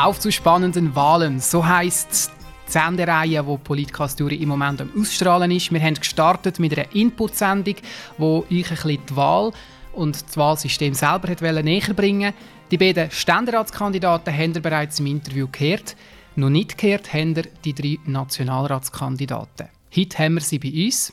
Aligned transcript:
Auf 0.00 0.20
zu 0.20 0.30
spannenden 0.30 0.94
Wahlen. 0.94 1.40
So 1.40 1.66
heisst 1.66 2.30
die 2.68 2.70
Sendereihe, 2.70 3.42
die 3.42 3.56
Politcast 3.56 4.20
im 4.20 4.48
Moment 4.48 4.80
am 4.80 4.92
Ausstrahlen 4.96 5.50
ist. 5.50 5.72
Wir 5.72 5.82
haben 5.82 5.94
gestartet 5.94 6.60
mit 6.60 6.78
einer 6.78 6.94
Input-Sendung, 6.94 7.74
die 8.16 8.22
euch 8.22 8.46
ein 8.52 8.76
bisschen 8.76 9.06
die 9.10 9.16
Wahl 9.16 9.50
und 9.94 10.24
das 10.24 10.36
Wahlsystem 10.36 10.94
selber 10.94 11.34
näher 11.64 11.94
bringen 11.94 12.32
Die 12.70 12.78
beiden 12.78 13.10
Ständeratskandidaten 13.10 14.32
haben 14.32 14.54
ihr 14.54 14.62
bereits 14.62 15.00
im 15.00 15.06
Interview 15.06 15.48
gehört. 15.50 15.96
Noch 16.36 16.48
nicht 16.48 16.78
gehört 16.78 17.12
haben 17.12 17.34
die 17.64 17.74
drei 17.74 17.98
Nationalratskandidaten. 18.06 19.66
Heute 19.96 20.18
haben 20.18 20.34
wir 20.34 20.42
sie 20.42 20.60
bei 20.60 20.70
uns. 20.86 21.12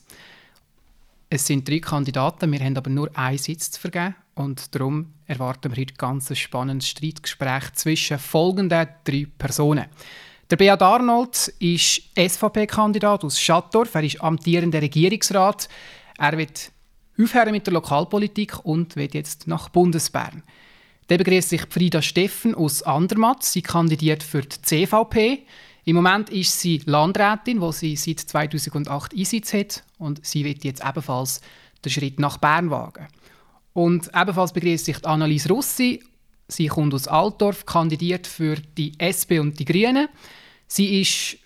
Es 1.32 1.48
sind 1.48 1.68
drei 1.68 1.80
Kandidaten, 1.80 2.52
wir 2.52 2.60
haben 2.60 2.78
aber 2.78 2.92
nur 2.92 3.10
einen 3.18 3.40
Sitz 3.40 3.72
zu 3.72 3.82
vergeben. 3.82 4.14
Und 4.36 4.76
darum 4.76 5.14
erwarten 5.26 5.72
wir 5.72 5.82
heute 5.82 5.94
ganz 5.94 6.30
ein 6.30 6.36
spannendes 6.36 6.90
Streitgespräch 6.90 7.72
zwischen 7.74 8.20
folgenden 8.20 8.88
drei 9.06 9.28
Personen. 9.38 9.86
Der 10.50 10.58
Beat 10.58 10.82
Arnold 10.82 11.48
ist 11.60 12.04
SVP-Kandidat 12.16 13.24
aus 13.24 13.40
Schattdorf. 13.40 13.96
Er 13.96 14.04
ist 14.04 14.22
amtierender 14.22 14.82
Regierungsrat. 14.82 15.70
Er 16.18 16.38
wird 16.38 16.72
aufhören 17.18 17.52
mit 17.52 17.66
der 17.66 17.74
Lokalpolitik 17.74 18.64
und 18.64 18.96
wird 18.96 19.14
jetzt 19.14 19.48
nach 19.48 19.70
Bundesbern. 19.70 20.44
Dann 21.08 21.18
begrüßt 21.18 21.50
sich 21.50 21.62
Frieda 21.70 22.02
Steffen 22.02 22.54
aus 22.54 22.84
Andermatt. 22.84 23.44
Sie 23.44 23.62
kandidiert 23.62 24.22
für 24.22 24.42
die 24.42 24.62
CVP. 24.62 25.46
Im 25.86 25.96
Moment 25.96 26.30
ist 26.30 26.60
sie 26.60 26.82
Landrätin, 26.86 27.62
wo 27.62 27.72
sie 27.72 27.96
seit 27.96 28.20
2008 28.20 29.14
Einsitz 29.16 29.54
hat. 29.54 29.84
Und 29.98 30.26
sie 30.26 30.44
wird 30.44 30.64
jetzt 30.64 30.84
ebenfalls 30.86 31.42
den 31.84 31.92
Schritt 31.92 32.20
nach 32.20 32.38
Bern 32.38 32.70
wagen. 32.70 33.08
Und 33.76 34.10
ebenfalls 34.16 34.54
begrüßt 34.54 34.86
sich 34.86 35.06
Annelies 35.06 35.50
Russi. 35.50 36.02
Sie 36.48 36.68
kommt 36.68 36.94
aus 36.94 37.10
Altdorf, 37.10 37.66
kandidiert 37.66 38.26
für 38.26 38.56
die 38.56 38.94
SP 38.96 39.38
und 39.40 39.60
die 39.60 39.66
Grünen. 39.66 40.08
Sie 40.66 41.02
ist 41.02 41.38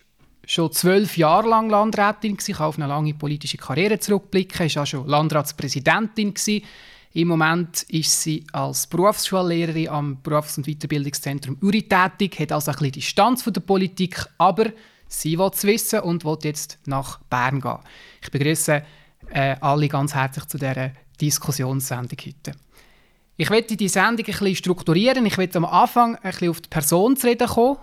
schon 0.45 0.71
zwölf 0.71 1.17
Jahre 1.17 1.49
lang 1.49 1.71
Landrätin, 1.71 2.37
ich 2.39 2.55
kann 2.55 2.67
auf 2.67 2.77
eine 2.77 2.85
lange 2.85 3.15
politische 3.15 3.57
Karriere 3.57 3.97
zurückblicken, 3.97 4.69
war 4.75 4.83
auch 4.83 4.85
schon 4.85 5.07
Landratspräsidentin. 5.07 6.35
Im 7.13 7.27
Moment 7.27 7.81
ist 7.89 8.21
sie 8.21 8.45
als 8.51 8.85
Berufsschullehrerin 8.85 9.89
am 9.89 10.21
Berufs- 10.21 10.59
und 10.59 10.67
Weiterbildungszentrum 10.67 11.57
Uri 11.63 11.89
tätig, 11.89 12.39
hat 12.39 12.51
also 12.51 12.69
ein 12.69 12.77
bisschen 12.77 12.91
Distanz 12.91 13.41
von 13.41 13.53
der 13.53 13.61
Politik, 13.61 14.23
aber 14.37 14.67
sie 15.07 15.39
will 15.39 15.49
es 15.51 15.63
wissen 15.63 16.01
und 16.01 16.23
will 16.23 16.37
jetzt 16.43 16.77
nach 16.85 17.19
Bern 17.23 17.59
gehen. 17.59 17.79
Ich 18.21 18.29
begrüße 18.29 18.83
äh, 19.33 19.55
alle 19.61 19.87
ganz 19.87 20.13
herzlich 20.13 20.45
zu 20.45 20.59
dieser 20.59 20.91
Diskussionssendung 21.19 22.17
heute. 22.25 22.57
Ich 23.37 23.49
werde 23.49 23.77
die 23.77 23.87
Sendung 23.87 24.25
ein 24.25 24.31
bisschen 24.31 24.55
strukturieren. 24.55 25.25
Ich 25.25 25.37
werde 25.37 25.57
am 25.57 25.65
Anfang 25.65 26.15
ein 26.17 26.31
bisschen 26.31 26.49
auf 26.49 26.61
die 26.61 26.69
Person 26.69 27.15
zu 27.15 27.27
reden 27.27 27.47
kommen. 27.47 27.77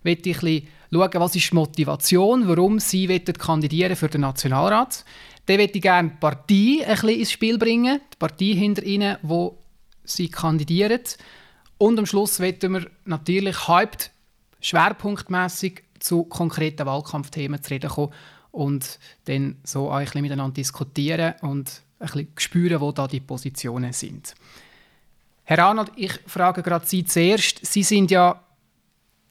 Ich 0.00 0.04
werde 0.04 0.30
ein 0.30 0.32
bisschen 0.32 0.68
schauen, 0.90 1.20
was 1.20 1.36
ist 1.36 1.50
die 1.50 1.54
Motivation, 1.54 2.48
warum 2.48 2.78
sie 2.78 3.18
kandidieren 3.18 3.96
für 3.96 4.08
den 4.08 4.22
Nationalrat. 4.22 5.04
Dann 5.46 5.56
möchte 5.56 5.78
ich 5.78 5.82
gerne 5.82 6.10
die 6.10 6.16
Partei 6.18 6.86
ein 6.86 6.94
bisschen 6.94 7.08
ins 7.10 7.32
Spiel 7.32 7.58
bringen, 7.58 8.00
die 8.12 8.16
Partei 8.16 8.54
hinter 8.54 8.82
ihnen, 8.84 9.18
wo 9.22 9.58
sie 10.04 10.28
kandidieren. 10.28 11.00
Und 11.78 11.98
am 11.98 12.06
Schluss 12.06 12.40
werden 12.40 12.72
wir 12.72 12.90
natürlich 13.04 13.68
halb 13.68 13.96
schwerpunktmäßig 14.60 15.82
zu 15.98 16.24
konkreten 16.24 16.86
Wahlkampfthemen 16.86 17.62
zu 17.62 17.70
reden 17.70 17.90
kommen 17.90 18.12
und 18.50 18.98
dann 19.24 19.56
so 19.64 19.90
ein 19.90 20.04
bisschen 20.04 20.22
miteinander 20.22 20.54
diskutieren 20.54 21.34
und 21.40 21.82
ein 22.02 22.06
bisschen 22.08 22.28
spüren, 22.36 22.80
wo 22.80 22.92
da 22.92 23.06
die 23.06 23.20
Positionen 23.20 23.92
sind. 23.92 24.34
Herr 25.44 25.66
Arnold, 25.66 25.92
ich 25.96 26.12
frage 26.26 26.62
gerade 26.62 26.86
Sie 26.86 27.04
zuerst. 27.04 27.64
Sie 27.64 27.82
sind 27.82 28.10
ja 28.10 28.40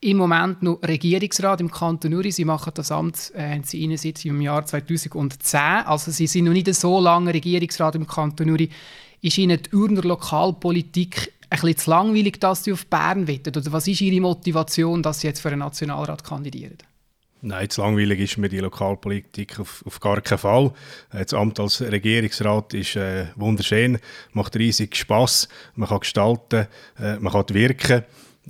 im 0.02 0.18
Moment 0.18 0.64
noch 0.64 0.82
Regierungsrat 0.82 1.62
im 1.62 1.72
Kanton 1.72 2.14
Uri. 2.14 2.32
Sie 2.32 2.46
machen 2.46 2.72
das 2.74 2.92
Amt, 2.92 3.32
äh, 3.36 3.54
haben 3.54 3.64
Sie 3.64 3.98
seit 3.98 4.26
im 4.26 4.42
Jahr 4.42 4.66
2010. 4.66 5.60
Also 5.86 6.12
Sie 6.12 6.28
sind 6.28 6.46
noch 6.46 6.54
nicht 6.54 6.74
so 6.74 7.00
lange 7.00 7.34
Regierungsrat 7.34 7.96
im 7.96 8.08
Kanton 8.08 8.50
Uri. 8.50 8.70
Ist 9.22 9.38
Ihnen 9.38 9.62
die 9.62 9.76
Urner 9.76 10.02
Lokalpolitik 10.02 11.34
ein 11.50 11.60
bisschen 11.60 11.78
zu 11.78 11.90
langweilig, 11.92 12.40
dass 12.40 12.64
Sie 12.64 12.74
auf 12.74 12.88
Bern 12.88 13.28
wettet? 13.28 13.56
Oder 13.58 13.72
was 13.72 13.88
ist 13.88 14.02
Ihre 14.02 14.22
Motivation, 14.22 15.04
dass 15.04 15.20
Sie 15.20 15.28
jetzt 15.28 15.42
für 15.42 15.50
einen 15.50 15.60
Nationalrat 15.60 16.24
kandidieren? 16.24 16.78
Nein, 17.44 17.70
zu 17.72 17.82
langweilig 17.82 18.20
ist 18.20 18.38
mir 18.38 18.50
die 18.50 18.60
Lokalpolitik 18.60 19.60
auf, 19.60 19.84
auf 19.88 20.00
gar 20.00 20.22
keinen 20.22 20.38
Fall. 20.38 20.72
Das 21.12 21.34
Amt 21.34 21.60
als 21.60 21.82
Regierungsrat 21.82 22.76
ist 22.76 22.96
äh, 22.96 23.26
wunderschön, 23.36 23.98
macht 24.34 24.56
riesig 24.56 24.96
Spaß, 24.96 25.50
man 25.74 25.90
kann 25.90 26.02
gestalten, 26.02 26.68
äh, 27.00 27.16
man 27.18 27.34
kann 27.34 27.50
wirken. 27.50 28.04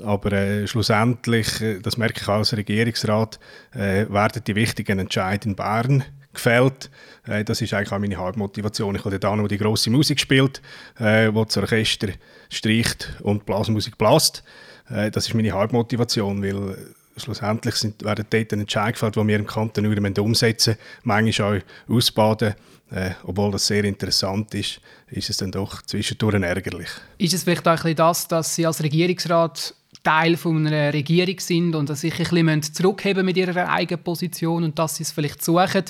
Aber 0.03 0.33
äh, 0.33 0.67
schlussendlich, 0.67 1.61
äh, 1.61 1.79
das 1.79 1.95
merke 1.95 2.19
ich 2.21 2.27
auch 2.27 2.39
als 2.39 2.55
Regierungsrat, 2.55 3.39
äh, 3.73 4.09
werden 4.09 4.43
die 4.45 4.55
wichtigen 4.55 4.99
Entscheidungen 4.99 5.51
in 5.51 5.55
Bern 5.55 6.03
gefällt. 6.33 6.89
Äh, 7.25 7.45
das 7.45 7.61
ist 7.61 7.73
eigentlich 7.73 7.93
auch 7.93 7.99
meine 7.99 8.17
Hauptmotivation. 8.17 8.95
Ich 8.95 9.05
habe 9.05 9.19
da 9.19 9.33
noch 9.37 9.47
die 9.47 9.57
grosse 9.57 9.89
Musik 9.89 10.17
gespielt, 10.17 10.61
äh, 10.99 11.29
wo 11.33 11.45
das 11.45 11.55
Orchester 11.55 12.09
streicht 12.49 13.15
und 13.21 13.45
Blasmusik 13.45 13.97
blast. 13.97 14.43
Äh, 14.89 15.11
das 15.11 15.27
ist 15.27 15.33
meine 15.33 15.51
Hauptmotivation, 15.51 16.43
weil 16.43 16.75
schlussendlich 17.17 17.75
sind, 17.75 18.03
werden 18.03 18.25
dort 18.29 18.53
Entscheidungen 18.53 18.93
gefällt, 18.93 19.15
die 19.15 19.27
wir 19.27 19.35
im 19.37 19.47
Kanton 19.47 19.85
Uri 19.85 20.19
umsetzen 20.19 20.71
müssen, 20.71 20.81
manchmal 21.03 21.61
auch 21.87 21.93
ausbaden. 21.95 22.55
Äh, 22.91 23.11
obwohl 23.23 23.51
das 23.51 23.67
sehr 23.67 23.85
interessant 23.85 24.53
ist, 24.53 24.81
ist 25.09 25.29
es 25.29 25.37
dann 25.37 25.51
doch 25.51 25.81
zwischendurch 25.83 26.41
ärgerlich. 26.41 26.89
Ist 27.17 27.33
es 27.33 27.43
vielleicht 27.43 27.65
auch 27.65 27.71
ein 27.71 27.75
bisschen 27.77 27.95
das, 27.95 28.27
dass 28.27 28.55
Sie 28.55 28.65
als 28.65 28.83
Regierungsrat 28.83 29.73
Teil 30.03 30.35
von 30.35 30.65
einer 30.65 30.93
Regierung 30.93 31.39
sind 31.39 31.75
und 31.75 31.89
dass 31.89 32.01
sich 32.01 32.13
ein 32.13 32.45
bisschen 32.45 32.63
zurückheben 32.63 33.25
mit 33.25 33.37
ihrer 33.37 33.69
eigenen 33.69 34.03
Position 34.03 34.63
und 34.63 34.79
dass 34.79 34.95
sie 34.95 35.03
es 35.03 35.11
vielleicht 35.11 35.43
suchen, 35.43 35.83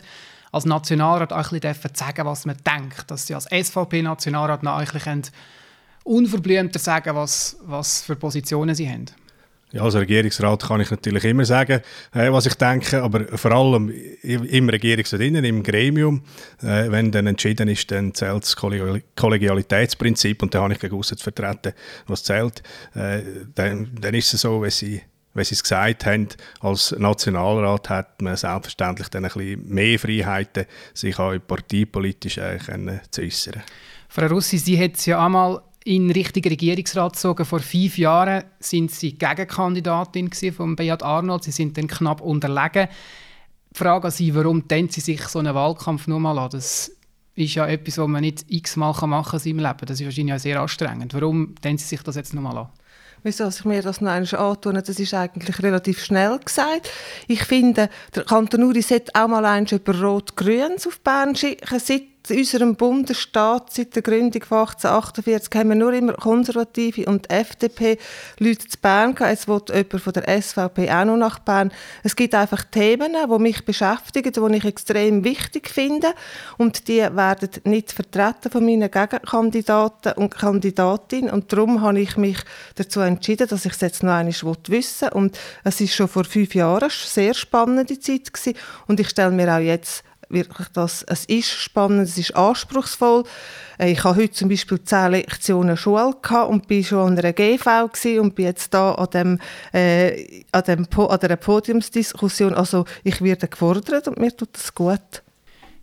als 0.51 0.65
Nationalrat 0.65 1.31
auch 1.31 1.51
ein 1.51 1.59
bisschen 1.59 1.95
sagen 1.95 2.25
was 2.25 2.45
man 2.45 2.57
denkt. 2.57 3.09
Dass 3.09 3.27
sie 3.27 3.35
als 3.35 3.45
SVP-Nationalrat 3.45 4.63
noch 4.63 4.77
eigentlich 4.77 5.31
unverblümter 6.03 6.79
sagen 6.79 7.15
was, 7.15 7.57
was 7.63 8.01
für 8.01 8.15
Positionen 8.15 8.75
sie 8.75 8.89
haben. 8.89 9.05
Ja, 9.71 9.83
als 9.83 9.95
Regierungsrat 9.95 10.63
kann 10.63 10.81
ich 10.81 10.91
natürlich 10.91 11.23
immer 11.23 11.45
sagen, 11.45 11.81
äh, 12.13 12.31
was 12.31 12.45
ich 12.45 12.55
denke, 12.55 13.01
aber 13.01 13.25
vor 13.37 13.51
allem 13.51 13.89
im 14.21 14.67
Regierungsrat 14.67 15.21
im 15.21 15.63
Gremium, 15.63 16.23
äh, 16.61 16.91
wenn 16.91 17.11
dann 17.11 17.27
entschieden 17.27 17.69
ist, 17.69 17.89
dann 17.89 18.13
zählt 18.13 18.43
das 18.43 18.55
Kollegialitätsprinzip 18.57 20.43
und 20.43 20.53
dann 20.53 20.63
habe 20.63 20.73
ich 20.73 20.79
gegen 20.79 21.01
zu 21.01 21.15
vertreten, 21.15 21.73
was 22.07 22.23
zählt. 22.23 22.63
Äh, 22.95 23.21
dann, 23.55 23.91
dann 23.99 24.13
ist 24.13 24.33
es 24.33 24.41
so, 24.41 24.61
wenn 24.61 24.71
sie 24.71 25.01
wenn 25.33 25.45
Sie 25.45 25.55
es 25.55 25.63
gesagt 25.63 26.05
haben, 26.05 26.27
als 26.59 26.93
Nationalrat 26.97 27.89
hat 27.89 28.21
man 28.21 28.35
selbstverständlich 28.35 29.07
dann 29.07 29.23
ein 29.23 29.31
bisschen 29.31 29.65
mehr 29.65 29.97
Freiheiten, 29.97 30.65
sich 30.93 31.17
auch 31.19 31.33
parteipolitisch 31.47 32.35
zu 32.35 33.21
äußern. 33.21 33.63
Frau 34.09 34.27
Russi, 34.27 34.57
Sie 34.57 34.77
hat 34.77 34.97
es 34.97 35.05
ja 35.05 35.25
einmal 35.25 35.61
in 35.83 36.11
Richtung 36.11 36.43
Regierungsrat 36.43 37.13
gezogen. 37.13 37.45
Vor 37.45 37.59
fünf 37.59 37.97
Jahren 37.97 38.43
sind 38.59 38.91
sie 38.91 39.13
Gegenkandidatin 39.13 40.31
von 40.53 40.75
Beat 40.75 41.03
Arnold. 41.03 41.43
Sie 41.43 41.51
sind 41.51 41.77
dann 41.77 41.87
knapp 41.87 42.21
unterlegen. 42.21 42.87
Die 43.73 43.77
Frage 43.77 44.05
an 44.05 44.11
Sie, 44.11 44.35
warum 44.35 44.65
sie 44.69 45.01
sich 45.01 45.21
so 45.23 45.39
einen 45.39 45.55
Wahlkampf 45.55 46.07
nochmal 46.07 46.37
an? 46.37 46.49
Das 46.49 46.91
ist 47.35 47.55
ja 47.55 47.67
etwas, 47.67 47.97
was 47.97 48.07
man 48.07 48.21
nicht 48.21 48.45
x-mal 48.47 48.93
machen 49.07 49.23
kann 49.23 49.39
in 49.39 49.39
seinem 49.39 49.59
Leben. 49.59 49.85
Das 49.85 49.99
ist 49.99 50.05
wahrscheinlich 50.05 50.35
auch 50.35 50.39
sehr 50.39 50.61
anstrengend. 50.61 51.13
Warum 51.13 51.55
sie 51.63 51.77
sich 51.77 52.03
das 52.03 52.15
jetzt 52.15 52.33
nochmal 52.33 52.57
an? 52.57 52.69
Wieso 53.23 53.47
ich 53.47 53.65
mir 53.65 53.83
das 53.83 54.01
noch 54.01 54.11
einmal 54.11 54.35
antun, 54.35 54.73
das 54.73 54.97
ist 54.97 55.13
eigentlich 55.13 55.61
relativ 55.61 56.03
schnell 56.03 56.39
gesagt. 56.39 56.89
Ich 57.27 57.43
finde, 57.43 57.89
der 58.15 58.23
Kanton 58.23 58.63
Uri 58.63 58.81
sollte 58.81 59.11
auch 59.13 59.27
mal 59.27 59.45
eins 59.45 59.71
über 59.71 59.99
Rot-Grüns 59.99 60.87
auf 60.87 60.99
Bern 61.01 61.35
schicken. 61.35 62.10
Seit 62.23 62.37
unserem 62.37 62.75
Bundesstaat 62.75 63.73
seit 63.73 63.95
der 63.95 64.03
Gründung 64.03 64.43
von 64.43 64.59
1848 64.59 65.55
haben 65.55 65.69
wir 65.69 65.75
nur 65.75 65.91
immer 65.91 66.13
Konservative 66.13 67.05
und 67.05 67.31
FDP-Leute 67.31 68.67
zu 68.67 68.77
Bern 68.79 69.15
gehabt. 69.15 69.33
Es 69.33 69.47
wird 69.47 69.69
jemand 69.69 70.01
von 70.01 70.13
der 70.13 70.41
SVP 70.41 70.91
auch 70.91 71.05
noch 71.05 71.17
nach 71.17 71.39
Bern. 71.39 71.71
Es 72.03 72.15
gibt 72.15 72.35
einfach 72.35 72.63
Themen, 72.63 73.13
die 73.13 73.39
mich 73.39 73.65
beschäftigen, 73.65 74.31
die 74.31 74.57
ich 74.57 74.65
extrem 74.65 75.23
wichtig 75.23 75.67
finde. 75.67 76.13
Und 76.59 76.87
die 76.87 76.99
werden 76.99 77.49
nicht 77.63 77.91
vertreten 77.91 78.51
von 78.51 78.65
meinen 78.65 78.91
Gegenkandidaten 78.91 80.13
und 80.13 80.29
Kandidatinnen. 80.37 81.31
Und 81.31 81.51
darum 81.51 81.81
habe 81.81 82.01
ich 82.01 82.17
mich 82.17 82.37
dazu 82.75 82.99
entschieden, 82.99 83.47
dass 83.47 83.65
ich 83.65 83.73
es 83.73 83.81
jetzt 83.81 84.03
noch 84.03 84.11
einmal 84.11 84.31
wissen 84.31 85.07
will. 85.07 85.13
Und 85.13 85.39
es 85.63 85.81
ist 85.81 85.95
schon 85.95 86.07
vor 86.07 86.25
fünf 86.25 86.53
Jahren 86.53 86.83
eine 86.83 86.91
sehr 86.91 87.33
spannende 87.33 87.99
Zeit 87.99 88.31
gewesen. 88.31 88.55
Und 88.85 88.99
ich 88.99 89.09
stelle 89.09 89.31
mir 89.31 89.51
auch 89.55 89.59
jetzt 89.59 90.03
wirklich 90.31 90.67
das, 90.69 91.03
es 91.03 91.25
ist 91.25 91.51
spannend, 91.51 92.07
es 92.07 92.17
ist 92.17 92.35
anspruchsvoll. 92.35 93.23
Äh, 93.77 93.91
ich 93.91 94.03
habe 94.03 94.17
heute 94.17 94.31
zum 94.31 94.49
Beispiel 94.49 94.81
zehn 94.83 95.11
Lektionen 95.11 95.77
Schule 95.77 96.15
und 96.47 96.67
bin 96.67 96.83
schon 96.83 97.11
an 97.11 97.19
einer 97.19 97.33
GV 97.33 97.89
und 98.19 98.35
bin 98.35 98.45
jetzt 98.45 98.73
da 98.73 98.93
an, 98.93 99.07
dem, 99.13 99.39
äh, 99.73 100.43
an, 100.51 100.63
dem, 100.63 100.87
an 100.97 101.19
dieser 101.19 101.35
Podiumsdiskussion. 101.35 102.53
Also 102.53 102.85
ich 103.03 103.21
werde 103.21 103.47
gefordert 103.47 104.07
und 104.07 104.19
mir 104.19 104.35
tut 104.35 104.49
das 104.53 104.73
gut. 104.73 105.23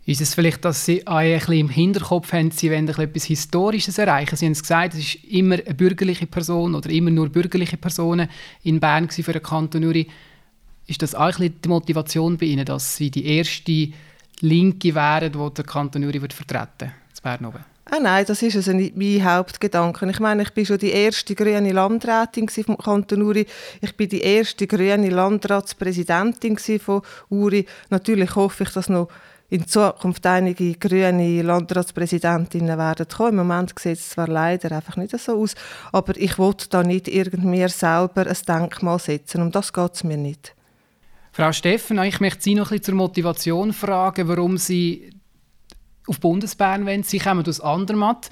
Ist 0.09 0.21
es 0.21 0.33
vielleicht, 0.33 0.65
dass 0.65 0.85
Sie 0.85 1.05
ein 1.05 1.37
bisschen 1.37 1.53
im 1.53 1.69
Hinterkopf 1.69 2.33
haben, 2.33 2.49
Sie 2.49 2.71
wollen 2.71 2.87
etwas 2.87 3.25
Historisches 3.25 3.99
erreichen? 3.99 4.35
Sie 4.35 4.45
haben 4.45 4.53
es 4.53 4.63
gesagt, 4.63 4.95
es 4.95 5.01
ist 5.01 5.23
immer 5.25 5.63
eine 5.63 5.75
bürgerliche 5.75 6.25
Person 6.25 6.73
oder 6.73 6.89
immer 6.89 7.11
nur 7.11 7.29
bürgerliche 7.29 7.77
Personen 7.77 8.27
in 8.63 8.79
Bern 8.79 9.07
für 9.09 9.33
den 9.33 9.43
Kanton 9.43 9.83
Uri. 9.83 10.07
Ist 10.87 11.03
das 11.03 11.13
auch 11.13 11.25
ein 11.25 11.29
bisschen 11.33 11.61
die 11.63 11.69
Motivation 11.69 12.37
bei 12.37 12.47
Ihnen, 12.47 12.65
dass 12.65 12.95
Sie 12.95 13.11
die 13.11 13.27
erste 13.27 13.89
Linke 14.41 14.95
wären, 14.95 15.31
die 15.31 15.53
der 15.53 15.65
Kanton 15.65 16.03
Uri 16.03 16.19
vertreten 16.19 16.91
würde? 17.23 17.65
Ah 17.91 17.99
nein, 17.99 18.23
das 18.27 18.43
ist 18.43 18.55
also 18.55 18.71
nicht 18.71 18.95
mein 18.95 19.23
Hauptgedanke. 19.25 20.07
Ich 20.11 20.19
meine, 20.19 20.43
ich 20.43 20.53
bin 20.53 20.65
schon 20.65 20.77
die 20.77 20.91
erste 20.91 21.33
grüne 21.33 21.71
Landrätin 21.71 22.47
vom 22.47 22.77
Kanton 22.77 23.23
Uri. 23.23 23.47
Ich 23.81 23.97
bin 23.97 24.09
die 24.09 24.21
erste 24.21 24.67
grüne 24.67 25.09
Landratspräsidentin 25.09 26.57
von 26.79 27.01
Uri. 27.29 27.65
Natürlich 27.89 28.35
hoffe 28.35 28.63
ich, 28.63 28.69
dass 28.69 28.89
noch 28.89 29.09
in 29.49 29.65
Zukunft 29.65 30.23
einige 30.27 30.73
grüne 30.75 31.41
Landratspräsidentinnen 31.41 32.77
werden 32.77 33.07
kommen. 33.07 33.39
Im 33.39 33.47
Moment 33.47 33.73
sieht 33.79 33.97
es 33.97 34.09
zwar 34.09 34.27
leider 34.27 34.71
einfach 34.75 34.95
nicht 34.95 35.19
so 35.19 35.41
aus, 35.41 35.55
aber 35.91 36.15
ich 36.15 36.37
wollte 36.37 36.69
da 36.69 36.83
nicht 36.83 37.07
irgend 37.07 37.43
mir 37.43 37.69
selber 37.69 38.27
ein 38.27 38.37
Denkmal 38.47 38.99
setzen. 38.99 39.41
Um 39.41 39.51
das 39.51 39.73
geht 39.73 39.95
es 39.95 40.03
mir 40.03 40.17
nicht. 40.17 40.53
Frau 41.39 41.53
Steffen, 41.53 42.03
ich 42.03 42.19
möchte 42.19 42.41
Sie 42.41 42.53
noch 42.53 42.65
ein 42.65 42.79
bisschen 42.79 42.83
zur 42.83 42.95
Motivation 42.95 43.71
fragen, 43.71 44.27
warum 44.27 44.57
Sie 44.57 45.09
auf 46.05 46.19
Bundesbern 46.19 46.85
wollen. 46.85 47.03
Sie 47.03 47.17
kommen 47.17 47.47
aus 47.47 47.61
Andermatt. 47.61 48.29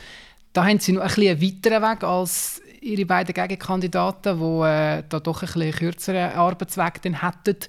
Da 0.52 0.66
haben 0.66 0.80
Sie 0.80 0.92
noch 0.92 1.04
ein 1.04 1.08
bisschen 1.08 1.30
einen 1.30 1.42
weiteren 1.42 1.84
Weg 1.84 2.04
als 2.04 2.62
Ihre 2.82 3.06
beiden 3.06 3.34
Gegenkandidaten, 3.34 4.38
die 4.38 4.44
äh, 4.44 5.04
da 5.08 5.22
doch 5.22 5.42
ein 5.42 5.48
bisschen 5.48 5.72
kürzeren 5.72 6.34
Arbeitsweg 6.34 7.00
hätten. 7.06 7.60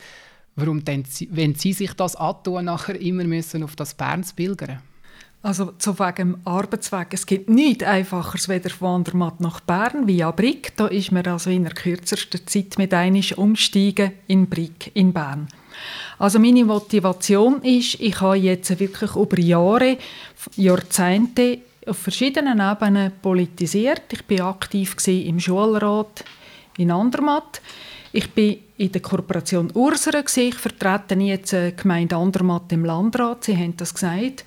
Warum 0.57 0.85
denn, 0.85 1.05
wenn 1.31 1.55
Sie 1.55 1.73
sich 1.73 1.93
das 1.93 2.17
antun, 2.17 2.65
nachher 2.65 3.01
immer 3.01 3.23
müssen 3.23 3.63
auf 3.63 3.77
das 3.77 3.95
Bern 3.95 4.25
zu 4.25 4.35
pilgern? 4.35 4.83
Also 5.41 5.73
zu 5.79 5.99
wegen 5.99 6.33
dem 6.33 6.37
Arbeitsweg. 6.45 7.09
Es 7.13 7.25
gibt 7.25 7.49
nichts 7.49 7.85
Einfacheres 7.85 8.49
weder 8.49 8.71
von 8.71 8.97
Andermatt 8.97 9.41
nach 9.41 9.61
Bern 9.61 10.09
via 10.09 10.33
Brick. 10.33 10.77
Da 10.77 10.89
ist 10.89 11.13
man 11.13 11.27
also 11.27 11.51
in 11.51 11.63
der 11.63 11.75
kürzesten 11.75 12.45
Zeit 12.47 12.77
mit 12.77 12.93
einisch 12.93 13.39
umsteigen 13.39 14.13
in 14.27 14.49
Brick 14.49 14.91
in 14.95 15.13
Bern. 15.13 15.49
Also 16.19 16.41
meine 16.41 16.65
Motivation 16.65 17.63
ist, 17.63 18.01
ich 18.01 18.21
habe 18.21 18.37
jetzt 18.37 18.81
wirklich 18.81 19.15
über 19.15 19.39
Jahre, 19.39 19.97
Jahrzehnte 20.57 21.59
auf 21.87 21.99
verschiedenen 21.99 22.61
Ebenen 22.61 23.13
politisiert. 23.23 24.03
Ich 24.13 24.25
bin 24.25 24.41
aktiv 24.41 24.97
im 25.07 25.39
Schulrat 25.39 26.25
in 26.79 26.91
Andermatt. 26.91 27.63
Ich 28.13 28.33
bin 28.33 28.59
in 28.77 28.91
der 28.91 29.03
Kooperation 29.03 29.71
Ursere. 29.75 30.25
Ich 30.37 30.55
vertrete 30.57 31.15
jetzt 31.15 31.53
die 31.53 31.75
Gemeinde 31.77 32.17
Andermatt 32.17 32.73
im 32.73 32.85
Landrat. 32.85 33.45
Sie 33.45 33.57
haben 33.57 33.77
das 33.77 33.95
gesagt. 33.95 34.45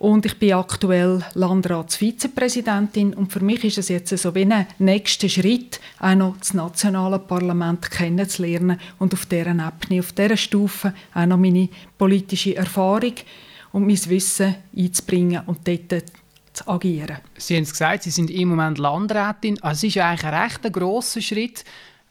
Und 0.00 0.24
ich 0.24 0.38
bin 0.38 0.54
aktuell 0.54 1.22
Landratsvizepräsidentin 1.34 3.12
und 3.12 3.30
für 3.30 3.44
mich 3.44 3.64
ist 3.64 3.76
es 3.76 3.90
jetzt 3.90 4.16
so 4.16 4.34
wie 4.34 4.50
ein 4.50 4.66
nächster 4.78 5.28
Schritt, 5.28 5.78
auch 5.98 6.14
noch 6.14 6.38
das 6.38 6.54
nationale 6.54 7.18
Parlament 7.18 7.90
kennenzulernen 7.90 8.80
und 8.98 9.12
auf 9.12 9.26
dieser 9.26 9.50
Ebene, 9.50 10.00
auf 10.00 10.12
dieser 10.12 10.38
Stufe 10.38 10.94
auch 11.12 11.26
noch 11.26 11.36
meine 11.36 11.68
politische 11.98 12.56
Erfahrung 12.56 13.12
und 13.72 13.86
mein 13.86 14.08
Wissen 14.08 14.54
einzubringen 14.74 15.42
und 15.44 15.68
dort 15.68 16.04
zu 16.54 16.66
agieren. 16.66 17.18
Sie 17.36 17.56
haben 17.56 17.64
es 17.64 17.72
gesagt, 17.72 18.04
Sie 18.04 18.10
sind 18.10 18.30
im 18.30 18.48
Moment 18.48 18.78
Landrätin. 18.78 19.62
Also 19.62 19.86
es 19.86 19.94
ist 19.94 20.02
eigentlich 20.02 20.24
ein 20.24 20.42
recht 20.42 20.72
grosser 20.72 21.20
Schritt, 21.20 21.62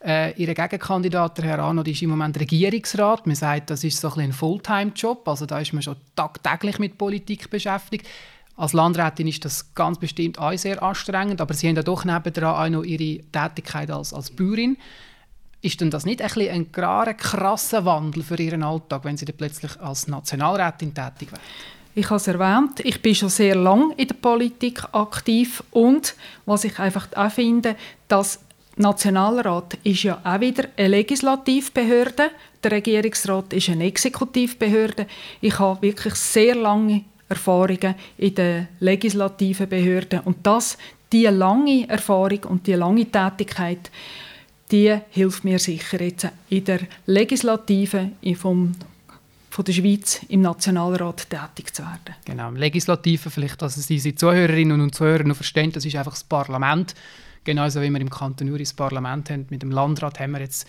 äh, 0.06 0.34
Ihr 0.42 0.54
Gegenkandidat, 0.54 1.42
Herr 1.42 1.60
Arnold, 1.60 1.88
ist 1.88 2.01
im 2.01 2.10
Moment 2.12 2.40
Regierungsrat. 2.40 3.28
Man 3.28 3.36
sagt, 3.36 3.69
das 3.69 3.84
ist 3.84 4.00
so 4.00 4.10
ein, 4.13 4.19
ein 4.22 4.34
Fulltime-Job, 4.34 5.28
also 5.28 5.46
da 5.46 5.60
ist 5.60 5.74
man 5.74 5.81
schon 5.81 5.98
tagtäglich 6.16 6.80
mit 6.80 6.98
Politik 6.98 7.50
beschäftigt. 7.50 8.07
Als 8.56 8.74
Landrätin 8.74 9.28
ist 9.28 9.46
das 9.46 9.74
ganz 9.74 10.00
bestimmt 10.00 10.38
auch 10.38 10.57
sehr 10.57 10.84
anstrengend, 10.84 11.40
aber 11.40 11.54
Sie 11.54 11.68
haben 11.68 11.78
ja 11.78 11.84
doch 11.84 12.04
nebenan 12.04 12.56
auch 12.56 12.69
noch 12.69 12.84
Ihre 12.84 13.24
Tätigkeit 13.31 13.90
als, 13.90 14.13
als 14.13 14.31
Bäuerin. 14.31 14.78
Ist 15.62 15.81
denn 15.81 15.92
das 15.92 16.06
nicht 16.06 16.22
ein, 16.22 16.50
ein 16.50 16.72
klarer, 16.72 17.13
krasser 17.13 17.86
Wandel 17.86 18.24
für 18.24 18.38
Ihren 18.40 18.63
Alltag, 18.63 19.06
wenn 19.06 19.18
Sie 19.18 19.25
dann 19.25 19.38
plötzlich 19.38 19.80
als 19.80 20.07
Nationalrätin 20.07 20.94
tätig 20.94 21.31
werden? 21.31 21.44
Ich 21.95 22.06
habe 22.06 22.18
es 22.18 22.28
erwähnt, 22.28 22.80
ich 22.81 23.02
bin 23.02 23.16
schon 23.16 23.30
sehr 23.30 23.56
lange 23.56 23.94
in 23.95 24.07
der 24.07 24.16
Politik 24.16 24.84
aktiv 24.94 25.63
und 25.72 26.16
was 26.45 26.63
ich 26.63 26.80
einfach 26.80 27.07
auch 27.16 27.31
finde, 27.31 27.75
dass 28.07 28.40
Nationalrat 28.80 29.78
ist 29.84 30.04
ja 30.04 30.22
auch 30.24 30.40
wieder 30.40 30.70
eine 30.78 30.88
Legislativbehörde. 30.88 32.31
Der 32.64 32.72
Regierungsrat 32.72 33.52
ist 33.52 33.68
eine 33.68 33.84
Exekutivbehörde. 33.84 35.06
Ich 35.42 35.60
habe 35.60 35.81
wirklich 35.81 36.16
sehr 36.16 36.56
lange 36.56 37.04
Erfahrungen 37.28 37.96
in 38.18 38.36
den 38.36 38.70
legislativen 38.80 39.68
Behörden 39.68 40.22
und 40.22 40.38
das, 40.44 40.78
die 41.12 41.26
lange 41.26 41.90
Erfahrung 41.90 42.46
und 42.46 42.68
die 42.68 42.74
lange 42.74 43.06
Tätigkeit, 43.06 43.92
die 44.72 44.98
hilft 45.10 45.44
mir 45.44 45.60
sicher 45.60 46.02
jetzt 46.02 46.30
in 46.50 46.64
der 46.64 46.80
Legislative 47.06 48.12
vom 48.36 48.72
von 49.50 49.66
der 49.66 49.74
Schweiz 49.74 50.22
im 50.30 50.42
Nationalrat 50.42 51.28
tätig 51.28 51.74
zu 51.74 51.81
werden. 51.81 52.16
Genau, 52.24 52.50
im 52.50 52.56
Legislativen, 52.56 53.31
vielleicht, 53.31 53.60
dass 53.62 53.76
Sie, 53.76 53.96
unsere 53.96 54.16
Zuhörerinnen 54.16 54.80
und 54.80 54.94
Zuhörer 54.94 55.24
noch 55.24 55.36
verstehen, 55.36 55.72
das 55.72 55.86
ist 55.86 55.96
einfach 55.96 56.14
das 56.14 56.24
Parlament. 56.24 56.94
Genauso 57.44 57.82
wie 57.82 57.90
wir 57.90 58.02
im 58.02 58.10
Kanton 58.10 58.50
Uri 58.50 58.64
das 58.64 58.74
Parlament 58.74 59.30
haben, 59.30 59.48
mit 59.50 59.62
dem 59.62 59.72
Landrat 59.72 60.20
haben 60.20 60.32
wir 60.34 60.42
jetzt 60.42 60.68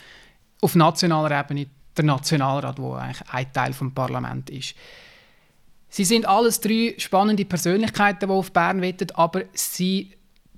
auf 0.60 0.74
nationaler 0.74 1.40
Ebene 1.40 1.66
den 1.96 2.06
Nationalrat, 2.06 2.78
der 2.78 2.94
eigentlich 2.94 3.30
ein 3.30 3.52
Teil 3.52 3.72
des 3.72 3.94
Parlaments 3.94 4.52
ist. 4.52 4.74
Sie 5.88 6.04
sind 6.04 6.26
alles 6.26 6.60
drei 6.60 6.94
spannende 6.98 7.44
Persönlichkeiten, 7.44 8.28
die 8.28 8.34
auf 8.34 8.52
Bern 8.52 8.80
wettet, 8.80 9.16
aber 9.16 9.42
sie 9.52 10.12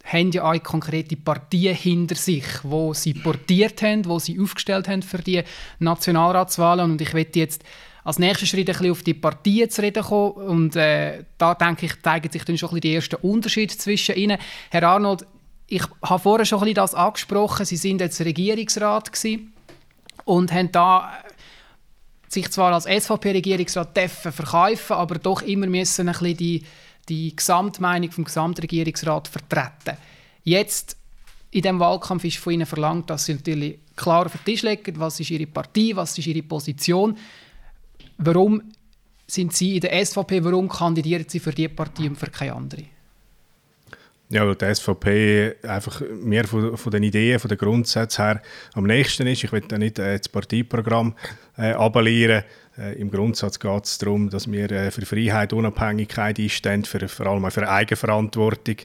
haben 0.04 0.30
ja 0.32 0.50
auch 0.50 0.62
konkrete 0.62 1.16
Partien 1.16 1.74
hinter 1.74 2.16
sich, 2.16 2.44
wo 2.64 2.92
sie 2.92 3.14
portiert 3.14 3.82
haben, 3.82 4.04
wo 4.04 4.18
sie 4.18 4.38
aufgestellt 4.38 4.88
haben 4.88 5.02
für 5.02 5.18
die 5.18 5.42
Nationalratswahlen. 5.78 6.92
Und 6.92 7.00
ich 7.00 7.14
werde 7.14 7.38
jetzt 7.38 7.62
als 8.04 8.18
nächsten 8.18 8.46
Schritt 8.46 8.68
ein 8.68 8.74
bisschen 8.74 8.90
auf 8.90 9.02
die 9.02 9.14
Partien 9.14 9.70
zu 9.70 9.80
reden 9.80 10.02
kommen. 10.02 10.32
Und 10.32 10.76
äh, 10.76 11.24
da 11.38 11.54
denke 11.54 11.86
ich, 11.86 12.02
zeigen 12.02 12.30
sich 12.30 12.44
dann 12.44 12.58
schon 12.58 12.70
ein 12.70 12.74
bisschen 12.74 12.80
die 12.80 12.94
ersten 12.94 13.16
Unterschiede 13.16 13.76
zwischen 13.76 14.16
ihnen. 14.16 14.38
Herr 14.70 14.82
Arnold, 14.82 15.24
ich 15.72 15.82
habe 16.02 16.22
vorher 16.22 16.44
schon 16.44 16.62
ein 16.62 16.74
das 16.74 16.94
angesprochen, 16.94 17.64
Sie 17.64 17.78
sind 17.78 18.02
jetzt 18.02 18.20
Regierungsrat 18.20 19.10
und 20.26 20.52
haben 20.52 20.70
da 20.70 21.10
äh, 21.10 21.32
sich 22.28 22.50
zwar 22.50 22.74
als 22.74 22.84
SVP-Regierungsrat 22.84 23.98
verkaufen, 24.10 24.92
aber 24.92 25.14
doch 25.14 25.40
immer 25.40 25.66
müssen 25.66 26.08
ein 26.08 26.12
bisschen 26.12 26.36
die, 26.36 26.62
die 27.08 27.34
Gesamtmeinung 27.34 28.10
vom 28.10 28.24
Gesamtregierungsrat 28.24 29.28
vertreten. 29.28 29.96
Jetzt 30.44 30.98
in 31.52 31.62
dem 31.62 31.80
Wahlkampf 31.80 32.24
ist 32.24 32.36
von 32.36 32.52
Ihnen 32.52 32.66
verlangt, 32.66 33.08
dass 33.08 33.24
Sie 33.24 33.34
natürlich 33.34 33.78
klar 33.96 34.26
auf 34.26 34.32
den 34.32 34.44
Tisch 34.44 34.62
legen, 34.62 35.00
was 35.00 35.20
ist 35.20 35.30
Ihre 35.30 35.46
Partei, 35.46 35.92
was 35.94 36.18
ist 36.18 36.26
Ihre 36.26 36.42
Position. 36.42 37.16
Warum 38.18 38.60
sind 39.26 39.54
Sie 39.54 39.76
in 39.76 39.80
der 39.80 40.04
SVP, 40.04 40.44
warum 40.44 40.68
kandidieren 40.68 41.24
Sie 41.26 41.40
für 41.40 41.52
diese 41.52 41.70
Partei 41.70 42.08
und 42.08 42.16
für 42.16 42.26
keine 42.26 42.54
andere? 42.54 42.91
Ja, 44.32 44.46
weil 44.46 44.54
die 44.54 44.74
SVP 44.74 45.56
einfach 45.62 46.00
mehr 46.10 46.44
von, 46.44 46.74
von 46.78 46.90
den 46.90 47.02
Ideen, 47.02 47.38
von 47.38 47.50
den 47.50 47.58
Grundsätzen 47.58 48.24
her 48.24 48.42
am 48.72 48.84
nächsten 48.84 49.26
ist. 49.26 49.44
Ich 49.44 49.52
will 49.52 49.60
da 49.60 49.76
nicht 49.76 49.98
äh, 49.98 50.16
das 50.16 50.30
Parteiprogramm 50.30 51.14
äh, 51.58 51.72
abonnieren. 51.72 52.42
Äh, 52.78 52.94
Im 52.94 53.10
Grundsatz 53.10 53.60
geht 53.60 53.84
es 53.84 53.98
darum, 53.98 54.30
dass 54.30 54.50
wir 54.50 54.72
äh, 54.72 54.90
für 54.90 55.04
Freiheit, 55.04 55.52
Unabhängigkeit 55.52 56.38
einstehen, 56.38 56.86
für, 56.86 57.06
vor 57.08 57.26
allem 57.26 57.50
für 57.50 57.68
Eigenverantwortung, 57.68 58.76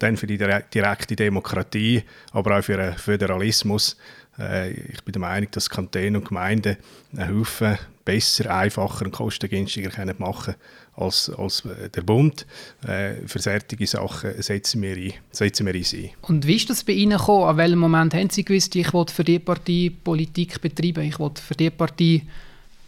dann 0.00 0.16
für 0.16 0.26
die 0.26 0.38
direkte 0.38 1.14
Demokratie, 1.14 2.02
aber 2.32 2.58
auch 2.58 2.64
für 2.64 2.76
den 2.76 2.94
Föderalismus. 2.94 3.96
Äh, 4.40 4.72
ich 4.72 5.04
bin 5.04 5.12
der 5.12 5.20
Meinung, 5.20 5.48
dass 5.52 5.70
Kantone 5.70 6.18
und 6.18 6.26
Gemeinden 6.26 6.78
einen 7.16 7.38
Haufen 7.38 7.78
besser, 8.04 8.52
einfacher 8.52 9.04
und 9.04 9.12
kostengünstiger 9.12 9.90
machen 10.18 10.54
können 10.54 10.56
als, 10.96 11.30
als 11.30 11.62
der 11.94 12.02
Bund. 12.02 12.46
Äh, 12.86 13.14
für 13.26 13.38
solche 13.38 13.86
Sachen 13.86 14.42
setzen 14.42 14.82
wir, 14.82 14.96
ein, 14.96 15.12
setzen 15.30 15.66
wir 15.66 15.74
uns 15.74 15.94
ein. 15.94 16.10
Und 16.22 16.46
wie 16.46 16.56
ist 16.56 16.70
das 16.70 16.84
bei 16.84 16.92
Ihnen 16.92 17.18
gekommen? 17.18 17.44
An 17.44 17.56
welchem 17.56 17.78
Moment 17.78 18.14
haben 18.14 18.30
Sie 18.30 18.44
gewusst, 18.44 18.74
ich 18.76 18.92
will 18.92 19.06
für 19.08 19.24
diese 19.24 19.40
Partei 19.40 19.92
Politik 20.02 20.60
betreiben, 20.60 21.04
ich 21.04 21.18
will 21.18 21.30
für 21.34 21.54
diese 21.54 21.70
Partei 21.70 22.22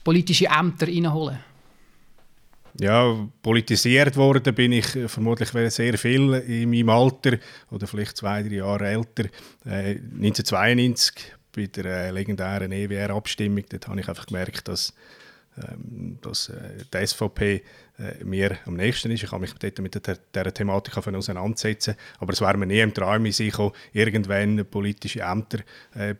politische 0.03 0.47
Ämter 0.47 0.87
reinholen? 0.89 1.39
Ja, 2.81 3.29
politisiert 3.43 4.17
worden 4.17 4.55
bin 4.55 4.71
ich 4.71 4.87
vermutlich 4.87 5.49
sehr 5.73 5.99
viel 5.99 6.33
in 6.35 6.71
meinem 6.71 6.91
Alter 6.91 7.39
oder 7.73 7.89
vielleicht 7.89 8.17
zwei, 8.17 8.43
drei 8.45 8.57
Jahre 8.57 8.87
älter. 8.87 9.25
Äh, 9.65 9.99
1992 10.15 11.33
bei 11.55 11.67
der 11.67 11.85
äh, 11.85 12.11
legendären 12.11 12.71
EWR-Abstimmung, 12.71 13.65
dort 13.69 13.89
habe 13.89 14.01
ich 14.01 14.09
einfach 14.09 14.27
gemerkt, 14.27 14.69
dass, 14.69 14.95
ähm, 15.57 16.19
dass 16.23 16.51
äh, 16.51 16.85
die 16.93 17.07
SVP 17.07 17.63
äh, 17.99 18.25
mir 18.25 18.59
am 18.65 18.75
nächsten 18.75 19.11
ist. 19.11 19.23
Ich 19.23 19.33
habe 19.33 19.41
mich 19.41 19.53
dort 19.55 19.79
mit 19.81 19.95
der, 20.07 20.19
dieser 20.35 20.55
Thematik 20.55 20.97
auseinandersetzen 20.97 21.97
aber 22.19 22.33
es 22.33 22.41
wäre 22.41 22.57
mir 22.57 22.67
nie 22.67 22.81
im 22.81 22.95
Traum 22.95 23.25
gekommen, 23.25 23.73
irgendwann 23.93 24.65
politische 24.71 25.21
Ämter 25.21 25.59
äh, 25.95 26.15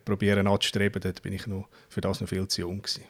anzustreben. 0.45 1.01
Dort 1.01 1.21
bin 1.21 1.33
ich 1.33 1.47
noch, 1.47 1.67
für 1.87 2.01
das 2.01 2.21
noch 2.21 2.27
viel 2.27 2.47
zu 2.47 2.61
jung 2.61 2.81
gewesen. 2.81 3.03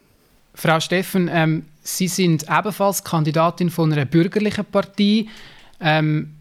Frau 0.53 0.79
Steffen, 0.79 1.29
ähm, 1.31 1.65
Sie 1.81 2.07
sind 2.07 2.43
ebenfalls 2.43 3.03
Kandidatin 3.03 3.69
von 3.69 3.91
einer 3.91 4.05
bürgerlichen 4.05 4.65
Partei. 4.65 5.25
Ähm, 5.79 6.35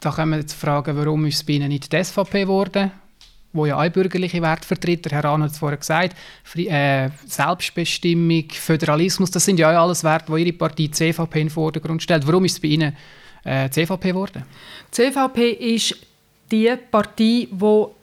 da 0.00 0.10
wir 0.30 0.38
jetzt 0.38 0.52
fragen, 0.52 0.96
warum 0.96 1.26
ist 1.26 1.36
es 1.36 1.44
bei 1.44 1.54
Ihnen 1.54 1.68
nicht 1.68 1.90
die 1.92 2.04
SVP 2.04 2.42
geworden, 2.42 2.92
wo 3.54 3.64
ja 3.64 3.80
auch 3.80 3.88
bürgerliche 3.88 4.42
Werte 4.42 4.66
vertritt. 4.66 5.10
Herr 5.10 5.24
Rahn 5.24 5.42
hat 5.42 5.52
es 5.52 5.58
vorher 5.58 5.78
gesagt. 5.78 6.16
Äh, 6.56 7.08
Selbstbestimmung, 7.26 8.44
Föderalismus, 8.50 9.30
das 9.30 9.44
sind 9.44 9.58
ja 9.58 9.70
auch 9.70 9.84
alles 9.84 10.04
Werte, 10.04 10.32
die 10.34 10.42
Ihre 10.42 10.52
Partei 10.52 10.88
CVP 10.88 11.40
in 11.40 11.46
den 11.46 11.50
Vordergrund 11.50 12.02
stellt. 12.02 12.26
Warum 12.26 12.44
ist 12.44 12.52
es 12.52 12.60
bei 12.60 12.68
Ihnen 12.68 12.96
äh, 13.44 13.70
CVP 13.70 14.08
geworden? 14.08 14.44
CVP 14.90 15.52
ist 15.52 15.96
die 16.54 16.76
Partei, 16.88 17.48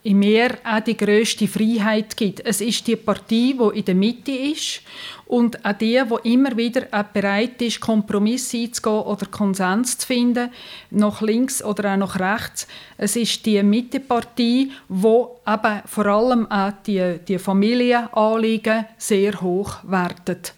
im 0.04 0.20
Meer 0.20 0.58
auch 0.66 0.82
die 0.82 0.98
grösste 0.98 1.48
Freiheit 1.48 2.18
gibt. 2.18 2.46
Es 2.46 2.60
ist 2.60 2.86
die 2.86 2.98
Partei, 2.98 3.56
die 3.58 3.80
in 3.80 3.86
der 3.86 3.96
Mitte 3.96 4.32
ist 4.32 4.82
und 5.28 5.64
auch 5.64 5.72
die, 5.72 6.02
die 6.04 6.34
immer 6.34 6.58
wieder 6.58 6.88
auch 6.92 7.04
bereit 7.04 7.62
ist, 7.62 7.80
Kompromisse 7.80 8.58
einzugehen 8.58 9.04
oder 9.04 9.26
Konsens 9.28 9.98
zu 9.98 10.08
finden, 10.08 10.50
nach 10.90 11.22
links 11.22 11.64
oder 11.64 11.94
auch 11.94 11.98
nach 11.98 12.20
rechts. 12.20 12.68
Es 12.98 13.16
ist 13.16 13.46
die 13.46 13.64
Mittepartei, 13.64 14.68
die 14.90 15.30
eben 15.48 15.82
vor 15.86 16.06
allem 16.06 16.52
auch 16.52 16.74
die, 16.86 17.20
die 17.26 17.40
Familienanliegen 17.40 18.86
sehr 18.98 19.40
hoch 19.40 19.78
wertet. 19.84 20.54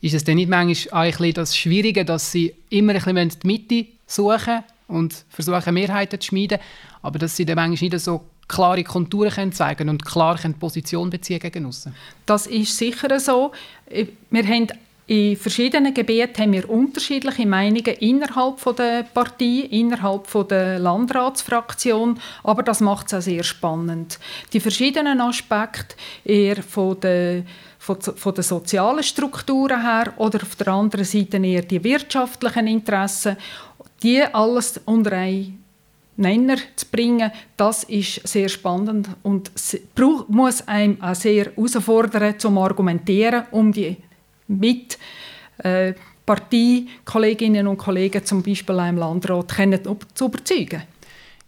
Ist 0.00 0.14
es 0.14 0.22
denn 0.22 0.36
nicht 0.36 0.48
manchmal 0.48 1.10
auch 1.10 1.32
das 1.34 1.56
Schwierige, 1.56 2.04
dass 2.04 2.30
sie 2.30 2.54
immer 2.70 2.94
ein 2.94 3.14
bisschen 3.14 3.40
die 3.42 3.46
Mitte 3.46 3.86
suchen 4.06 4.62
und 4.88 5.24
versuchen, 5.28 5.74
Mehrheiten 5.74 6.20
zu 6.20 6.28
schmieden, 6.28 6.58
aber 7.02 7.18
dass 7.18 7.36
sie 7.36 7.44
dann 7.44 7.56
manchmal 7.56 7.90
nicht 7.90 8.00
so 8.00 8.24
klare 8.48 8.84
Konturen 8.84 9.30
können 9.30 9.52
zeigen 9.52 9.88
und 9.88 10.04
klar 10.04 10.38
können 10.38 10.54
Position 10.54 11.10
beziehen 11.10 11.40
gegen 11.40 11.66
aussen. 11.66 11.94
Das 12.26 12.46
ist 12.46 12.76
sicher 12.76 13.18
so. 13.18 13.52
Wir 14.30 14.46
haben 14.46 14.68
in 15.06 15.36
verschiedenen 15.36 15.92
Gebieten 15.92 16.40
haben 16.42 16.52
wir 16.52 16.70
unterschiedliche 16.70 17.44
Meinungen 17.44 17.96
innerhalb 17.98 18.62
der 18.76 19.02
Partei, 19.02 19.66
innerhalb 19.70 20.48
der 20.48 20.78
Landratsfraktion, 20.78 22.18
aber 22.44 22.62
das 22.62 22.80
macht 22.80 23.08
es 23.08 23.14
auch 23.14 23.20
sehr 23.20 23.42
spannend. 23.42 24.18
Die 24.52 24.60
verschiedenen 24.60 25.20
Aspekte 25.20 25.96
eher 26.24 26.62
von 26.62 27.00
der 27.00 27.42
von, 27.78 28.00
von 28.00 28.32
den 28.32 28.44
sozialen 28.44 29.02
Strukturen 29.02 29.82
her 29.82 30.12
oder 30.16 30.40
auf 30.40 30.54
der 30.54 30.68
anderen 30.68 31.04
Seite 31.04 31.38
eher 31.38 31.62
die 31.62 31.82
wirtschaftlichen 31.82 32.68
Interessen 32.68 33.36
die 34.02 34.22
alles 34.22 34.80
unter 34.84 35.12
einen 35.12 35.62
Nenner 36.16 36.56
zu 36.76 36.86
bringen, 36.86 37.30
das 37.56 37.84
ist 37.84 38.26
sehr 38.26 38.48
spannend 38.48 39.08
und 39.22 39.50
muss 40.28 40.66
einem 40.68 41.00
auch 41.00 41.14
sehr 41.14 41.46
herausfordern 41.46 42.38
zum 42.38 42.58
Argumentieren, 42.58 43.44
um 43.50 43.72
die 43.72 43.96
mit 44.48 44.98
äh, 45.58 45.94
Parteikolleginnen 46.26 47.66
und 47.66 47.78
Kollegen 47.78 48.24
zum 48.24 48.42
Beispiel 48.42 48.78
im 48.78 48.98
Landrat 48.98 49.52
zu 50.14 50.26
überzeugen. 50.26 50.82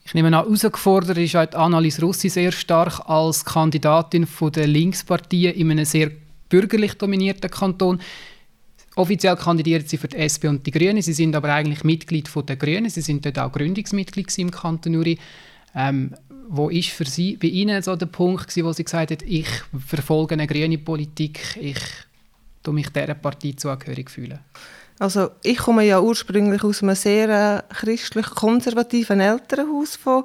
Ich 0.07 0.13
nehme 0.15 0.29
an, 0.29 0.45
herausgefordert 0.45 1.17
ist 1.19 1.37
auch 1.37 1.53
Annalise 1.55 2.03
Russi 2.03 2.29
sehr 2.29 2.53
stark 2.53 3.01
als 3.09 3.45
Kandidatin 3.45 4.27
der 4.55 4.67
Linkspartei 4.67 5.53
in 5.57 5.71
einem 5.71 5.85
sehr 5.85 6.11
bürgerlich 6.49 6.95
dominierten 6.95 7.51
Kanton. 7.51 8.01
Offiziell 8.97 9.37
kandidieren 9.37 9.85
sie 9.87 9.97
für 9.97 10.09
die 10.09 10.19
SP 10.23 10.47
und 10.47 10.67
die 10.67 10.71
Grünen. 10.71 11.03
Sie 11.03 11.13
sind 11.13 11.35
aber 11.35 11.53
eigentlich 11.53 11.83
Mitglied 11.83 12.31
der 12.49 12.57
Grünen. 12.57 12.89
Sie 12.89 13.01
sind 13.01 13.25
dort 13.25 13.39
auch 13.39 13.53
Gründungsmitglied 13.53 14.39
im 14.39 14.51
Kanton 14.51 14.97
Uri. 14.97 15.19
Ähm, 15.75 16.15
wo 16.49 16.69
ist 16.69 16.91
für 16.91 17.05
Sie, 17.05 17.37
bei 17.37 17.49
Ihnen 17.49 17.83
so 17.83 17.97
der 17.97 18.07
Punkt, 18.07 18.55
wo 18.63 18.73
Sie 18.73 18.85
gesagt 18.85 19.11
haben, 19.11 19.27
ich 19.27 19.49
verfolge 19.87 20.35
eine 20.35 20.47
grüne 20.47 20.79
Politik, 20.79 21.41
ich 21.61 21.79
fühle 22.63 22.75
mich 22.75 22.91
dieser 22.91 23.15
Partei 23.15 23.55
zugehörig 23.57 24.11
fühlen? 24.11 24.39
Also 24.99 25.31
ich 25.43 25.59
komme 25.59 25.85
ja 25.85 26.01
ursprünglich 26.01 26.63
aus 26.63 26.83
einem 26.83 26.95
sehr 26.95 27.29
äh, 27.29 27.75
christlich-konservativen 27.75 29.21
Elternhaus 29.21 29.97
von 29.97 30.25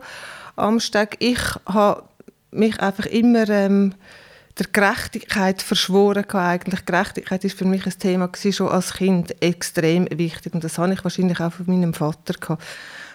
Amsteg. 0.55 1.17
Ich 1.19 1.39
habe 1.65 2.03
mich 2.51 2.79
einfach 2.79 3.07
immer 3.07 3.49
ähm, 3.49 3.95
der 4.59 4.67
Gerechtigkeit 4.71 5.61
verschworen 5.61 6.29
eigentlich. 6.29 6.85
Gerechtigkeit 6.85 7.43
ist 7.45 7.57
für 7.57 7.65
mich 7.65 7.85
ein 7.85 7.97
Thema 7.97 8.27
gewesen, 8.27 8.53
schon 8.53 8.69
als 8.69 8.93
Kind 8.93 9.41
extrem 9.41 10.07
wichtig 10.11 10.53
und 10.53 10.63
das 10.63 10.77
habe 10.77 10.93
ich 10.93 11.03
wahrscheinlich 11.03 11.39
auch 11.39 11.53
von 11.53 11.65
meinem 11.67 11.93
Vater 11.93 12.33
gehabt 12.33 12.63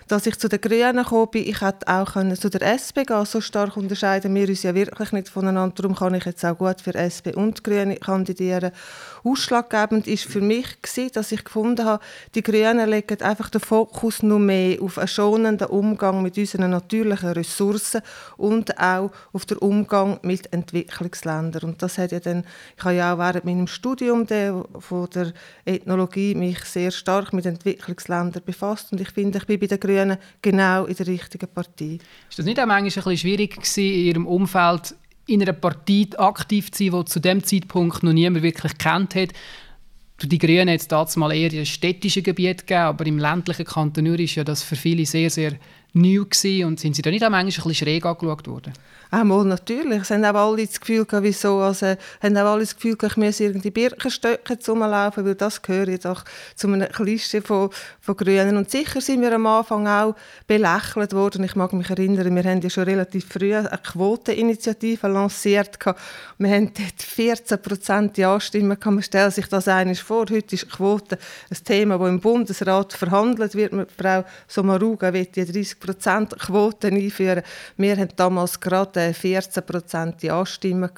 dass 0.09 0.27
ich 0.27 0.39
zu 0.39 0.49
den 0.49 0.61
Grünen 0.61 0.99
gekommen 0.99 1.31
bin. 1.31 1.49
Ich 1.49 1.61
hätte 1.61 1.89
auch 1.89 2.13
können 2.13 2.37
zu 2.37 2.51
der 2.51 2.63
SP 2.63 3.05
gehen 3.05 3.25
So 3.25 3.41
stark 3.41 3.77
unterscheiden 3.77 4.35
wir 4.35 4.49
uns 4.49 4.63
ja 4.63 4.75
wirklich 4.75 5.13
nicht 5.13 5.29
voneinander. 5.29 5.75
Darum 5.75 5.95
kann 5.97 6.15
ich 6.15 6.25
jetzt 6.25 6.45
auch 6.45 6.59
gut 6.59 6.81
für 6.81 6.95
SP 6.95 7.33
und 7.35 7.65
Grüne 7.65 7.97
kandidieren. 7.97 8.73
Ausschlaggebend 9.25 10.07
ist 10.07 10.25
für 10.25 10.43
mich 10.43 10.83
gewesen, 10.83 11.11
dass 11.15 11.33
ich 11.33 11.45
gefunden 11.45 11.87
habe, 11.87 12.05
die 12.35 12.43
Grünen 12.43 12.89
legen 12.89 13.23
einfach 13.23 13.49
den 13.49 13.61
Fokus 13.61 14.23
noch 14.23 14.39
mehr 14.39 14.83
auf 14.83 14.99
einen 14.99 15.09
schonenden 15.09 15.69
Umgang 15.69 16.23
mit 16.23 16.37
unseren 16.37 16.71
natürlichen 16.71 17.31
Ressourcen 17.31 18.03
und 18.37 18.79
auch 18.79 19.11
auf 19.33 19.47
den 19.47 19.59
Umgang 19.59 20.19
mit 20.23 20.53
Entwicklungsländern. 20.53 21.71
Und 21.71 21.83
das 21.83 21.97
hat 21.97 22.13
ja 22.13 22.21
dann, 22.21 22.45
ich 22.77 22.85
habe 22.85 22.97
ja 22.97 23.15
auch 23.15 23.19
während 23.19 23.47
meinem 23.47 23.67
Studium 23.67 24.27
der, 24.27 24.65
von 24.79 25.09
der 25.11 25.33
Ethnologie 25.65 26.35
mich 26.35 26.61
sehr 26.65 26.91
stark 26.91 27.33
mit 27.33 27.47
Entwicklungsländern 27.47 28.43
befasst 28.45 28.93
und 28.93 29.01
ich 29.01 29.11
finde, 29.11 29.39
ich 29.39 29.47
bin 29.47 29.59
bei 29.59 29.67
den 29.67 29.81
Grünen 29.81 30.19
genau 30.43 30.85
in 30.85 30.97
der 30.97 31.07
richtigen 31.07 31.49
Partei. 31.49 31.99
Ist 32.29 32.39
das 32.39 32.45
nicht 32.45 32.61
auch 32.61 32.67
manchmal 32.67 32.85
ein 32.85 32.85
bisschen 32.85 33.17
schwierig 33.17 33.57
gewesen, 33.57 33.81
in 33.81 34.05
Ihrem 34.05 34.27
Umfeld 34.27 34.95
in 35.27 35.43
einer 35.43 35.53
Partei 35.53 36.07
aktiv 36.17 36.71
zu 36.71 36.85
sein, 36.85 36.99
die 36.99 37.05
zu 37.07 37.21
dem 37.21 37.43
Zeitpunkt 37.43 38.03
noch 38.03 38.13
niemand 38.13 38.43
wirklich 38.43 38.77
kennt 38.79 39.15
hat? 39.15 39.31
Die 40.23 40.39
Grünen 40.39 40.69
hat 40.69 40.81
es 40.81 40.89
damals 40.89 41.17
mal 41.17 41.33
eher 41.33 41.53
in 41.53 41.67
städtischen 41.67 42.23
Gebiet 42.23 42.67
gegeben, 42.67 42.83
aber 42.83 43.07
im 43.07 43.19
ländlichen 43.19 43.65
Kanton 43.65 44.07
Uri 44.07 44.25
ist 44.25 44.37
ja 44.37 44.45
das 44.45 44.63
für 44.63 44.77
viele 44.77 45.05
sehr, 45.07 45.29
sehr 45.29 45.55
neu 45.93 46.25
gewesen. 46.25 46.67
Und 46.67 46.81
sind 46.81 46.95
Sie 46.95 47.03
da 47.03 47.11
nicht 47.11 47.25
auch 47.25 47.31
manchmal 47.31 47.65
ein 47.65 47.69
bisschen 47.69 47.75
schräg 47.75 48.07
angeschaut 48.07 48.47
worden? 48.47 48.73
Einmal 49.15 49.45
natürlich. 49.45 50.03
Es 50.03 50.11
haben 50.11 50.25
auch 50.25 50.35
alle 50.35 50.67
das 50.67 50.81
Gefühl 50.81 51.05
gehabt, 51.05 51.23
wieso, 51.23 51.61
also, 51.61 51.95
haben 52.21 52.37
auch 52.37 52.53
alle 52.53 52.63
das 52.63 52.75
Gefühl 52.75 52.97
gehabt, 52.97 53.13
ich 53.13 53.17
müsse 53.17 53.45
irgendwie 53.45 53.71
Birkenstöcke 53.71 54.59
rumlaufen, 54.67 55.25
weil 55.25 55.37
das 55.37 55.63
gehört 55.63 56.05
doch 56.05 56.25
zu 56.57 56.67
einem 56.67 56.89
Klischee 56.89 57.41
von, 57.41 57.71
von 58.01 58.17
Grünen. 58.17 58.57
Und 58.57 58.73
sicher 58.73 59.01
sind 59.01 59.23
wir 59.23 59.33
am 59.33 59.47
Anfang 59.47 59.87
auch 59.87 60.17
belächelt 60.49 61.13
worden. 61.13 61.45
Ich 61.45 61.55
mag 61.55 61.73
mich 61.75 61.89
erinnern, 61.91 62.35
wir 62.35 62.43
haben 62.43 62.61
ja 62.61 62.69
schon 62.69 62.83
relativ 62.83 63.29
früh 63.29 63.55
eine 63.55 63.69
Quoteninitiative 63.69 65.07
lanciert. 65.07 65.79
Gehabt. 65.79 66.01
Wir 66.39 66.51
haben 66.51 66.73
dort 66.75 67.01
14 67.01 67.63
Prozent 67.63 68.19
Ja-Stimmen. 68.19 68.77
Man 68.85 69.03
stellt 69.03 69.33
sich 69.33 69.47
das 69.47 69.69
eines 69.69 70.01
vor. 70.01 70.27
Heute 70.29 70.57
ist 70.57 70.69
Quote 70.69 71.19
ein 71.51 71.65
Thema, 71.65 71.99
das 71.99 72.09
im 72.09 72.19
Bundesrat 72.19 72.93
verhandelt 72.93 73.55
wird. 73.55 73.73
Frau 73.97 74.25
Sommaruga 74.49 75.13
wird 75.13 75.37
die 75.37 75.45
30 75.45 75.79
Prozent 75.79 76.37
Quote 76.37 76.89
einführen. 76.89 77.45
Wir 77.77 77.97
haben 77.97 78.09
damals 78.17 78.59
gerade 78.59 79.04
14 79.13 79.67
Prozent 79.67 80.23
Ja-Stimmen 80.23 80.91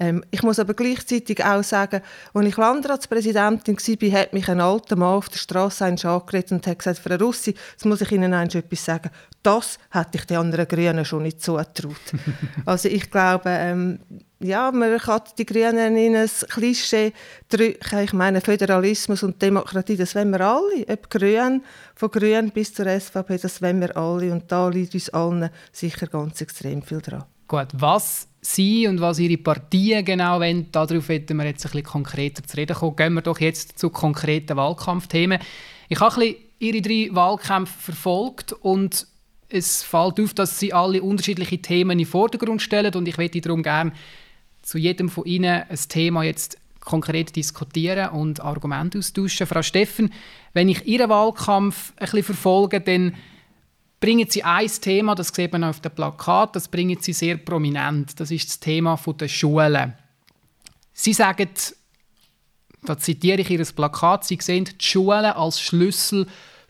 Ähm, 0.00 0.24
ich 0.30 0.42
muss 0.42 0.58
aber 0.58 0.74
gleichzeitig 0.74 1.44
auch 1.44 1.62
sagen, 1.62 2.00
als 2.34 2.46
ich 2.46 2.56
Landratspräsidentin 2.56 3.76
war, 3.76 4.20
hat 4.20 4.32
mich 4.32 4.48
ein 4.48 4.60
alter 4.60 4.96
Mann 4.96 5.14
auf 5.14 5.28
der 5.28 5.38
Straße 5.38 5.84
angeredet 5.84 6.52
und 6.52 6.66
hat 6.66 6.78
gesagt, 6.78 6.98
Frau 6.98 7.14
Russi, 7.16 7.54
jetzt 7.72 7.84
muss 7.84 8.00
ich 8.00 8.10
Ihnen 8.12 8.32
etwas 8.32 8.84
sagen. 8.84 9.10
Das 9.42 9.78
hätte 9.90 10.18
ich 10.18 10.24
den 10.24 10.38
anderen 10.38 10.66
Grünen 10.66 11.04
schon 11.04 11.22
nicht 11.22 11.42
zugetraut. 11.42 11.94
also 12.66 12.88
ich 12.88 13.10
glaube, 13.10 13.50
ähm, 13.50 14.00
ja, 14.40 14.70
man 14.70 14.98
kann 14.98 15.22
die 15.36 15.46
Grünen 15.46 15.96
in 15.96 16.14
ein 16.14 16.30
Klischee 16.48 17.12
drücken. 17.48 18.04
Ich 18.04 18.12
meine, 18.12 18.40
Föderalismus 18.40 19.22
und 19.24 19.42
Demokratie, 19.42 19.96
das 19.96 20.14
wollen 20.14 20.30
wir 20.30 20.40
alle. 20.40 20.86
Ob 20.88 21.10
Grün, 21.10 21.62
von 21.96 22.10
Grün 22.10 22.50
bis 22.50 22.72
zur 22.72 22.86
SVP, 22.86 23.38
das 23.38 23.60
wollen 23.60 23.80
wir 23.80 23.96
alle. 23.96 24.32
Und 24.32 24.50
da 24.50 24.68
liegt 24.68 24.94
uns 24.94 25.10
allen 25.10 25.50
sicher 25.72 26.06
ganz 26.06 26.40
extrem 26.40 26.82
viel 26.82 27.00
dran. 27.00 27.24
Gut, 27.48 27.68
was 27.72 28.28
Sie 28.40 28.86
und 28.86 29.00
was 29.00 29.18
Ihre 29.18 29.38
Partien 29.38 30.04
genau 30.04 30.38
wollen, 30.38 30.70
darauf 30.70 31.08
hätten 31.08 31.36
wir 31.36 31.46
jetzt 31.46 31.66
ein 31.66 31.72
bisschen 31.72 31.86
konkreter 31.86 32.44
zu 32.44 32.56
reden 32.56 32.76
kommen. 32.76 32.96
Gehen 32.96 33.14
wir 33.14 33.22
doch 33.22 33.40
jetzt 33.40 33.78
zu 33.78 33.90
konkreten 33.90 34.56
Wahlkampfthemen. 34.56 35.40
Ich 35.88 35.98
habe 35.98 36.14
ein 36.14 36.20
bisschen 36.20 36.36
Ihre 36.60 36.82
drei 36.82 37.08
Wahlkämpfe 37.14 37.72
verfolgt 37.76 38.52
und 38.52 39.06
es 39.48 39.82
fällt 39.82 40.20
auf, 40.20 40.34
dass 40.34 40.58
Sie 40.58 40.72
alle 40.72 41.02
unterschiedliche 41.02 41.58
Themen 41.58 41.92
in 41.92 41.98
den 41.98 42.06
Vordergrund 42.06 42.62
stellen 42.62 42.94
und 42.94 43.08
ich 43.08 43.16
möchte 43.16 43.40
darum 43.40 43.62
gerne 43.62 43.92
zu 44.68 44.76
jedem 44.76 45.08
von 45.08 45.24
Ihnen 45.24 45.62
ein 45.66 45.78
Thema 45.88 46.24
jetzt 46.24 46.58
konkret 46.80 47.34
diskutieren 47.34 48.10
und 48.10 48.42
Argumente 48.42 48.98
austauschen. 48.98 49.46
Frau 49.46 49.62
Steffen, 49.62 50.12
wenn 50.52 50.68
ich 50.68 50.86
Ihren 50.86 51.08
Wahlkampf 51.08 51.94
ein 51.96 52.04
bisschen 52.04 52.22
verfolge, 52.22 52.82
dann 52.82 53.14
bringen 53.98 54.28
Sie 54.28 54.44
ein 54.44 54.68
Thema, 54.68 55.14
das 55.14 55.28
sieht 55.28 55.52
man 55.52 55.64
auf 55.64 55.80
dem 55.80 55.92
Plakat, 55.92 56.54
das 56.54 56.68
bringen 56.68 56.98
Sie 57.00 57.14
sehr 57.14 57.38
prominent. 57.38 58.20
Das 58.20 58.30
ist 58.30 58.46
das 58.46 58.60
Thema 58.60 59.00
der 59.18 59.28
Schulen. 59.28 59.94
Sie 60.92 61.14
sagen, 61.14 61.48
da 62.82 62.98
zitiere 62.98 63.40
ich 63.40 63.50
Ihr 63.50 63.64
Plakat, 63.64 64.26
Sie 64.26 64.36
sehen 64.38 64.66
die 64.66 64.84
Schulen 64.84 65.24
als 65.24 65.62
Schlüssel 65.62 66.26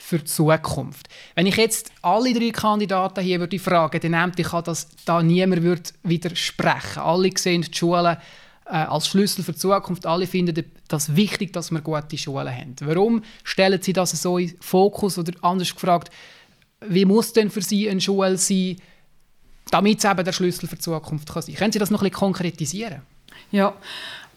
für 0.08 0.18
die 0.18 0.24
Zukunft. 0.24 1.06
Wenn 1.34 1.46
ich 1.46 1.56
jetzt 1.56 1.92
alle 2.00 2.32
drei 2.32 2.50
Kandidaten 2.50 3.22
hier 3.22 3.40
würde 3.40 3.58
fragen, 3.58 4.00
dann 4.00 4.12
nehmt 4.12 4.40
ich 4.40 4.52
an, 4.54 4.64
dass 4.64 4.88
da 5.04 5.22
niemand 5.22 5.62
würde 5.62 5.82
widersprechen. 6.02 7.00
Alle 7.00 7.30
sehen 7.36 7.60
die 7.60 7.76
Schulen 7.76 8.16
äh, 8.64 8.70
als 8.70 9.08
Schlüssel 9.08 9.44
für 9.44 9.52
die 9.52 9.58
Zukunft. 9.58 10.06
Alle 10.06 10.26
finden 10.26 10.64
das 10.88 11.14
wichtig, 11.14 11.52
dass 11.52 11.70
wir 11.70 11.82
gute 11.82 12.16
Schulen 12.16 12.48
haben. 12.48 12.74
Warum 12.80 13.22
stellen 13.44 13.82
Sie 13.82 13.92
das 13.92 14.12
so 14.12 14.38
in 14.38 14.54
Fokus 14.60 15.18
oder 15.18 15.32
anders 15.42 15.74
gefragt, 15.74 16.10
wie 16.80 17.04
muss 17.04 17.34
denn 17.34 17.50
für 17.50 17.60
Sie 17.60 17.90
eine 17.90 18.00
Schule 18.00 18.38
sein, 18.38 18.76
damit 19.70 19.98
es 19.98 20.10
eben 20.10 20.24
der 20.24 20.32
Schlüssel 20.32 20.68
für 20.68 20.76
die 20.76 20.82
Zukunft 20.82 21.30
kann 21.30 21.42
sein? 21.42 21.54
Können 21.54 21.72
Sie 21.72 21.78
das 21.78 21.90
noch 21.90 22.00
ein 22.00 22.08
bisschen 22.08 22.20
konkretisieren? 22.20 23.02
Ja, 23.50 23.76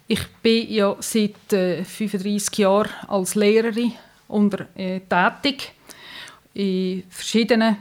ich 0.06 0.28
bin 0.42 0.70
ja 0.70 0.98
seit 1.00 1.54
äh, 1.54 1.86
35 1.86 2.58
Jahren 2.58 2.90
als 3.08 3.36
Lehrerin 3.36 3.94
unter, 4.32 4.68
äh, 4.76 5.02
tätig 5.02 5.72
in 6.54 7.04
verschiedenen 7.10 7.78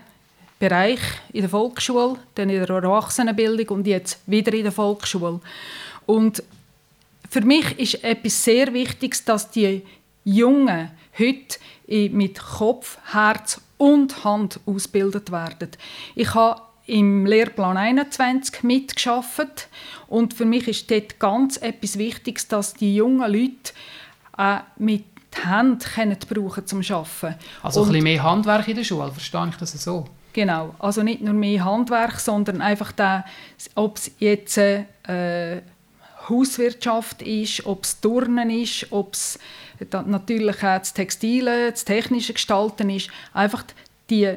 Bereichen 0.59 1.19
in 1.33 1.41
der 1.41 1.51
Volksschule, 1.51 2.19
dann 2.35 2.51
in 2.51 2.65
der 2.65 2.69
Erwachsenenbildung 2.69 3.79
und 3.79 3.87
jetzt 3.87 4.21
wieder 4.27 4.53
in 4.53 4.65
der 4.65 4.73
Volksschule. 4.73 5.41
Und 6.07 6.43
für 7.31 7.41
mich 7.41 7.79
ist 7.79 8.05
etwas 8.05 8.45
sehr 8.45 8.73
Wichtiges, 8.73 9.25
dass 9.25 9.51
die 9.51 9.83
Jungen 10.25 10.91
heute 11.19 11.59
mit 12.11 12.39
Kopf, 12.39 12.99
Herz 13.13 13.61
und 13.79 14.25
Hand 14.25 14.61
ausgebildet 14.67 15.33
werden. 15.33 15.71
Ich 16.15 16.35
habe 16.35 16.61
im 16.87 17.25
Lehrplan 17.25 17.77
21 17.77 18.63
mitgeschafft 18.63 19.69
und 20.09 20.35
für 20.35 20.45
mich 20.45 20.69
ist 20.69 20.91
dort 20.91 21.19
ganz 21.19 21.57
etwas 21.57 21.97
Wichtiges, 21.99 22.49
dass 22.49 22.75
die 22.75 22.97
jungen 22.97 23.33
Leute 23.33 23.73
äh, 24.37 24.59
mit 24.77 25.05
die 25.35 25.49
Hände 25.49 25.85
können 25.85 26.17
brauchen 26.29 26.67
zum 26.67 26.81
Arbeiten. 26.81 27.37
Also 27.63 27.81
und, 27.81 27.89
ein 27.89 27.93
bisschen 27.93 28.05
mehr 28.05 28.23
Handwerk 28.23 28.69
in 28.69 28.77
der 28.77 28.85
Schule, 28.85 29.13
verstehe 29.13 29.49
ich 29.51 29.57
das 29.57 29.73
so? 29.73 30.07
Genau, 30.33 30.75
also 30.79 31.03
nicht 31.03 31.23
nur 31.23 31.35
mehr 31.35 31.65
Handwerk, 31.65 32.21
sondern 32.21 32.61
einfach 32.61 32.93
ob 33.75 33.97
es 33.97 34.11
jetzt 34.19 34.59
äh, 34.59 35.63
Hauswirtschaft 36.29 37.23
ist, 37.23 37.67
ob 37.67 37.85
es 37.85 38.01
Turnen 38.01 38.51
ist, 38.51 38.87
ob 38.91 39.15
es 39.15 39.39
natürlich 40.07 40.57
auch 40.59 40.79
das 40.79 40.95
Textile, 40.95 41.71
das 41.73 41.85
technische 41.85 42.35
Gestalten 42.35 42.91
ist. 42.91 43.11
Einfach 43.33 43.65
die 44.09 44.35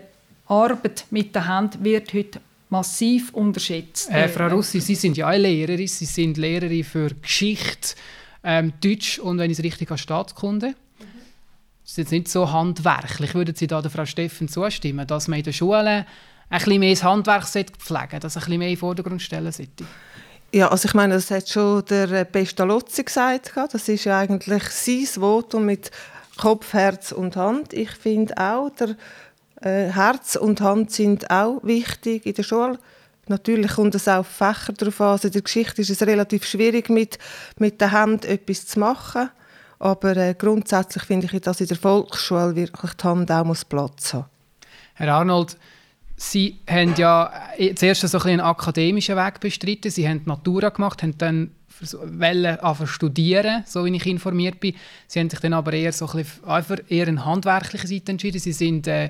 Arbeit 0.48 1.06
mit 1.12 1.36
der 1.36 1.48
Hand 1.48 1.84
wird 1.84 2.14
heute 2.14 2.42
massiv 2.70 3.34
unterschätzt. 3.34 4.10
Äh, 4.10 4.28
Frau 4.30 4.48
Russi, 4.48 4.80
Sie 4.80 4.96
sind 4.96 5.16
ja 5.16 5.28
eine 5.28 5.44
Lehrerin. 5.44 5.88
Sie 5.88 6.06
sind 6.06 6.38
Lehrerin 6.38 6.84
für 6.84 7.10
Geschichte, 7.22 7.96
ähm, 8.44 8.74
Deutsch 8.82 9.20
und, 9.20 9.38
wenn 9.38 9.52
ich 9.52 9.60
es 9.60 9.64
richtig 9.64 9.90
habe, 9.90 10.00
Staatskunde. 10.00 10.74
Ist 11.94 11.98
jetzt 11.98 12.12
nicht 12.12 12.28
so 12.28 12.52
handwerklich. 12.52 13.36
Würden 13.36 13.54
Sie 13.54 13.68
da 13.68 13.80
der 13.80 13.92
Frau 13.92 14.04
Steffen 14.04 14.48
zustimmen, 14.48 15.06
dass 15.06 15.28
man 15.28 15.38
in 15.38 15.46
der 15.46 15.52
Schule 15.52 16.08
ein 16.50 16.58
bisschen 16.58 16.80
mehr 16.80 16.90
das 16.90 17.04
Handwerk 17.04 17.46
pflegen 17.46 18.20
dass 18.20 18.36
ein 18.36 18.40
bisschen 18.40 18.58
mehr 18.58 18.68
in 18.70 18.74
den 18.74 18.80
Vordergrund 18.80 19.22
stellen 19.22 19.52
sollte? 19.52 19.86
Ja, 20.52 20.70
also 20.70 20.88
ich 20.88 20.96
meine, 20.96 21.14
das 21.14 21.30
hat 21.30 21.48
schon 21.48 21.86
der 21.86 22.10
äh, 22.10 22.26
Pestalozzi 22.26 23.04
gesagt. 23.04 23.52
Das 23.56 23.88
ist 23.88 24.06
ja 24.06 24.18
eigentlich 24.18 24.64
sein 24.70 25.06
Votum 25.06 25.66
mit 25.66 25.92
Kopf, 26.36 26.74
Herz 26.74 27.12
und 27.12 27.36
Hand. 27.36 27.74
Ich 27.74 27.92
finde 27.92 28.40
auch, 28.40 28.72
der 28.72 28.96
äh, 29.62 29.92
Herz 29.92 30.36
und 30.36 30.62
Hand 30.62 30.90
sind 30.90 31.30
auch 31.30 31.60
wichtig 31.62 32.26
in 32.26 32.34
der 32.34 32.42
Schule. 32.42 32.80
Natürlich 33.28 33.74
kommt 33.74 33.94
es 33.94 34.08
auch 34.08 34.22
auf 34.22 34.28
Fächer 34.28 34.74
darauf 34.74 35.00
an. 35.00 35.08
Also 35.10 35.28
in 35.28 35.34
der 35.34 35.44
Geschichte 35.44 35.84
ist 35.84 35.92
es 35.92 36.02
relativ 36.02 36.44
schwierig, 36.44 36.90
mit, 36.90 37.20
mit 37.60 37.80
der 37.82 37.92
Hand 37.92 38.26
etwas 38.26 38.66
zu 38.66 38.80
machen. 38.80 39.30
Aber 39.84 40.16
äh, 40.16 40.34
grundsätzlich 40.34 41.04
finde 41.04 41.28
ich, 41.30 41.42
dass 41.42 41.60
in 41.60 41.68
der 41.68 41.75
Volksschule 41.75 42.56
wirklich 42.56 42.94
die 42.94 43.04
Hand 43.04 43.30
auch 43.30 43.44
muss 43.44 43.66
Platz 43.66 44.13
haben 44.13 44.28
Herr 44.94 45.13
Arnold, 45.13 45.58
Sie 46.16 46.60
haben 46.70 46.96
ja 46.96 47.30
äh, 47.58 47.75
zuerst 47.75 48.08
so 48.08 48.18
ein 48.20 48.30
einen 48.30 48.40
akademischen 48.40 49.18
Weg 49.18 49.42
bestritten. 49.42 49.92
Sie 49.92 50.08
haben 50.08 50.22
Natura 50.24 50.70
gemacht, 50.70 51.04
haben 51.04 51.18
dann 51.18 51.52
anfangen 52.62 52.88
studieren, 52.88 53.63
so 53.66 53.84
wie 53.84 53.94
ich 53.94 54.06
informiert 54.06 54.62
bin. 54.62 54.74
Sie 55.08 55.20
haben 55.20 55.30
sich 55.30 55.42
dann 55.42 55.52
aber 55.52 55.74
eher 55.74 55.92
so 55.92 56.08
ein 56.08 56.18
bisschen, 56.18 56.46
einfach 56.46 56.78
eher 56.88 57.10
eine 57.10 57.25
handwerkliche 57.25 57.88
Seite 57.88 58.13
entschieden. 58.13 58.40
Sie 58.40 58.54
sind 58.54 58.88
äh, 58.88 59.10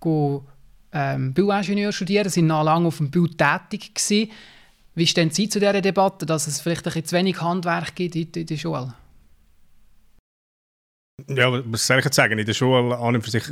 go, 0.00 0.44
ähm, 0.92 1.32
Bauingenieur 1.32 1.92
studieren, 1.92 2.28
sind 2.28 2.48
noch 2.48 2.62
lange 2.62 2.88
auf 2.88 2.98
dem 2.98 3.10
Bau 3.10 3.26
tätig 3.26 3.94
gewesen. 3.94 4.30
Wie 4.94 5.06
stehen 5.06 5.30
Sie 5.30 5.48
zu 5.48 5.60
dieser 5.60 5.80
Debatte, 5.80 6.26
dass 6.26 6.46
es 6.46 6.60
vielleicht 6.60 6.86
ein 6.94 7.04
zu 7.06 7.16
wenig 7.16 7.40
Handwerk 7.40 7.94
gibt 7.94 8.36
in 8.36 8.44
der 8.44 8.56
Schule? 8.58 8.92
Ja, 11.28 11.62
was 11.64 11.86
soll 11.86 11.98
ich 11.98 12.04
jetzt 12.04 12.16
sagen? 12.16 12.38
In 12.38 12.46
der 12.46 12.54
Schule 12.54 12.96
an 12.96 13.14
und 13.14 13.22
für 13.22 13.30
sich 13.30 13.44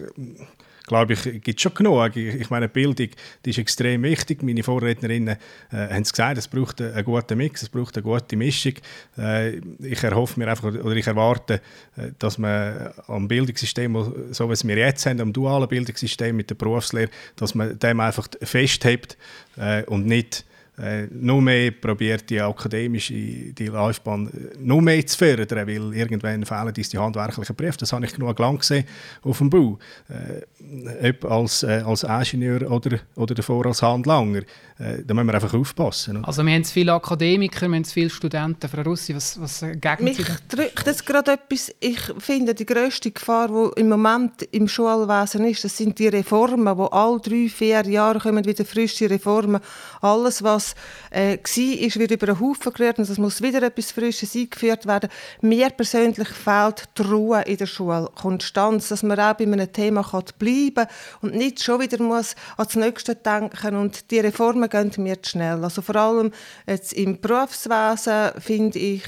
glaube 0.88 1.12
ich, 1.12 1.22
gibt 1.22 1.58
es 1.58 1.62
schon 1.62 1.74
genug. 1.74 2.16
Ich 2.16 2.50
meine, 2.50 2.68
Bildung 2.68 3.10
die 3.44 3.50
ist 3.50 3.58
extrem 3.58 4.02
wichtig. 4.02 4.42
Meine 4.42 4.64
Vorrednerinnen 4.64 5.36
äh, 5.70 5.76
haben 5.76 6.02
es 6.02 6.12
gesagt, 6.12 6.38
es 6.38 6.48
braucht 6.48 6.80
einen 6.80 7.04
guten 7.04 7.38
Mix, 7.38 7.62
es 7.62 7.68
braucht 7.68 7.96
eine 7.96 8.02
gute 8.02 8.36
Mischung. 8.36 8.72
Äh, 9.16 9.58
ich 9.80 10.02
erhoffe 10.02 10.40
mir 10.40 10.48
einfach, 10.48 10.72
oder 10.72 10.96
ich 10.96 11.06
erwarte, 11.06 11.60
äh, 11.96 12.10
dass 12.18 12.38
man 12.38 12.90
am 13.06 13.28
Bildungssystem, 13.28 14.32
so 14.32 14.50
wie 14.50 14.68
wir 14.68 14.78
jetzt 14.78 15.06
haben, 15.06 15.20
am 15.20 15.32
dualen 15.32 15.68
Bildungssystem 15.68 16.34
mit 16.34 16.50
der 16.50 16.56
Berufslehre, 16.56 17.10
dass 17.36 17.54
man 17.54 17.78
dem 17.78 18.00
einfach 18.00 18.26
festhält 18.42 19.16
äh, 19.56 19.84
und 19.84 20.06
nicht 20.06 20.44
äh, 20.80 21.06
noch 21.10 21.40
mehr 21.40 21.70
probiert, 21.70 22.28
die 22.30 22.40
akademische 22.40 23.14
die 23.14 23.66
Laufbahn 23.66 24.28
äh, 24.28 24.56
noch 24.58 24.80
mehr 24.80 25.06
zu 25.06 25.18
fördern, 25.18 25.66
weil 25.66 25.94
irgendwann 25.94 26.44
fehlen 26.44 26.72
uns 26.76 26.88
die 26.88 26.98
handwerklichen 26.98 27.56
Berufe. 27.56 27.78
Das 27.78 27.92
habe 27.92 28.04
ich 28.04 28.14
genug 28.14 28.38
lang 28.38 28.58
gesehen 28.58 28.84
auf 29.22 29.38
dem 29.38 29.50
Bau. 29.50 29.78
Äh, 30.08 31.08
ob 31.10 31.24
als, 31.24 31.62
äh, 31.62 31.82
als 31.84 32.02
Ingenieur 32.02 32.70
oder, 32.70 32.98
oder 33.16 33.34
davor 33.34 33.66
als 33.66 33.82
Handlanger. 33.82 34.42
Äh, 34.78 35.02
da 35.04 35.14
müssen 35.14 35.26
wir 35.26 35.34
einfach 35.34 35.54
aufpassen. 35.54 36.24
Also 36.24 36.44
wir 36.44 36.54
haben 36.54 36.64
viele 36.64 36.92
Akademiker, 36.92 37.68
wir 37.68 37.76
haben 37.76 37.84
viele 37.84 38.10
Studenten. 38.10 38.68
Frau 38.68 38.82
Russi, 38.82 39.14
was, 39.14 39.40
was 39.40 39.60
gegen 39.60 40.04
Mich 40.04 40.18
drückt 40.48 40.86
jetzt 40.86 41.06
gerade 41.06 41.32
etwas, 41.32 41.72
ich 41.80 42.00
finde, 42.18 42.54
die 42.54 42.66
grösste 42.66 43.10
Gefahr, 43.10 43.48
die 43.48 43.80
im 43.80 43.88
Moment 43.88 44.42
im 44.52 44.68
Schulwesen 44.68 45.44
ist, 45.44 45.64
das 45.64 45.76
sind 45.76 45.98
die 45.98 46.08
Reformen, 46.08 46.76
wo 46.76 46.86
alle 46.86 47.20
drei, 47.20 47.48
vier 47.48 47.86
Jahre 47.86 48.18
kommen 48.18 48.44
wieder 48.44 48.64
frische 48.64 49.10
Reformen. 49.10 49.60
Alles, 50.00 50.42
was 50.42 50.67
äh, 51.10 51.38
war, 51.38 52.00
wieder 52.00 52.14
über 52.14 52.26
den 52.26 52.40
Haufen 52.40 52.72
gerührt 52.72 52.98
und 52.98 53.08
es 53.08 53.18
muss 53.18 53.42
wieder 53.42 53.62
etwas 53.62 53.92
Frisches 53.92 54.34
eingeführt 54.34 54.86
werden. 54.86 55.10
Mir 55.40 55.70
persönlich 55.70 56.28
fehlt 56.28 56.84
die 56.96 57.02
Ruhe 57.02 57.42
in 57.42 57.56
der 57.56 57.66
Schule, 57.66 58.08
Konstanz, 58.14 58.88
dass 58.88 59.02
man 59.02 59.18
auch 59.20 59.34
bei 59.34 59.44
einem 59.44 59.72
Thema 59.72 60.02
kann 60.02 60.24
bleiben 60.38 60.74
kann 60.74 60.88
und 61.22 61.34
nicht 61.34 61.62
schon 61.62 61.80
wieder 61.80 62.02
muss 62.02 62.34
an 62.56 62.66
das 62.66 62.76
Nächste 62.76 63.14
denken 63.14 63.76
und 63.76 64.10
die 64.10 64.20
Reformen 64.20 64.68
gehen 64.68 64.92
mir 64.98 65.22
zu 65.22 65.30
schnell. 65.30 65.62
Also 65.64 65.82
vor 65.82 65.96
allem 65.96 66.32
jetzt 66.66 66.92
im 66.92 67.20
Berufswesen 67.20 68.32
finde 68.40 68.78
ich, 68.78 69.04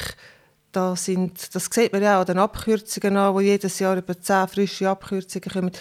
da 0.73 0.95
sind, 0.95 1.55
das 1.55 1.69
sieht 1.71 1.93
man 1.93 2.03
ja 2.03 2.21
an 2.21 2.27
den 2.27 2.39
Abkürzungen 2.39 3.17
an, 3.17 3.35
wo 3.35 3.41
jedes 3.41 3.79
Jahr 3.81 3.97
über 3.97 4.21
zehn 4.21 4.47
frische 4.47 4.89
Abkürzungen 4.89 5.51
kommen. 5.51 5.73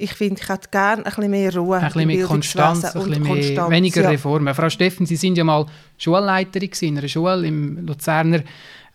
Ich 0.00 0.14
finde, 0.14 0.40
ich 0.40 0.48
hätte 0.48 0.68
gerne 0.70 1.04
ein 1.04 1.12
bisschen 1.12 1.30
mehr 1.30 1.54
Ruhe. 1.56 1.78
Ein 1.78 1.86
bisschen 1.86 2.06
mehr 2.06 2.24
Konstanz, 2.24 2.84
ein 2.84 2.92
bisschen 2.92 3.22
mehr, 3.22 3.34
Konstanz, 3.34 3.70
weniger 3.70 4.02
ja. 4.02 4.10
Reformen. 4.10 4.54
Frau 4.54 4.70
Steffen, 4.70 5.06
Sie 5.06 5.16
sind 5.16 5.36
ja 5.36 5.42
mal 5.42 5.66
Schulleiterin 5.98 6.70
in 6.82 6.98
einer 6.98 7.08
Schule 7.08 7.44
im 7.44 7.84
Luzerner 7.84 8.42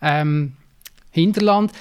ähm, 0.00 0.54
Hinterland. 1.10 1.72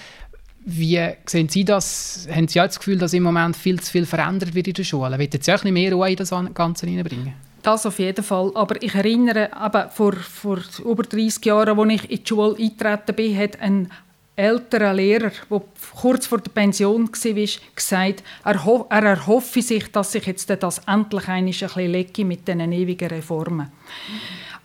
Wie 0.65 1.09
sehen 1.25 1.47
Sie 1.47 1.63
das? 1.63 2.27
Haben 2.29 2.49
Sie 2.49 2.59
auch 2.59 2.65
das 2.65 2.79
Gefühl, 2.79 2.97
dass 2.97 3.13
im 3.13 3.23
Moment 3.23 3.55
viel 3.55 3.79
zu 3.79 3.91
viel 3.91 4.05
verändert 4.05 4.53
wird 4.53 4.67
in 4.67 4.73
der 4.73 4.83
Schule? 4.83 5.17
Wollen 5.17 5.29
Sie 5.31 5.51
auch 5.51 5.55
ein 5.55 5.61
bisschen 5.61 5.73
mehr 5.73 5.93
Ruhe 5.93 6.09
in 6.09 6.15
das 6.17 6.33
Ganze 6.53 6.85
hineinbringen? 6.85 7.33
Das 7.61 7.85
auf 7.85 7.99
jeden 7.99 8.23
Fall. 8.25 8.51
Aber 8.55 8.81
ich 8.83 8.93
erinnere, 8.93 9.49
eben 9.65 9.89
vor, 9.89 10.13
vor 10.13 10.59
über 10.83 11.03
30 11.03 11.45
Jahren, 11.45 11.79
als 11.79 11.91
ich 11.93 12.11
in 12.11 12.23
die 12.23 12.27
Schule 12.27 12.57
eingetreten 12.57 13.15
bin, 13.15 13.37
hat 13.37 13.59
ein 13.61 13.89
älterer 14.35 14.93
Lehrer, 14.93 15.31
der 15.49 15.61
kurz 15.95 16.25
vor 16.25 16.39
der 16.39 16.51
Pension 16.51 17.07
war, 17.07 17.47
gesagt, 17.75 18.23
er, 18.43 18.65
ho 18.65 18.87
er 18.89 19.03
erhoffe 19.03 19.61
sich, 19.61 19.91
dass 19.91 20.11
sich 20.11 20.25
jetzt 20.25 20.49
das 20.49 20.81
endlich 20.87 21.27
ein 21.27 21.45
bisschen 21.45 21.91
lege 21.91 22.25
mit 22.25 22.47
diesen 22.47 22.71
ewigen 22.71 23.09
Reformen. 23.09 23.71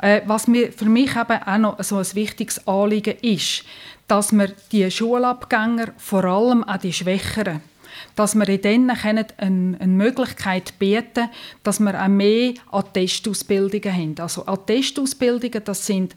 Mhm. 0.00 0.22
Was 0.26 0.46
mir, 0.46 0.72
für 0.72 0.84
mich 0.84 1.16
eben 1.16 1.42
auch 1.42 1.58
noch 1.58 1.82
so 1.82 1.96
ein 1.96 2.14
wichtiges 2.14 2.66
Anliegen 2.68 3.16
ist, 3.20 3.64
dass 4.06 4.32
wir 4.32 4.52
die 4.72 4.90
Schulabgänger, 4.90 5.88
vor 5.98 6.24
allem 6.24 6.64
auch 6.64 6.78
die 6.78 6.92
Schwächeren, 6.92 7.60
dass 8.14 8.34
wir 8.34 8.48
in 8.48 8.90
eine, 8.90 9.26
eine 9.36 9.86
Möglichkeit 9.86 10.78
bieten 10.78 11.28
dass 11.62 11.80
wir 11.80 12.00
auch 12.00 12.08
mehr 12.08 12.54
Attestausbildungen 12.70 13.92
haben. 13.92 14.14
Also 14.20 14.46
Attestausbildungen, 14.46 15.62
das 15.64 15.84
sind 15.84 16.14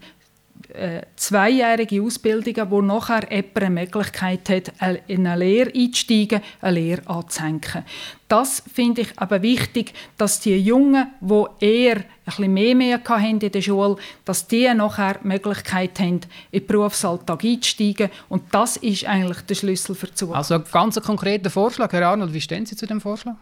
äh, 0.74 1.02
zweijährige 1.16 2.02
Ausbildungen, 2.02 2.70
wo 2.70 2.80
nachher 2.80 3.30
jemand 3.30 3.56
eine 3.56 3.70
Möglichkeit 3.70 4.48
hat, 4.48 4.72
in 5.06 5.26
eine 5.26 5.44
Lehre 5.44 5.70
einzusteigen, 5.74 6.40
eine 6.60 6.80
Lehre 6.80 7.06
anzuhängen. 7.06 7.84
Das 8.28 8.62
finde 8.72 9.02
ich 9.02 9.08
aber 9.16 9.42
wichtig, 9.42 9.92
dass 10.16 10.40
die 10.40 10.56
Jungen, 10.56 11.06
die 11.20 11.44
eher 11.60 12.04
ein 12.24 12.52
mehr 12.54 12.74
mehr 12.74 13.00
in 13.22 13.38
der 13.38 13.60
Schule, 13.60 13.96
dass 14.24 14.46
die 14.46 14.72
nachher 14.72 15.18
die 15.22 15.28
Möglichkeit 15.28 15.98
haben, 16.00 16.20
in 16.50 16.60
den 16.60 16.66
Berufsalltag 16.66 17.44
einzusteigen. 17.44 18.10
Und 18.28 18.42
das 18.52 18.78
ist 18.78 19.04
eigentlich 19.04 19.42
der 19.42 19.54
Schlüssel 19.54 19.94
für 19.94 20.06
die 20.06 20.14
Zukunft. 20.14 20.38
Also 20.38 20.60
ganz 20.60 21.00
konkreter 21.00 21.50
Vorschlag, 21.50 21.92
Herr 21.92 22.08
Arnold, 22.08 22.32
wie 22.32 22.40
stehen 22.40 22.64
Sie 22.64 22.76
zu 22.76 22.86
dem 22.86 23.00
Vorschlag? 23.00 23.34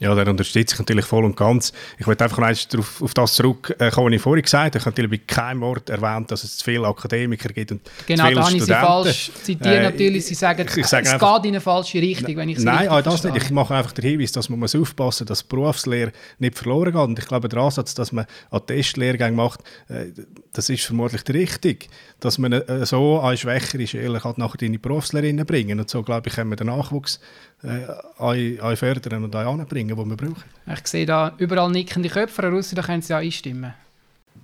Ja, 0.00 0.14
dann 0.14 0.28
unterstütze 0.28 0.74
ich 0.74 0.78
natürlich 0.78 1.04
voll 1.04 1.24
und 1.24 1.36
ganz. 1.36 1.72
Ich 1.98 2.06
wollte 2.06 2.24
einfach 2.24 2.38
noch 2.38 2.52
darauf, 2.68 3.02
auf 3.02 3.14
das 3.14 3.34
zurückkommen, 3.34 3.76
was 3.78 4.12
ich 4.12 4.20
vorhin 4.20 4.42
gesagt 4.42 4.64
habe. 4.74 4.78
Ich 4.78 4.84
habe 4.84 4.90
natürlich 4.90 5.20
bei 5.20 5.34
keinem 5.34 5.60
Wort 5.60 5.88
erwähnt, 5.88 6.30
dass 6.30 6.42
es 6.42 6.58
zu 6.58 6.64
viele 6.64 6.86
Akademiker 6.86 7.48
gibt 7.50 7.72
und 7.72 7.80
genau, 8.06 8.30
da 8.30 8.44
habe 8.44 8.56
ich 8.56 8.64
Sie 8.64 8.72
falsch 8.72 9.30
zitiert. 9.42 9.66
Äh, 9.66 9.82
natürlich. 9.82 10.26
Sie 10.26 10.34
sagen, 10.34 10.66
ich, 10.76 10.86
sage 10.86 11.06
es 11.06 11.12
einfach, 11.12 11.36
geht 11.36 11.44
in 11.46 11.54
eine 11.54 11.60
falsche 11.60 12.02
Richtung, 12.02 12.36
wenn 12.36 12.48
ich 12.48 12.58
es 12.58 12.64
Nein, 12.64 12.88
das 13.04 13.22
nicht. 13.22 13.36
Ich 13.36 13.50
mache 13.50 13.74
einfach 13.74 13.92
den 13.92 14.04
Hinweis, 14.04 14.32
dass 14.32 14.48
man 14.48 14.58
muss 14.58 14.74
aufpassen 14.74 15.24
muss, 15.24 15.28
dass 15.28 15.42
die 15.42 15.48
Berufslehre 15.48 16.12
nicht 16.38 16.58
verloren 16.58 16.92
geht. 16.92 17.00
Und 17.00 17.18
ich 17.18 17.26
glaube, 17.26 17.48
der 17.48 17.60
Ansatz, 17.60 17.94
dass 17.94 18.12
man 18.12 18.26
einen 18.50 18.66
Testlehrgang 18.66 19.34
macht, 19.34 19.60
äh, 19.88 20.06
das 20.52 20.68
ist 20.68 20.84
vermutlich 20.84 21.22
der 21.22 21.36
richtige. 21.36 21.86
Dass 22.20 22.38
man 22.38 22.52
äh, 22.52 22.84
so 22.86 23.20
eine 23.20 23.36
schwächere 23.36 23.86
Schüler 23.86 24.20
nachher 24.36 24.62
in 24.62 24.72
die 24.72 24.78
Berufslehre 24.78 25.44
bringen 25.44 25.78
Und 25.78 25.88
so, 25.88 26.02
glaube 26.02 26.28
ich, 26.28 26.34
können 26.34 26.50
wir 26.50 26.56
den 26.56 26.66
Nachwuchs 26.66 27.20
äh, 27.62 28.76
fördern 28.76 29.24
und 29.24 29.34
anbringen, 29.34 29.96
die 29.96 29.96
wir 29.96 30.16
brauchen. 30.16 30.44
Ich 30.72 30.86
sehe 30.86 31.06
da 31.06 31.32
überall 31.38 31.70
nickende 31.70 32.08
Köpfe, 32.08 32.42
Herr 32.42 32.50
Russi, 32.50 32.74
da 32.74 32.82
können 32.82 33.02
Sie 33.02 33.12
ja 33.12 33.18
einstimmen. 33.18 33.74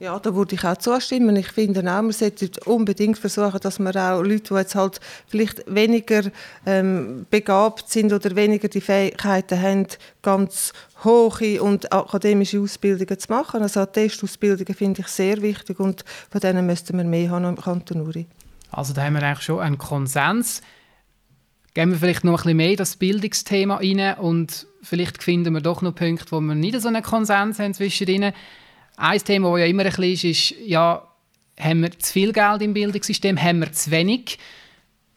Ja, 0.00 0.18
da 0.18 0.34
würde 0.34 0.54
ich 0.54 0.64
auch 0.64 0.78
zustimmen. 0.78 1.36
Ich 1.36 1.48
finde 1.48 1.80
auch, 1.80 2.00
man 2.00 2.12
sollte 2.12 2.48
unbedingt 2.64 3.18
versuchen, 3.18 3.60
dass 3.60 3.78
man 3.78 3.94
auch 3.94 4.22
Leute, 4.22 4.54
die 4.54 4.54
jetzt 4.54 4.74
halt 4.74 4.98
vielleicht 5.26 5.62
weniger 5.66 6.22
ähm, 6.64 7.26
begabt 7.28 7.90
sind 7.90 8.10
oder 8.10 8.34
weniger 8.34 8.68
die 8.68 8.80
Fähigkeiten 8.80 9.60
haben, 9.60 9.86
ganz 10.22 10.72
hohe 11.04 11.62
und 11.62 11.92
akademische 11.92 12.60
Ausbildungen 12.60 13.18
zu 13.18 13.30
machen. 13.30 13.60
Also 13.60 13.84
Testausbildungen 13.84 14.74
finde 14.74 15.02
ich 15.02 15.08
sehr 15.08 15.42
wichtig 15.42 15.78
und 15.78 16.02
von 16.30 16.40
denen 16.40 16.64
müssten 16.64 16.96
wir 16.96 17.04
mehr 17.04 17.28
haben 17.28 17.44
im 17.44 17.56
Kanton 17.56 18.00
Uri. 18.00 18.26
Also 18.70 18.94
da 18.94 19.02
haben 19.02 19.14
wir 19.14 19.22
eigentlich 19.22 19.44
schon 19.44 19.60
einen 19.60 19.76
Konsens 19.76 20.62
gehen 21.74 21.90
wir 21.90 21.98
vielleicht 21.98 22.24
noch 22.24 22.32
ein 22.32 22.36
bisschen 22.36 22.56
mehr 22.56 22.76
das 22.76 22.96
Bildungsthema 22.96 23.76
rein 23.76 24.18
und 24.18 24.66
vielleicht 24.82 25.22
finden 25.22 25.54
wir 25.54 25.60
doch 25.60 25.82
noch 25.82 25.94
Punkte, 25.94 26.30
wo 26.30 26.40
wir 26.40 26.54
nicht 26.54 26.80
so 26.80 26.88
einen 26.88 27.02
Konsens 27.02 27.58
haben 27.58 27.74
zwischen 27.74 28.08
ihnen. 28.08 28.32
Ein 28.96 29.18
Thema, 29.18 29.50
das 29.52 29.60
ja 29.60 29.66
immer 29.66 29.84
ein 29.84 29.90
bisschen 29.90 30.12
ist, 30.12 30.24
ist, 30.24 30.54
ja, 30.66 31.06
haben 31.58 31.82
wir 31.82 31.98
zu 31.98 32.12
viel 32.12 32.32
Geld 32.32 32.62
im 32.62 32.74
Bildungssystem, 32.74 33.40
haben 33.40 33.60
wir 33.60 33.72
zu 33.72 33.90
wenig? 33.90 34.38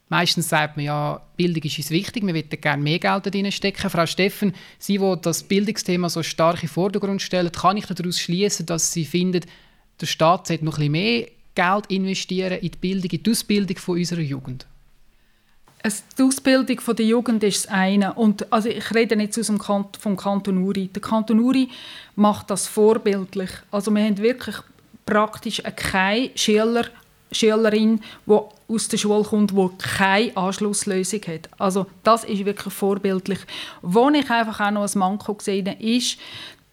Meistens 0.10 0.50
sagt 0.50 0.78
man 0.78 0.86
ja, 0.86 1.22
Bildung 1.38 1.64
ist 1.64 1.78
uns 1.78 1.90
wichtig, 1.90 2.26
wir 2.26 2.36
würden 2.36 2.62
gerne 2.62 2.84
mehr 2.84 3.00
Geld 3.00 3.26
darin 3.26 3.52
stecken. 3.52 3.90
Frau 3.90 4.06
Steffen, 4.06 4.54
Sie, 4.78 5.00
die 5.00 5.16
das 5.22 5.44
Bildungsthema 5.44 6.08
so 6.10 6.22
stark 6.22 6.62
in 6.62 6.68
den 6.68 6.74
Vordergrund 6.74 7.22
stellen, 7.22 7.52
kann 7.52 7.78
ich 7.78 7.86
daraus 7.86 8.20
schließen, 8.20 8.66
dass 8.66 8.92
Sie 8.92 9.06
finden, 9.06 9.44
der 10.00 10.06
Staat 10.06 10.48
sollte 10.48 10.66
noch 10.66 10.78
ein 10.78 10.92
bisschen 10.92 10.92
mehr 10.92 11.28
Geld 11.56 11.88
investieren 11.88 12.60
in 12.60 12.72
die 12.72 12.78
Bildung, 12.78 13.10
in 13.10 13.24
die 13.24 13.32
Ausbildung 13.32 13.78
von 13.78 13.98
unserer 13.98 14.22
Jugend? 14.22 14.68
Die 16.18 16.24
Ausbildung 16.24 16.80
der 16.96 17.06
Jugend 17.06 17.44
ist 17.44 17.66
das 17.66 17.72
eine. 17.72 18.14
Und, 18.14 18.52
also 18.52 18.70
ich 18.70 18.94
rede 18.94 19.16
nicht 19.16 19.38
aus 19.38 19.48
dem 19.48 19.58
Kant 19.58 19.98
vom 19.98 20.16
Kanton 20.16 20.58
Uri. 20.60 20.88
Der 20.88 21.02
Kanton 21.02 21.40
Uri 21.40 21.70
macht 22.16 22.50
das 22.50 22.68
vorbildlich. 22.68 23.50
Also 23.72 23.92
wir 23.92 24.04
haben 24.04 24.18
wirklich 24.18 24.56
praktisch 25.06 25.62
keine 25.76 26.32
Schüler, 26.36 26.86
Schülerin, 27.32 28.00
die 28.26 28.40
aus 28.68 28.88
der 28.88 28.98
Schule 28.98 29.24
kommt, 29.24 29.52
die 29.52 29.70
keine 29.78 30.38
Anschlusslösung 30.38 31.22
hat. 31.28 31.50
Also 31.58 31.86
das 32.04 32.24
ist 32.24 32.46
wirklich 32.46 32.74
vorbildlich. 32.74 33.40
Wo 33.82 34.10
ich 34.10 34.30
einfach 34.30 34.60
auch 34.62 34.72
noch 34.72 34.84
ein 34.84 35.00
Manko 35.00 35.34
gesehen 35.34 35.68
habe, 35.68 35.84
ist 35.84 36.18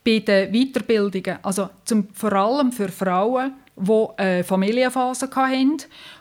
bei 0.05 0.21
den 0.21 0.53
Weiterbildungen, 0.53 1.39
also 1.43 1.69
zum, 1.85 2.09
vor 2.15 2.33
allem 2.33 2.73
für 2.73 2.89
Frauen, 2.89 3.53
die 3.77 4.07
eine 4.17 4.45
Familienphase 4.45 5.29
hatten, 5.35 5.79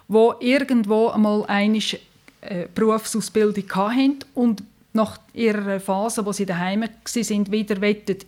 die 0.07 0.31
irgendwo 0.39 1.09
einmal 1.09 1.45
einig 1.47 1.99
äh, 2.41 2.67
Berufsausbildung 2.73 3.69
hatten 3.73 4.19
und 4.35 4.63
nach 4.93 5.19
ihrer 5.33 5.79
Phase, 5.79 6.25
wo 6.25 6.31
sie 6.31 6.45
daheim 6.45 6.85
sind, 7.05 7.51
wieder 7.51 7.77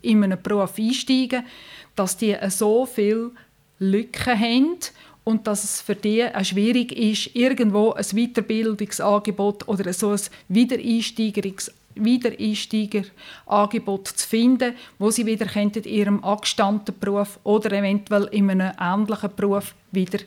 in 0.02 0.24
einen 0.24 0.41
Beruf 0.41 0.78
einsteigen, 0.78 1.43
dass 1.95 2.17
die 2.17 2.36
so 2.50 2.86
viele 2.86 3.32
Lücken 3.80 4.39
haben 4.39 4.78
und 5.24 5.47
dass 5.47 5.63
es 5.63 5.82
für 5.82 5.95
die 5.95 6.24
auch 6.24 6.43
schwierig 6.43 6.91
ist, 6.91 7.36
irgendwo 7.36 7.93
ein 7.93 8.06
Weiterbildungsangebot 8.06 9.67
oder 9.67 9.91
so 9.93 10.12
ein 10.12 10.19
Wiedereinsteigerungs 10.50 11.71
Wiedereinsteigerangebot 11.95 14.08
zu 14.08 14.28
finden, 14.28 14.76
wo 14.97 15.12
sie 15.12 15.26
wieder 15.26 15.54
in 15.56 15.71
ihrem 15.84 16.24
angestammten 16.24 16.95
Beruf 16.97 17.38
oder 17.43 17.74
eventuell 17.74 18.30
in 18.32 18.50
einem 18.50 18.71
ähnlichen 18.80 19.30
Beruf 19.36 19.76
wieder 19.91 20.19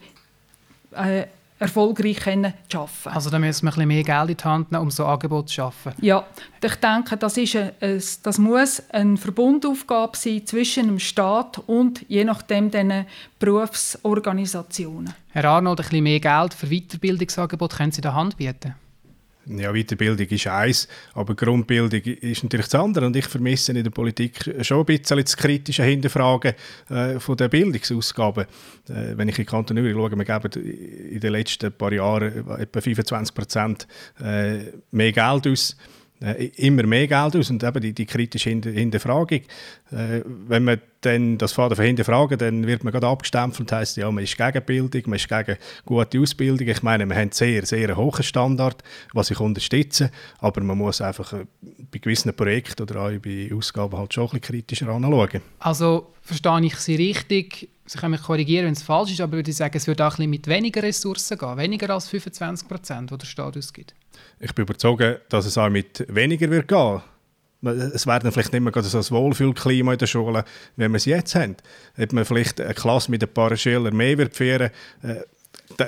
äh, 0.92 1.24
erfolgreich 1.58 2.18
können 2.18 2.52
zu 2.68 2.78
arbeiten. 2.78 3.08
Also 3.08 3.30
da 3.30 3.38
müssen 3.38 3.64
wir 3.64 3.70
ein 3.70 3.74
bisschen 3.74 3.88
mehr 3.88 4.02
Geld 4.02 4.30
in 4.30 4.36
die 4.36 4.44
Hand 4.44 4.72
nehmen, 4.72 4.82
um 4.82 4.90
so 4.90 5.06
Angebote 5.06 5.46
zu 5.46 5.54
schaffen. 5.54 5.92
Ja, 6.00 6.26
ich 6.62 6.74
denke, 6.76 7.16
das, 7.16 7.36
ist 7.36 7.56
ein, 7.56 7.72
das 8.22 8.38
muss 8.38 8.82
eine 8.90 9.16
Verbundaufgabe 9.16 10.16
sein 10.16 10.46
zwischen 10.46 10.86
dem 10.86 10.98
Staat 10.98 11.58
und 11.66 12.04
je 12.08 12.24
nachdem 12.24 12.70
den 12.70 13.06
Berufsorganisationen. 13.38 15.14
Herr 15.30 15.44
Arnold, 15.44 15.80
ein 15.80 15.88
bisschen 15.88 16.04
mehr 16.04 16.20
Geld 16.20 16.54
für 16.54 16.66
Weiterbildungsangebote 16.68 17.76
können 17.76 17.92
Sie 17.92 17.98
in 17.98 18.02
der 18.02 18.14
Hand 18.14 18.36
bieten? 18.36 18.74
Ja, 19.46 19.72
Weiterbildung 19.72 20.26
ist 20.26 20.46
eins, 20.46 20.88
aber 21.12 21.34
Grundbildung 21.34 22.00
ist 22.00 22.42
natürlich 22.42 22.66
das 22.66 22.80
andere. 22.80 23.06
Und 23.06 23.16
ich 23.16 23.26
vermisse 23.26 23.72
in 23.72 23.82
der 23.82 23.90
Politik 23.90 24.54
schon 24.62 24.80
ein 24.80 24.84
bisschen 24.86 25.22
das 25.22 25.36
kritische 25.36 25.82
Hinterfragen 25.82 26.54
äh, 26.88 27.20
von 27.20 27.36
der 27.36 27.48
Bildungsausgaben. 27.48 28.44
Äh, 28.88 29.16
wenn 29.16 29.28
ich 29.28 29.38
in 29.38 29.46
Kanton 29.46 29.78
Uri 29.78 29.92
schaue, 29.92 30.16
wir 30.16 30.24
geben 30.24 30.62
in 30.62 31.20
den 31.20 31.32
letzten 31.32 31.72
paar 31.72 31.92
Jahren 31.92 32.48
etwa 32.58 32.80
25 32.80 33.34
Prozent 33.34 33.88
äh, 34.22 34.58
mehr 34.90 35.12
Geld 35.12 35.46
aus 35.46 35.76
immer 36.56 36.84
mehr 36.84 37.06
Geld 37.06 37.36
aus 37.36 37.50
und 37.50 37.62
eben 37.62 37.80
die, 37.80 37.92
die 37.92 38.06
kritische 38.06 38.50
Hinterfragung. 38.50 39.40
Äh, 39.90 40.22
wenn 40.24 40.64
man 40.64 40.80
dann 41.00 41.36
das 41.38 41.52
Vater 41.52 41.82
hinterfragen, 41.82 42.38
dann 42.38 42.66
wird 42.66 42.82
man 42.82 42.92
gerade 42.92 43.06
abgestempelt 43.08 43.60
und 43.60 43.72
heisst, 43.72 43.96
ja, 43.96 44.10
man 44.10 44.24
ist 44.24 44.36
gegen 44.36 44.64
Bildung, 44.64 45.02
man 45.06 45.16
ist 45.16 45.28
gegen 45.28 45.56
gute 45.84 46.20
Ausbildung. 46.20 46.66
Ich 46.68 46.82
meine, 46.82 47.06
wir 47.06 47.16
haben 47.16 47.32
sehr, 47.32 47.66
sehr 47.66 47.96
hohen 47.96 48.22
Standard, 48.22 48.82
was 49.12 49.30
ich 49.30 49.40
unterstütze, 49.40 50.10
aber 50.38 50.62
man 50.62 50.78
muss 50.78 51.00
einfach 51.00 51.32
äh, 51.32 51.46
bei 51.90 51.98
gewissen 51.98 52.34
Projekten 52.34 52.82
oder 52.82 53.02
auch 53.02 53.18
bei 53.18 53.50
Ausgaben 53.52 53.98
halt 53.98 54.14
schon 54.14 54.24
ein 54.24 54.30
bisschen 54.30 54.42
kritischer 54.42 54.88
anschauen. 54.88 55.42
Also 55.58 56.14
verstehe 56.22 56.64
ich 56.64 56.76
Sie 56.76 56.96
richtig, 56.96 57.68
Sie 57.86 57.98
können 57.98 58.12
mich 58.12 58.22
korrigieren, 58.22 58.66
wenn 58.66 58.72
es 58.72 58.82
falsch 58.82 59.12
ist, 59.12 59.20
aber 59.20 59.34
würde 59.34 59.50
ich 59.50 59.56
sagen, 59.56 59.76
es 59.76 59.86
würde 59.86 60.06
auch 60.06 60.12
ein 60.12 60.16
bisschen 60.16 60.30
mit 60.30 60.46
weniger 60.46 60.82
Ressourcen 60.82 61.36
gehen, 61.36 61.56
weniger 61.56 61.90
als 61.90 62.08
25 62.08 62.66
Prozent, 62.66 63.10
die 63.10 63.18
der 63.18 63.26
Staat 63.26 63.56
ausgibt. 63.56 63.94
Ich 64.40 64.54
bin 64.54 64.64
überzeugt, 64.64 65.20
dass 65.32 65.44
es 65.44 65.58
auch 65.58 65.68
mit 65.68 66.04
weniger 66.08 66.48
wird 66.50 66.68
gehen 66.68 67.02
es 67.66 68.06
wäre 68.06 68.32
vielleicht 68.32 68.52
nicht 68.52 68.62
mehr 68.62 68.82
so 68.82 68.98
ein 68.98 69.10
Wohlfühlklima 69.10 69.92
in 69.92 69.98
der 69.98 70.06
Schule, 70.06 70.44
wie 70.76 70.88
wir 70.88 70.94
es 70.96 71.04
jetzt 71.04 71.34
haben. 71.34 71.56
Ob 71.96 72.12
man 72.12 72.24
vielleicht 72.24 72.60
eine 72.60 72.74
Klasse 72.74 73.10
mit 73.10 73.22
ein 73.22 73.32
paar 73.32 73.56
Schülern 73.56 73.96
mehr 73.96 74.18
wird 74.18 74.36
führen, 74.36 74.70
äh, 75.02 75.22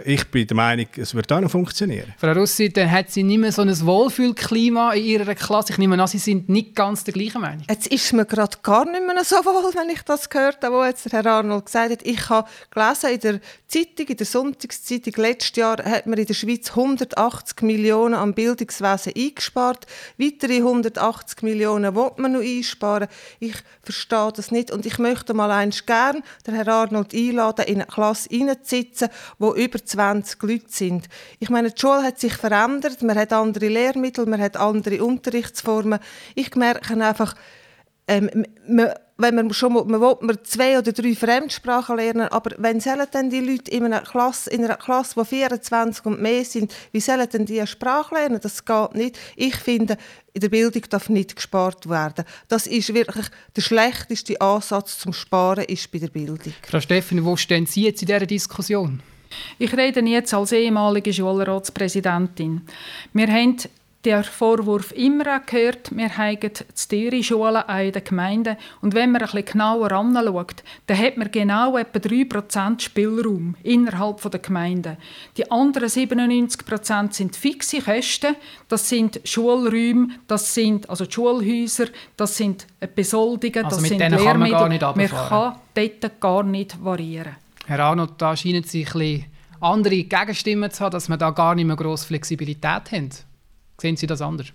ich 0.04 0.24
bin 0.30 0.46
der 0.46 0.56
Meinung, 0.56 0.86
es 0.96 1.14
wird 1.14 1.30
auch 1.32 1.40
noch 1.40 1.50
funktionieren. 1.50 2.14
Frau 2.18 2.32
Russi, 2.32 2.72
dann 2.72 2.90
hat 2.90 3.10
sie 3.10 3.22
nicht 3.22 3.38
mehr 3.38 3.52
so 3.52 3.62
ein 3.62 3.86
Wohlfühlklima 3.86 4.94
in 4.94 5.04
ihrer 5.04 5.34
Klasse. 5.34 5.72
Ich 5.72 5.78
nehme 5.78 6.00
an, 6.00 6.08
Sie 6.08 6.18
sind 6.18 6.48
nicht 6.48 6.74
ganz 6.74 7.04
der 7.04 7.14
gleichen 7.14 7.40
Meinung. 7.40 7.64
Jetzt 7.68 7.86
ist 7.88 8.12
mir 8.12 8.24
gerade 8.24 8.56
gar 8.62 8.84
nicht 8.84 9.06
mehr 9.06 9.22
so 9.24 9.36
wohl, 9.36 9.72
wenn 9.74 9.90
ich 9.90 10.02
das 10.02 10.28
gehört 10.28 10.64
habe, 10.64 10.76
was 10.76 10.88
jetzt 10.88 11.12
Herr 11.12 11.26
Arnold 11.26 11.66
gesagt 11.66 11.90
hat. 11.90 12.06
Ich 12.06 12.28
habe 12.28 12.48
gelesen 12.70 13.10
in 13.10 13.20
der 13.20 13.40
Zeitung, 13.68 14.06
in 14.06 14.16
der 14.16 14.26
Sonntagszeitung, 14.26 15.12
letztes 15.16 15.56
Jahr 15.56 15.78
hat 15.84 16.06
man 16.06 16.18
in 16.18 16.26
der 16.26 16.34
Schweiz 16.34 16.70
180 16.70 17.62
Millionen 17.62 18.14
am 18.14 18.34
Bildungswesen 18.34 19.12
eingespart. 19.16 19.86
Weitere 20.18 20.56
180 20.56 21.42
Millionen 21.42 21.94
will 21.94 22.10
man 22.16 22.32
noch 22.32 22.40
einsparen. 22.40 23.08
Ich 23.40 23.56
verstehe 23.82 24.32
das 24.34 24.50
nicht 24.50 24.70
und 24.70 24.86
ich 24.86 24.98
möchte 24.98 25.34
mal 25.34 25.50
eins 25.50 25.84
gern 25.86 26.22
den 26.46 26.54
Herr 26.54 26.68
Arnold 26.68 27.14
einladen, 27.14 27.66
in 27.66 27.76
eine 27.76 27.86
Klasse 27.86 28.28
reinzusitzen, 28.30 29.08
wo 29.38 29.54
über 29.66 29.84
20 29.84 30.42
Leute 30.42 30.64
sind. 30.68 31.08
Ich 31.38 31.50
meine, 31.50 31.70
die 31.70 31.80
Schule 31.80 32.02
hat 32.02 32.18
sich 32.18 32.34
verändert, 32.34 33.02
man 33.02 33.18
hat 33.18 33.32
andere 33.32 33.68
Lehrmittel, 33.68 34.26
man 34.26 34.40
hat 34.40 34.56
andere 34.56 35.04
Unterrichtsformen. 35.04 35.98
Ich 36.34 36.54
merke 36.54 36.94
einfach, 36.94 37.34
ähm, 38.08 38.46
man, 38.68 38.92
wenn 39.18 39.34
man 39.34 39.52
schon 39.52 39.72
man 39.72 40.00
will, 40.00 40.16
man 40.20 40.38
zwei 40.44 40.78
oder 40.78 40.92
drei 40.92 41.14
Fremdsprachen 41.14 41.96
lernen, 41.96 42.28
aber 42.28 42.50
wenn 42.58 42.80
sollen 42.80 43.06
denn 43.12 43.30
die 43.30 43.40
Leute 43.40 43.70
in 43.70 43.84
einer 43.84 44.02
Klasse, 44.02 44.50
in 44.50 44.64
einer 44.64 44.76
Klasse, 44.76 45.16
wo 45.16 45.24
24 45.24 46.04
und 46.04 46.20
mehr 46.20 46.44
sind, 46.44 46.74
wie 46.92 47.00
sollen 47.00 47.28
denn 47.28 47.46
die 47.46 47.58
eine 47.58 47.66
Sprache 47.66 48.14
lernen? 48.14 48.40
Das 48.40 48.64
geht 48.64 48.94
nicht. 48.94 49.18
Ich 49.34 49.56
finde, 49.56 49.96
in 50.34 50.40
der 50.40 50.50
Bildung 50.50 50.82
darf 50.90 51.08
nicht 51.08 51.34
gespart 51.34 51.88
werden. 51.88 52.24
Das 52.48 52.66
ist 52.66 52.92
wirklich 52.92 53.26
der 53.56 53.62
schlechteste 53.62 54.40
Ansatz 54.40 54.98
zum 54.98 55.12
Sparen 55.12 55.64
ist 55.64 55.90
bei 55.90 55.98
der 55.98 56.08
Bildung. 56.08 56.52
Frau 56.68 56.80
Steffen, 56.80 57.24
wo 57.24 57.36
stehen 57.36 57.66
Sie 57.66 57.84
jetzt 57.84 58.02
in 58.02 58.06
dieser 58.06 58.26
Diskussion? 58.26 59.02
Ich 59.58 59.76
rede 59.76 60.00
jetzt 60.00 60.34
als 60.34 60.52
ehemalige 60.52 61.12
Schulratspräsidentin. 61.12 62.62
Wir 63.12 63.28
haben 63.28 63.56
der 64.06 64.22
Vorwurf 64.22 64.92
immer 64.92 65.40
gehört, 65.40 65.90
wir 65.90 66.16
haben 66.16 66.38
zu 66.74 66.88
teure 66.88 67.22
Schulen 67.24 67.62
in 67.68 67.92
den 67.92 68.04
Gemeinden. 68.04 68.56
Und 68.80 68.94
wenn 68.94 69.10
man 69.10 69.20
ein 69.20 69.26
bisschen 69.26 69.44
genauer 69.44 69.90
anschaut, 69.90 70.62
dann 70.86 70.98
hat 70.98 71.16
man 71.16 71.30
genau 71.32 71.76
etwa 71.76 71.98
3% 71.98 72.80
Spielraum 72.80 73.56
innerhalb 73.64 74.22
der 74.30 74.40
Gemeinden. 74.40 74.96
Die 75.36 75.50
anderen 75.50 75.88
97% 75.88 77.12
sind 77.12 77.34
fixe 77.34 77.80
Kosten. 77.80 78.36
Das 78.68 78.88
sind 78.88 79.20
Schulräume, 79.24 80.10
das 80.28 80.54
sind 80.54 80.88
also 80.88 81.04
Schulhäuser, 81.10 81.86
das 82.16 82.36
sind 82.36 82.64
Besoldungen, 82.94 83.64
also 83.64 83.80
das 83.80 83.88
sind 83.88 83.98
Lehrmittel. 83.98 84.38
Man, 84.38 84.50
gar 84.50 84.68
nicht 84.68 84.82
man 84.82 85.08
kann 85.08 85.56
dort 85.74 86.20
gar 86.20 86.42
nicht 86.44 86.84
variieren. 86.84 87.45
Herr 87.68 87.80
Arnold, 87.80 88.12
da 88.18 88.36
scheinen 88.36 88.62
Sie 88.62 88.86
ein 88.86 88.92
bisschen 88.92 89.24
andere 89.60 90.04
Gegenstimmen 90.04 90.70
zu 90.70 90.84
haben, 90.84 90.92
dass 90.92 91.08
wir 91.08 91.16
da 91.16 91.30
gar 91.30 91.56
nicht 91.56 91.66
mehr 91.66 91.74
grosse 91.74 92.06
Flexibilität 92.06 92.92
haben. 92.92 93.10
Sehen 93.80 93.96
Sie 93.96 94.06
das 94.06 94.22
anders? 94.22 94.52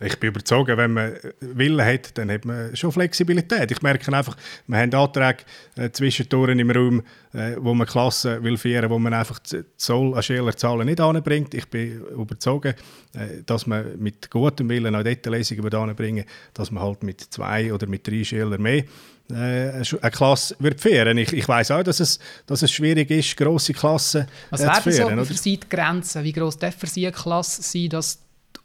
Ich 0.00 0.18
bin 0.18 0.30
überzeugt, 0.30 0.74
wenn 0.76 0.92
man 0.92 1.12
Willen 1.40 1.84
hat, 1.84 2.16
dann 2.16 2.30
hat 2.30 2.46
man 2.46 2.74
schon 2.74 2.90
Flexibilität. 2.90 3.70
Ich 3.70 3.82
merke 3.82 4.12
einfach, 4.16 4.36
wir 4.66 4.78
haben 4.78 4.92
Anträge 4.94 5.44
äh, 5.76 5.90
zwischendurch 5.90 6.58
im 6.58 6.70
Raum, 6.70 7.02
äh, 7.32 7.56
wo 7.58 7.74
man 7.74 7.86
Klassen 7.86 8.42
will 8.42 8.56
führen, 8.56 8.90
wo 8.90 8.98
man 8.98 9.12
einfach 9.12 9.38
Zoll 9.76 10.14
an 10.14 10.22
Schülerzahlen 10.22 10.86
nicht 10.86 11.00
anbringt. 11.00 11.54
Ich 11.54 11.68
bin 11.68 12.00
überzeugt, 12.00 12.82
äh, 13.12 13.42
dass 13.46 13.66
man 13.66 13.98
mit 13.98 14.30
gutem 14.30 14.68
Willen 14.68 14.96
auch 14.96 15.04
dort 15.04 15.26
Lesungen 15.26 15.72
anbringen 15.72 16.24
dass 16.54 16.70
man 16.70 16.82
halt 16.82 17.02
mit 17.02 17.20
zwei 17.20 17.72
oder 17.72 17.86
mit 17.86 18.06
drei 18.08 18.24
Schülern 18.24 18.60
mehr 18.60 18.84
eine 19.32 19.82
Klasse 20.12 20.54
wird 20.58 20.80
führen. 20.80 21.16
Ich, 21.16 21.32
ich 21.32 21.48
weiß 21.48 21.70
auch, 21.70 21.82
dass 21.82 22.00
es, 22.00 22.18
dass 22.46 22.62
es 22.62 22.70
schwierig 22.70 23.10
ist, 23.10 23.36
grosse 23.36 23.72
Klassen 23.72 24.26
äh, 24.50 24.56
zu 24.56 24.66
führen. 24.82 25.18
Was 25.18 25.28
so 25.28 25.34
für 25.34 25.40
Sie 25.40 25.56
die 25.56 25.68
Grenzen? 25.68 26.24
Wie 26.24 26.32
gross 26.32 26.58
darf 26.58 26.74
für 26.76 26.86
Sie 26.86 27.06
eine 27.06 27.16
Klasse 27.16 27.62
sein, 27.62 27.88
dass 27.88 28.18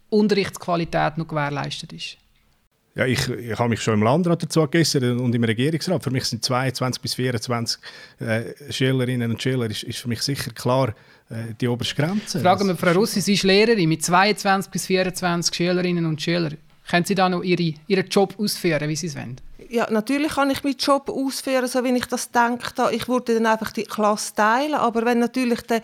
Unterrichtsqualität 0.09 1.17
noch 1.17 1.27
gewährleistet 1.27 1.93
ist? 1.93 2.17
Ja, 2.95 3.05
ich, 3.05 3.29
ich 3.29 3.57
habe 3.57 3.69
mich 3.69 3.81
schon 3.81 3.93
im 3.93 4.03
Landrat 4.03 4.43
dazu 4.43 4.61
gegessen 4.63 5.19
und 5.19 5.33
im 5.33 5.43
Regierungsrat. 5.43 6.03
Für 6.03 6.11
mich 6.11 6.25
sind 6.25 6.43
22 6.43 7.01
bis 7.01 7.13
24 7.13 7.79
äh, 8.19 8.71
Schülerinnen 8.71 9.31
und 9.31 9.41
Schüler 9.41 9.69
ist, 9.69 9.83
ist 9.83 9.99
für 9.99 10.09
mich 10.09 10.21
sicher 10.21 10.51
klar 10.51 10.89
äh, 11.29 11.53
die 11.61 11.67
oberste 11.67 11.95
Grenze. 11.95 12.41
Fragen 12.41 12.67
wir 12.67 12.75
Frau 12.75 12.91
Russi, 12.91 13.21
Sie 13.21 13.35
ist 13.35 13.43
Lehrerin 13.43 13.87
mit 13.87 14.03
22 14.03 14.71
bis 14.71 14.87
24 14.87 15.55
Schülerinnen 15.55 16.05
und 16.05 16.21
Schülern. 16.21 16.57
Können 16.89 17.05
Sie 17.05 17.15
da 17.15 17.29
noch 17.29 17.43
ihre, 17.43 17.73
Ihren 17.87 18.07
Job 18.07 18.35
ausführen, 18.37 18.89
wie 18.89 18.95
Sie 18.95 19.07
es 19.07 19.15
wollen? 19.15 19.39
ja, 19.69 19.87
natürlich 19.89 20.33
kann 20.33 20.49
ich 20.49 20.63
meinen 20.63 20.77
Job 20.77 21.09
ausführen, 21.09 21.67
so 21.67 21.83
wie 21.83 21.95
ich 21.95 22.05
das 22.07 22.31
denke. 22.31 22.91
Ich 22.91 23.07
würde 23.07 23.35
dann 23.35 23.45
einfach 23.45 23.71
die 23.71 23.83
Klasse 23.83 24.33
teilen, 24.33 24.73
aber 24.73 25.05
wenn 25.05 25.19
natürlich 25.19 25.61
die, 25.61 25.79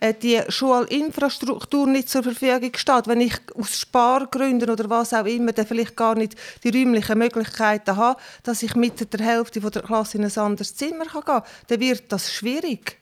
äh, 0.00 0.12
die 0.12 0.40
Schulinfrastruktur 0.48 1.86
nicht 1.86 2.08
zur 2.08 2.24
Verfügung 2.24 2.72
steht, 2.74 3.06
wenn 3.06 3.20
ich 3.20 3.34
aus 3.54 3.78
Spargründen 3.78 4.70
oder 4.70 4.90
was 4.90 5.14
auch 5.14 5.24
immer 5.24 5.52
dann 5.52 5.66
vielleicht 5.66 5.96
gar 5.96 6.16
nicht 6.16 6.34
die 6.64 6.70
räumlichen 6.70 7.18
Möglichkeiten 7.18 7.96
habe, 7.96 8.20
dass 8.42 8.62
ich 8.62 8.74
mit 8.74 9.12
der 9.12 9.24
Hälfte 9.24 9.60
der 9.60 9.82
Klasse 9.82 10.18
in 10.18 10.24
ein 10.24 10.36
anderes 10.36 10.74
Zimmer 10.74 11.04
gehen 11.04 11.24
kann, 11.24 11.42
dann 11.68 11.80
wird 11.80 12.10
das 12.10 12.32
schwierig. 12.32 12.98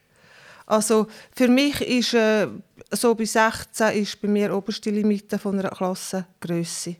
Also 0.67 1.07
für 1.33 1.49
mich 1.49 1.81
ist 1.81 2.13
äh, 2.13 2.49
so 2.91 3.15
bis 3.15 3.33
16 3.33 4.03
ist 4.03 4.21
bei 4.21 4.29
mir 4.29 4.55
oberste 4.55 4.91
Limite 4.91 5.39
von 5.39 5.59
einer 5.59 5.71
Klassengröße. 5.71 6.97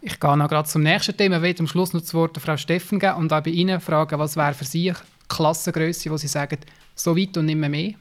Ich 0.00 0.20
gehe 0.20 0.36
noch 0.36 0.48
gerade 0.48 0.68
zum 0.68 0.82
nächsten 0.82 1.16
Thema. 1.16 1.36
Ich 1.36 1.42
will 1.42 1.56
am 1.58 1.66
Schluss 1.66 1.92
noch 1.92 2.00
das 2.00 2.14
Wort 2.14 2.38
Frau 2.38 2.56
Steffen 2.56 3.00
geben 3.00 3.16
und 3.16 3.32
auch 3.32 3.42
bei 3.42 3.50
Ihnen 3.50 3.80
fragen, 3.80 4.18
was 4.18 4.36
wäre 4.36 4.54
für 4.54 4.64
Sie 4.64 4.92
Klassengröße, 5.28 6.10
wo 6.10 6.16
Sie 6.16 6.28
sagen, 6.28 6.58
so 6.94 7.16
weit 7.16 7.36
und 7.36 7.46
nicht 7.46 7.58
mehr 7.58 7.68
mehr? 7.68 7.94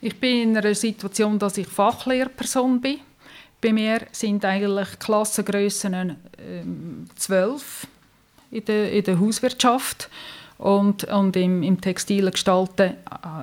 Ich 0.00 0.18
bin 0.18 0.50
in 0.50 0.56
einer 0.56 0.74
Situation, 0.74 1.38
dass 1.38 1.58
ich 1.58 1.66
Fachlehrperson 1.66 2.80
bin. 2.80 3.00
Bei 3.60 3.72
mir 3.72 4.02
sind 4.12 4.44
eigentlich 4.44 4.98
Klassengrößen 4.98 6.16
ähm, 6.38 7.06
zwölf 7.16 7.86
in 8.50 8.64
der, 8.64 8.92
in 8.92 9.04
der 9.04 9.20
Hauswirtschaft 9.20 10.08
und, 10.58 11.04
und 11.04 11.36
im, 11.36 11.62
im 11.62 11.80
textilen 11.80 12.30
Gestalten 12.30 12.94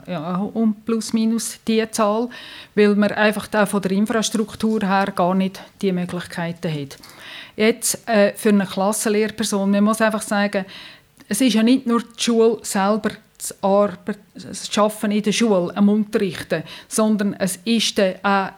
äh, 0.08 0.12
ja, 0.12 0.38
um 0.38 0.76
plus 0.86 1.14
minus 1.14 1.60
die 1.68 1.90
Zahl, 1.92 2.30
weil 2.74 2.96
man 2.96 3.12
einfach 3.12 3.48
auch 3.54 3.68
von 3.68 3.82
der 3.82 3.92
Infrastruktur 3.92 4.82
her 4.82 5.12
gar 5.16 5.36
nicht 5.36 5.62
die 5.82 5.92
Möglichkeiten 5.92 6.72
hat. 6.72 6.98
Jetzt 7.56 8.08
äh, 8.08 8.34
für 8.34 8.50
eine 8.50 8.66
Klassenlehrperson, 8.66 9.70
man 9.72 9.84
muss 9.84 10.02
einfach 10.02 10.22
sagen, 10.22 10.66
es 11.28 11.42
ist 11.42 11.54
ja 11.54 11.64
nicht 11.64 11.88
nur 11.88 12.02
die 12.02 12.22
Schule 12.22 12.60
selber, 12.62 13.12
das, 13.38 13.56
Arbeit, 13.64 14.20
das 14.34 14.78
Arbeiten 14.78 15.12
in 15.12 15.24
der 15.24 15.32
Schule, 15.32 15.76
am 15.76 15.90
Unterrichten, 15.90 16.64
sondern 16.88 17.34
es 17.34 17.60
ist 17.66 18.00
auch 18.22 18.50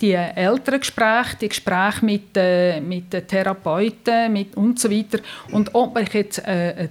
die 0.00 0.12
Elterngespräche, 0.12 1.36
die 1.40 1.48
Gespräche 1.48 2.04
mit, 2.04 2.36
äh, 2.36 2.80
mit 2.80 3.12
den 3.12 3.26
Therapeuten 3.26 4.32
mit 4.32 4.56
und 4.56 4.78
so 4.78 4.90
weiter. 4.90 5.18
Und 5.52 5.74
ob 5.74 5.94
man 5.94 6.06
jetzt 6.12 6.38
äh, 6.46 6.88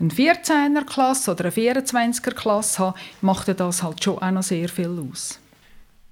eine 0.00 0.10
14er-Klasse 0.10 1.32
oder 1.32 1.44
eine 1.44 1.52
24er-Klasse 1.52 2.88
hat, 2.88 2.94
macht 3.20 3.60
das 3.60 3.82
halt 3.82 4.02
schon 4.02 4.18
auch 4.18 4.30
noch 4.30 4.42
sehr 4.42 4.68
viel 4.68 4.98
aus. 5.10 5.38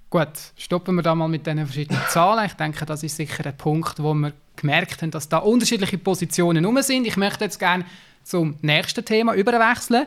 Gut, 0.09 0.29
stoppen 0.57 0.95
wir 0.95 1.03
da 1.03 1.17
mal 1.17 1.27
mit 1.27 1.47
diesen 1.47 1.67
verschiedenen 1.67 2.01
Zahlen. 2.11 2.47
Ich 2.47 2.53
denke, 2.53 2.87
das 2.87 3.03
ist 3.03 3.17
sicher 3.17 3.45
ein 3.45 3.57
Punkt, 3.57 4.01
wo 4.01 4.15
wir 4.15 4.33
gemerkt 4.55 5.03
haben, 5.03 5.11
dass 5.11 5.29
da 5.29 5.39
unterschiedliche 5.39 5.99
Positionen 5.99 6.63
herum 6.65 6.81
sind. 6.83 7.07
Ich 7.07 7.17
möchte 7.17 7.45
jetzt 7.45 7.59
gerne 7.59 7.85
zum 8.23 8.57
nächsten 8.63 9.05
Thema 9.05 9.35
überwechseln 9.35 10.07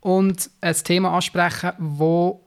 und 0.00 0.50
ein 0.60 0.74
Thema 0.74 1.12
ansprechen, 1.14 1.72
wo 1.78 2.40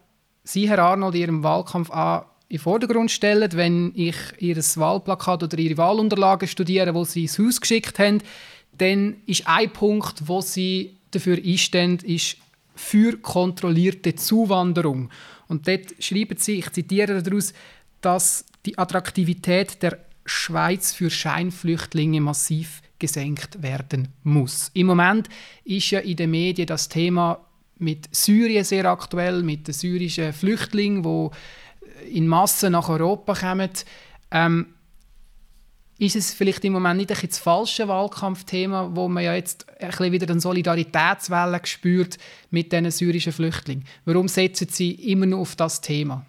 Sie, 0.43 0.67
Herr 0.69 0.79
Arnold, 0.79 1.15
Ihrem 1.15 1.43
Wahlkampf 1.43 1.91
an 1.91 2.23
in 2.49 2.57
den 2.57 2.63
Vordergrund 2.63 3.09
stellen, 3.09 3.49
wenn 3.53 3.93
ich 3.95 4.15
Ihr 4.39 4.57
Wahlplakat 4.57 5.43
oder 5.43 5.57
Ihre 5.57 5.77
Wahlunterlagen 5.77 6.47
studiere, 6.49 6.93
wo 6.93 7.05
Sie 7.05 7.21
ins 7.21 7.39
Haus 7.39 7.61
geschickt 7.61 7.99
haben, 7.99 8.21
dann 8.77 9.15
ist 9.27 9.47
ein 9.47 9.71
Punkt, 9.71 10.27
wo 10.27 10.41
Sie 10.41 10.97
dafür 11.11 11.37
einstehen, 11.37 11.99
ist 11.99 12.35
für 12.75 13.17
kontrollierte 13.17 14.15
Zuwanderung. 14.15 15.09
Und 15.51 15.67
dort 15.67 15.93
schreiben 15.99 16.37
sie, 16.37 16.59
ich 16.59 16.71
zitiere 16.71 17.21
daraus, 17.21 17.53
dass 17.99 18.45
die 18.65 18.77
Attraktivität 18.77 19.83
der 19.83 19.97
Schweiz 20.25 20.93
für 20.93 21.09
Scheinflüchtlinge 21.09 22.21
massiv 22.21 22.81
gesenkt 22.99 23.61
werden 23.61 24.07
muss. 24.23 24.71
Im 24.73 24.87
Moment 24.87 25.27
ist 25.65 25.91
ja 25.91 25.99
in 25.99 26.15
den 26.15 26.31
Medien 26.31 26.67
das 26.67 26.87
Thema 26.87 27.45
mit 27.79 28.07
Syrien 28.15 28.63
sehr 28.63 28.85
aktuell, 28.85 29.43
mit 29.43 29.67
den 29.67 29.73
syrischen 29.73 30.31
Flüchtlingen, 30.31 31.03
die 31.03 32.15
in 32.15 32.29
Massen 32.29 32.71
nach 32.71 32.87
Europa 32.87 33.33
kommen. 33.33 33.71
Ähm, 34.31 34.67
ist 36.01 36.15
es 36.15 36.33
vielleicht 36.33 36.65
im 36.65 36.73
Moment 36.73 36.97
nicht 36.97 37.11
ein 37.11 37.29
das 37.29 37.37
falsche 37.37 37.87
Wahlkampfthema, 37.87 38.89
wo 38.95 39.07
man 39.07 39.23
ja 39.23 39.35
jetzt 39.35 39.67
ein 39.79 40.11
wieder 40.11 40.27
eine 40.27 40.41
Solidaritätswelle 40.41 41.61
spürt 41.63 42.17
mit 42.49 42.71
diesen 42.71 42.89
syrischen 42.89 43.31
Flüchtlingen? 43.31 43.85
Warum 44.05 44.27
setzen 44.27 44.67
Sie 44.67 44.91
immer 44.91 45.27
nur 45.27 45.41
auf 45.41 45.55
das 45.55 45.79
Thema? 45.79 46.25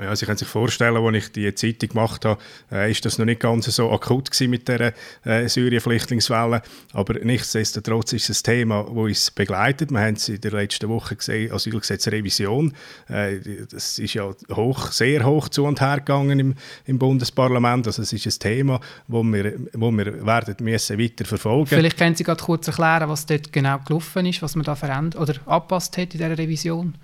Ja, 0.00 0.14
Sie 0.14 0.26
können 0.26 0.38
sich 0.38 0.48
vorstellen, 0.48 0.96
als 0.96 1.16
ich 1.16 1.32
die 1.32 1.54
Zeitung 1.54 1.88
gemacht 1.88 2.24
habe, 2.24 2.40
äh, 2.70 2.90
ist 2.90 3.04
das 3.04 3.18
noch 3.18 3.24
nicht 3.24 3.40
ganz 3.40 3.66
so 3.66 3.90
akut 3.90 4.30
mit 4.42 4.68
der 4.68 4.94
äh, 5.24 5.48
Syrien-Flüchtlingswelle. 5.48 6.62
Aber 6.92 7.14
nichtsdestotrotz 7.14 8.12
ist 8.12 8.30
es 8.30 8.40
ein 8.40 8.44
Thema, 8.44 8.84
das 8.84 8.92
uns 8.92 9.30
begleitet. 9.32 9.90
Wir 9.90 10.00
haben 10.00 10.14
es 10.14 10.28
in 10.28 10.40
der 10.40 10.52
letzten 10.52 10.88
Woche 10.88 11.16
gesehen, 11.16 11.52
Asylgesetzrevision. 11.52 12.74
Äh, 13.08 13.38
das 13.70 13.98
ist 13.98 14.14
ja 14.14 14.30
hoch, 14.52 14.92
sehr 14.92 15.24
hoch 15.24 15.48
zu 15.48 15.64
und 15.64 15.80
her 15.80 15.96
gegangen 15.96 16.38
im, 16.38 16.54
im 16.86 16.98
Bundesparlament. 16.98 17.86
Also 17.88 18.02
es 18.02 18.12
ist 18.12 18.26
ein 18.26 18.38
Thema, 18.38 18.80
das 19.08 19.22
wir, 19.24 19.54
wo 19.72 19.90
wir 19.90 20.24
werden 20.24 20.56
müssen 20.60 20.98
weiter 20.98 21.24
Vielleicht 21.66 21.98
können 21.98 22.14
Sie 22.14 22.24
gerade 22.24 22.42
kurz 22.42 22.68
erklären, 22.68 23.08
was 23.08 23.26
dort 23.26 23.52
genau 23.52 23.78
gelaufen 23.78 24.26
ist, 24.26 24.42
was 24.42 24.54
man 24.54 24.64
da 24.64 24.76
verändert 24.76 25.20
oder 25.20 25.34
angepasst 25.46 25.96
hat 25.96 26.14
in 26.14 26.18
dieser 26.18 26.38
Revision. 26.38 26.94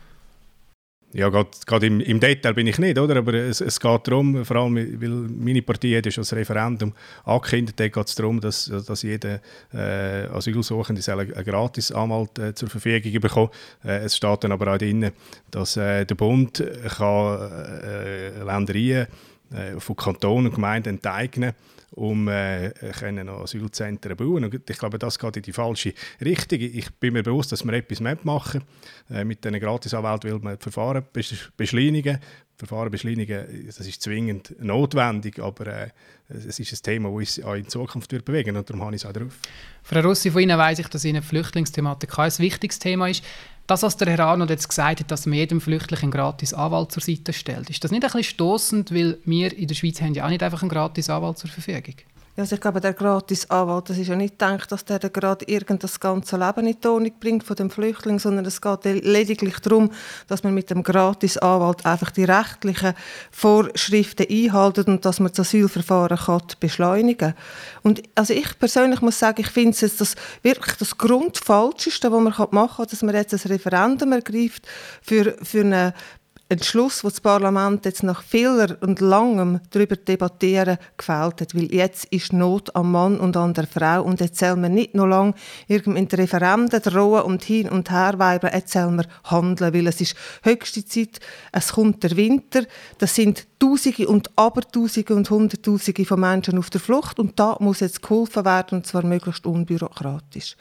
Ja, 1.16 1.28
gerade 1.28 1.86
im, 1.86 2.00
im, 2.00 2.18
Detail 2.18 2.54
bin 2.54 2.66
ich 2.66 2.76
nicht, 2.78 2.98
oder? 2.98 3.14
aber 3.14 3.34
es, 3.34 3.60
es, 3.60 3.78
geht 3.78 4.08
darum, 4.08 4.44
vor 4.44 4.56
allem, 4.56 4.74
weil 5.00 5.10
meine 5.10 5.62
Partei 5.62 5.90
hat 5.90 6.06
ja 6.06 6.10
schon 6.10 6.22
das 6.22 6.32
Referendum 6.32 6.92
angekündigt, 7.22 7.78
da 7.78 7.86
geht 7.86 8.08
es 8.08 8.16
darum, 8.16 8.40
dass, 8.40 8.64
dass 8.84 9.02
jeder 9.02 9.40
äh, 9.72 10.26
Asylsuchende 10.26 11.00
einen 11.12 11.32
Gratis-Anwalt 11.44 12.38
äh, 12.40 12.54
zur 12.56 12.68
Verfügung 12.68 13.12
bekommt. 13.20 13.52
Äh, 13.84 13.98
es 13.98 14.16
steht 14.16 14.42
dann 14.42 14.50
aber 14.50 14.74
auch 14.74 14.78
drin, 14.78 15.12
dass 15.52 15.76
äh, 15.76 16.04
der 16.04 16.16
Bund 16.16 16.60
kann 16.98 17.50
äh, 17.84 18.42
Ländereien 18.42 19.06
äh, 19.52 19.78
von 19.78 19.94
Kantonen 19.94 20.46
und 20.46 20.54
Gemeinden 20.56 20.96
enteignen 20.96 21.52
kann 21.52 21.73
um 21.94 22.28
äh, 22.28 22.70
können 22.98 23.28
Asylzentren 23.28 24.16
zu 24.18 24.24
bauen. 24.24 24.44
Und 24.44 24.68
ich 24.68 24.78
glaube, 24.78 24.98
das 24.98 25.18
geht 25.18 25.36
in 25.36 25.42
die 25.42 25.52
falsche 25.52 25.94
Richtung. 26.20 26.60
Ich 26.60 26.92
bin 26.94 27.12
mir 27.12 27.22
bewusst, 27.22 27.52
dass 27.52 27.64
wir 27.64 27.72
etwas 27.72 28.00
machen 28.24 28.62
äh, 29.10 29.24
mit 29.24 29.44
diesen 29.44 29.60
Gratisanwälten, 29.60 30.30
will 30.30 30.40
man 30.40 30.58
Verfahren 30.58 31.04
beschleunigen. 31.56 32.18
Verfahren 32.56 32.90
beschleunigen, 32.90 33.66
das 33.66 33.80
ist 33.80 34.00
zwingend 34.00 34.54
notwendig, 34.60 35.40
aber 35.40 35.66
äh, 35.66 35.88
es 36.28 36.60
ist 36.60 36.72
ein 36.72 36.78
Thema, 36.84 37.08
das 37.08 37.38
uns 37.38 37.44
auch 37.44 37.54
in 37.54 37.68
Zukunft 37.68 38.12
wird 38.12 38.24
bewegen 38.24 38.56
und 38.56 38.70
darum 38.70 38.84
habe 38.84 38.94
ich 38.94 39.02
es 39.02 39.08
auch 39.08 39.12
drauf. 39.12 39.36
Frau 39.82 40.00
Rossi, 40.00 40.30
von 40.30 40.40
Ihnen 40.40 40.56
weiss 40.56 40.78
ich, 40.78 40.86
dass 40.86 41.04
Ihnen 41.04 41.20
die 41.20 41.26
Flüchtlingsthematik 41.26 42.16
ein 42.16 42.38
wichtiges 42.38 42.78
Thema 42.78 43.08
ist. 43.08 43.24
Das, 43.66 43.82
was 43.82 43.96
der 43.96 44.08
Herr 44.08 44.26
Arnold 44.26 44.50
jetzt 44.50 44.68
gesagt 44.68 45.00
hat, 45.00 45.10
dass 45.10 45.24
man 45.24 45.38
jedem 45.38 45.60
Flüchtling 45.60 46.02
einen 46.02 46.10
gratis 46.10 46.52
Anwalt 46.52 46.92
zur 46.92 47.02
Seite 47.02 47.32
stellt, 47.32 47.70
ist 47.70 47.82
das 47.82 47.90
nicht 47.90 48.04
ein 48.04 48.08
bisschen 48.08 48.24
stossend, 48.24 48.94
weil 48.94 49.18
wir 49.24 49.56
in 49.56 49.68
der 49.68 49.74
Schweiz 49.74 50.02
haben 50.02 50.12
ja 50.12 50.26
auch 50.26 50.28
nicht 50.28 50.42
einfach 50.42 50.60
einen 50.60 50.68
gratis 50.68 51.08
Anwalt 51.08 51.38
zur 51.38 51.48
Verfügung? 51.48 51.94
Also 52.36 52.56
ich 52.56 52.60
glaube, 52.60 52.80
der 52.80 52.94
gratis 52.94 53.48
Anwalt, 53.48 53.90
das 53.90 53.96
ist 53.96 54.08
ja 54.08 54.16
nicht 54.16 54.40
gedacht, 54.40 54.72
dass 54.72 54.84
der 54.84 54.98
gerade 54.98 55.44
irgend 55.44 55.84
das 55.84 56.00
ganze 56.00 56.36
Leben 56.36 56.66
in 56.66 56.80
Tonung 56.80 57.12
bringt 57.20 57.44
von 57.44 57.54
dem 57.54 57.70
Flüchtling, 57.70 58.18
sondern 58.18 58.44
es 58.44 58.60
geht 58.60 58.84
lediglich 58.84 59.60
darum, 59.60 59.92
dass 60.26 60.42
man 60.42 60.52
mit 60.52 60.68
dem 60.68 60.82
gratis 60.82 61.38
Anwalt 61.38 61.86
einfach 61.86 62.10
die 62.10 62.24
rechtlichen 62.24 62.94
Vorschriften 63.30 64.26
einhaltet 64.28 64.88
und 64.88 65.04
dass 65.04 65.20
man 65.20 65.30
das 65.30 65.46
Asylverfahren 65.46 66.18
kann 66.18 66.42
beschleunigen 66.58 67.34
Und 67.82 68.02
also 68.16 68.34
ich 68.34 68.58
persönlich 68.58 69.00
muss 69.00 69.16
sagen, 69.16 69.40
ich 69.40 69.50
finde 69.50 69.76
es 69.80 69.96
das 69.96 70.16
wirklich 70.42 70.74
das 70.76 70.98
Grundfalscheste, 70.98 72.10
was 72.10 72.20
man 72.20 72.48
machen 72.50 72.76
kann, 72.76 72.86
dass 72.90 73.02
man 73.02 73.14
jetzt 73.14 73.32
ein 73.32 73.48
Referendum 73.52 74.10
ergreift 74.10 74.66
für, 75.02 75.36
für 75.40 75.60
eine 75.60 75.94
Entschluss, 76.50 77.02
wo 77.02 77.08
das 77.08 77.22
Parlament 77.22 77.86
jetzt 77.86 78.02
nach 78.02 78.22
vieler 78.22 78.76
und 78.82 79.00
langem 79.00 79.60
darüber 79.70 79.96
debattieren 79.96 80.76
gefällt 80.98 81.40
hat, 81.40 81.54
weil 81.54 81.74
jetzt 81.74 82.04
ist 82.06 82.34
Not 82.34 82.76
am 82.76 82.92
Mann 82.92 83.18
und 83.18 83.34
an 83.38 83.54
der 83.54 83.66
Frau 83.66 84.02
und 84.02 84.20
jetzt 84.20 84.38
soll 84.38 84.56
man 84.56 84.74
nicht 84.74 84.94
noch 84.94 85.06
lange 85.06 85.32
in 85.68 86.06
Referenden 86.06 86.82
drohen 86.82 87.22
und 87.22 87.44
hin 87.44 87.70
und 87.70 87.90
her 87.90 88.18
weibern, 88.18 88.52
jetzt 88.52 88.74
soll 88.74 88.90
man 88.90 89.06
handeln, 89.24 89.72
weil 89.72 89.86
es 89.86 90.02
ist 90.02 90.16
höchste 90.42 90.84
Zeit, 90.84 91.18
es 91.50 91.72
kommt 91.72 92.02
der 92.02 92.14
Winter, 92.14 92.64
das 92.98 93.14
sind 93.14 93.46
Tausende 93.58 94.06
und 94.06 94.30
Abertausende 94.36 95.14
und 95.14 95.30
Hunderttausende 95.30 96.04
von 96.04 96.20
Menschen 96.20 96.58
auf 96.58 96.68
der 96.68 96.80
Flucht 96.82 97.18
und 97.18 97.40
da 97.40 97.56
muss 97.60 97.80
jetzt 97.80 98.02
geholfen 98.02 98.44
werden 98.44 98.78
und 98.78 98.86
zwar 98.86 99.02
möglichst 99.02 99.46
unbürokratisch 99.46 100.56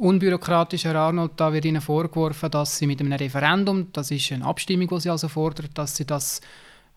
unbürokratisch, 0.00 0.84
Herr 0.84 0.96
Arnold, 0.96 1.32
da 1.36 1.52
wird 1.52 1.66
Ihnen 1.66 1.82
vorgeworfen, 1.82 2.50
dass 2.50 2.78
Sie 2.78 2.86
mit 2.86 3.00
einem 3.00 3.12
Referendum, 3.12 3.92
das 3.92 4.10
ist 4.10 4.32
eine 4.32 4.46
Abstimmung, 4.46 4.88
die 4.88 5.00
Sie 5.00 5.10
also 5.10 5.28
fordern, 5.28 5.68
dass 5.74 5.96
Sie, 5.96 6.06
das 6.06 6.40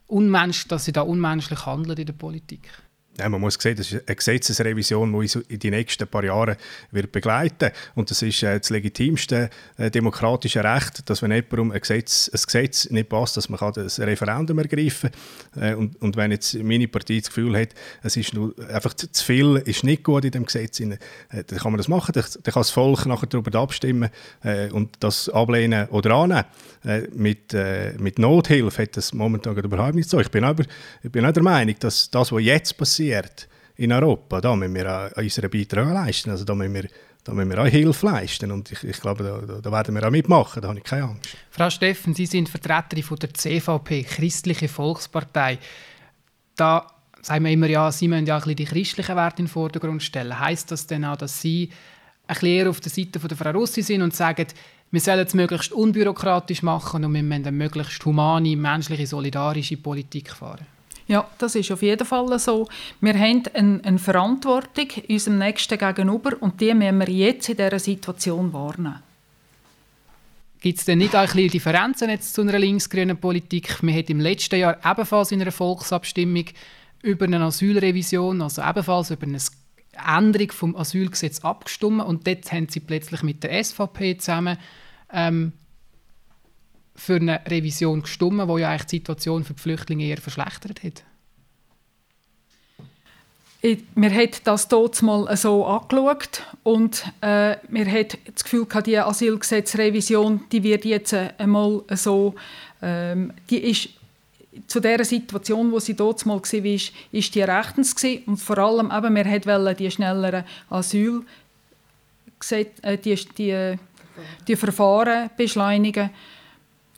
unmensch, 0.08 0.68
dass 0.68 0.86
Sie 0.86 0.94
da 0.94 1.02
unmenschlich 1.02 1.66
handeln 1.66 1.98
in 1.98 2.06
der 2.06 2.14
Politik. 2.14 2.70
Ja, 3.20 3.30
man 3.30 3.42
muss 3.42 3.56
sehen, 3.60 3.76
das 3.76 3.92
ist 3.92 4.08
eine 4.08 4.16
Gesetzesrevision, 4.16 5.12
die 5.12 5.18
uns 5.18 5.36
in 5.36 5.60
die 5.60 5.70
nächsten 5.70 6.08
paar 6.08 6.24
Jahre 6.24 6.58
wird 6.90 7.12
begleiten 7.12 7.70
Und 7.94 8.10
das 8.10 8.24
ist 8.24 8.42
äh, 8.42 8.58
das 8.60 8.72
legitimste 8.72 9.52
äh, 9.78 9.92
demokratische 9.92 10.64
Recht, 10.64 11.08
dass 11.08 11.22
wenn 11.22 11.32
jemandem 11.32 11.72
ein 11.74 11.80
Gesetz, 11.80 12.32
ein 12.34 12.42
Gesetz 12.44 12.90
nicht 12.90 13.10
passt, 13.10 13.38
dass 13.38 13.50
man 13.50 13.60
kann 13.60 13.74
das 13.74 14.00
Referendum 14.00 14.58
ergreifen 14.58 15.12
kann. 15.54 15.64
Äh, 15.64 15.76
und, 15.76 16.02
und 16.02 16.16
wenn 16.16 16.32
jetzt 16.32 16.56
meine 16.56 16.88
Partei 16.88 17.20
das 17.20 17.28
Gefühl 17.28 17.56
hat, 17.56 17.70
es 18.02 18.18
ist 18.18 18.34
nur, 18.34 18.56
einfach 18.70 18.96
zu, 18.96 19.08
viel 19.24 19.62
ist 19.64 19.84
nicht 19.84 20.04
gut 20.04 20.26
in 20.26 20.32
dem 20.32 20.48
Gesetz, 20.48 20.80
dann 20.80 20.98
kann 21.30 21.72
man 21.72 21.78
das 21.78 21.88
machen. 21.88 22.14
Dann, 22.14 22.24
kann 22.24 22.54
das 22.56 22.72
Volk 22.72 23.06
nachher 23.06 23.28
darüber 23.28 23.60
abstimmen 23.60 24.10
und 24.72 24.90
das 25.00 25.30
ablehnen 25.30 25.88
oder 25.90 26.16
annehmen. 26.16 26.46
Mit, 27.16 27.56
mit 28.00 28.20
Nothilfe 28.20 28.82
hat 28.82 28.98
das 28.98 29.14
momentan 29.14 29.56
überhaupt 29.56 29.96
nicht 29.96 30.10
so. 30.10 30.20
Ich 30.20 30.30
bin 30.30 30.44
aber 30.44 30.64
ich 31.02 31.12
bin 31.12 31.26
auch 31.26 31.32
der 31.32 31.44
Meinung, 31.44 31.76
dass 31.80 32.10
das, 32.10 32.32
was 32.32 32.44
jetzt 32.44 32.78
passiert, 32.78 33.03
passiert 33.04 33.48
in 33.76 33.92
Europa, 33.92 34.40
da 34.40 34.56
müssen 34.56 34.76
wir 34.76 35.12
unseren 35.16 35.50
Beitrag 35.50 35.94
leisten. 35.94 36.30
Also 36.30 36.46
da 36.46 36.54
müssen 36.56 36.74
wir, 36.74 36.88
da 37.24 37.34
müssen 37.34 37.50
wir 37.50 37.62
auch 37.62 37.68
Hilfe 37.68 38.06
leisten. 38.06 38.52
Und 38.52 38.72
ich, 38.72 38.84
ich 38.84 39.00
glaube, 39.00 39.24
da, 39.24 39.62
da, 39.62 39.72
werden 39.72 39.96
wir 39.96 40.06
auch 40.06 40.12
mitmachen, 40.12 40.62
da 40.62 40.70
habe 40.70 40.78
ich 40.78 40.84
keine 40.84 41.06
Angst. 41.06 41.36
Frau 41.50 41.70
Steffen, 41.70 42.14
Sie 42.14 42.26
sind 42.26 42.50
Vertreterin 42.50 43.04
von 43.04 43.18
der 43.18 43.34
CVP, 43.34 44.04
Christliche 44.04 44.68
Volkspartei. 44.68 45.58
Da 46.56 46.88
sagen 47.22 47.46
wir 47.46 47.52
immer, 47.52 47.68
ja, 47.68 47.92
Sie 47.92 48.08
müssen 48.08 48.28
ja 48.28 48.38
ein 48.38 48.56
die 48.56 48.66
christlichen 48.66 49.16
Werte 49.16 49.40
in 49.40 49.46
den 49.46 49.52
Vordergrund 49.52 50.04
stellen. 50.04 50.40
Heißt 50.40 50.72
das 50.72 50.86
denn 50.86 51.06
auch, 51.06 51.18
dass 51.18 51.42
Sie 51.42 51.70
ein 52.28 52.36
bisschen 52.36 52.50
eher 52.50 52.70
auf 52.70 52.80
der 52.80 52.92
Seite 52.92 53.20
von 53.20 53.28
der 53.28 53.38
Frau 53.38 53.52
Rossi 53.52 53.82
sind 53.82 54.02
und 54.02 54.16
sagen, 54.16 54.48
wir 54.92 55.00
sollen 55.00 55.26
es 55.26 55.34
möglichst 55.34 55.72
unbürokratisch 55.72 56.62
machen 56.62 57.04
und 57.04 57.14
wir 57.14 57.24
müssen 57.24 57.48
eine 57.48 57.52
möglichst 57.52 58.06
humane, 58.06 58.56
menschliche, 58.56 59.08
solidarische 59.08 59.78
Politik 59.78 60.30
fahren? 60.30 60.68
Ja, 61.08 61.28
das 61.38 61.56
ist 61.56 61.72
auf 61.72 61.82
jeden 61.82 62.06
Fall 62.06 62.40
so. 62.40 62.68
Wir 63.02 63.14
haben 63.14 63.44
eine, 63.54 63.82
eine 63.84 64.00
Verantwortung 64.00 64.88
unserem 65.10 65.38
Nächsten 65.38 65.78
gegenüber 65.78 66.32
und 66.40 66.62
die 66.62 66.74
müssen 66.74 67.00
wir 67.00 67.10
jetzt 67.10 67.50
in 67.50 67.58
dieser 67.58 67.80
Situation 67.80 68.54
wahrnehmen. 68.54 69.04
Gibt 70.62 70.80
es 70.80 70.86
denn 70.86 71.00
nicht 71.00 71.14
auch 71.14 71.36
ein 71.36 71.48
Differenzen 71.50 72.10
jetzt 72.10 72.34
zu 72.34 72.42
einer 72.42 72.58
linksgrünen 72.58 73.18
Politik? 73.18 73.84
Wir 73.84 73.96
haben 73.96 74.06
im 74.08 74.22
letzten 74.22 74.60
Jahr 74.60 74.78
ebenfalls 74.86 75.34
in 75.34 75.42
einer 75.42 75.52
Volksabstimmung 75.52 76.46
über 77.02 77.26
eine 77.26 77.42
Asylrevision, 77.42 78.42
also 78.42 78.62
ebenfalls 78.62 79.12
über 79.12 79.28
eine 79.28 79.40
Änderung 80.08 80.48
des 80.48 80.76
Asylgesetzes 80.76 81.44
abgestimmt 81.44 82.02
und 82.04 82.26
dort 82.26 82.50
haben 82.54 82.70
sie 82.70 82.80
plötzlich 82.80 83.24
mit 83.24 83.44
der 83.44 83.62
SVP 83.62 84.18
zusammen 84.18 84.58
ähm, 85.12 85.52
für 86.96 87.16
eine 87.16 87.42
Revision 87.48 88.02
gestimmt, 88.02 88.50
die 88.50 88.62
ja 88.62 88.70
eigentlich 88.70 88.86
die 88.86 88.98
Situation 88.98 89.44
für 89.44 89.54
die 89.54 89.62
Flüchtlinge 89.62 90.06
eher 90.06 90.18
verschlechtert 90.18 90.84
hat? 90.84 91.04
Wir 93.62 94.12
haben 94.12 94.32
das 94.44 94.68
dort 94.68 95.02
mal 95.02 95.38
so 95.38 95.66
angeschaut 95.66 96.44
und 96.64 97.06
äh, 97.22 97.56
wir 97.70 97.86
haben 97.86 98.08
das 98.34 98.44
Gefühl, 98.44 98.68
die 98.86 98.98
Asylgesetzrevision, 98.98 100.42
die 100.52 100.64
wird 100.64 100.84
jetzt 100.84 101.14
einmal 101.14 101.82
so, 101.92 102.36
ähm, 102.82 103.32
die 103.50 103.60
ist 103.60 103.88
zu 104.68 104.82
der 104.82 105.06
Situation, 105.06 105.72
wo 105.72 105.80
sie 105.80 105.96
dort 105.96 106.26
mal 106.26 106.42
war, 106.42 106.66
ist, 106.66 106.92
ist 107.14 107.36
die 107.36 107.42
rechtens 107.42 107.96
gewesen. 107.96 108.24
und 108.26 108.38
vor 108.38 108.58
allem 108.58 108.92
eben, 108.92 109.16
wir 109.16 109.46
wollten 109.46 109.78
die 109.78 109.92
schnelleren 109.92 110.44
Asyl 110.70 111.24
äh, 112.50 112.98
die, 112.98 113.16
die, 113.38 113.78
die 114.46 114.56
Verfahren 114.58 115.30
beschleunigen 115.38 116.10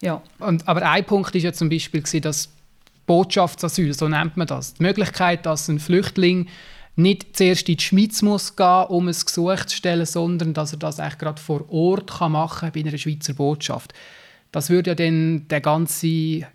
ja. 0.06 0.22
Und, 0.40 0.68
aber 0.68 0.90
ein 0.90 1.04
Punkt 1.06 1.36
ist 1.36 1.44
ja 1.44 1.52
zum 1.52 1.70
Beispiel, 1.70 2.02
dass 2.22 2.50
Botschaftsasyl, 3.06 3.94
so 3.94 4.08
nennt 4.08 4.38
man 4.38 4.48
das, 4.48 4.76
die 4.76 4.84
Möglichkeit, 4.84 5.46
dass 5.46 5.68
ein 5.68 5.80
Flüchtling 5.80 6.48
nicht 6.96 7.36
zuerst 7.36 7.68
in 7.68 7.78
die 7.78 7.84
Schweiz 7.84 8.22
muss 8.22 8.56
gehen, 8.56 8.86
um 8.88 9.08
ein 9.08 9.14
Gesuch 9.14 9.66
zu 9.66 9.76
stellen, 9.76 10.06
sondern 10.06 10.54
dass 10.54 10.72
er 10.72 10.80
das 10.80 11.00
eigentlich 11.00 11.18
gerade 11.18 11.42
vor 11.42 11.70
Ort 11.70 12.20
kann 12.20 12.32
machen 12.32 12.72
bei 12.74 12.80
einer 12.80 12.98
Schweizer 12.98 13.34
Botschaft. 13.34 13.94
Das 14.52 14.70
würde 14.70 14.92
ja 14.92 14.96
dann 14.96 15.48
den 15.48 15.62
ganzen 15.62 16.46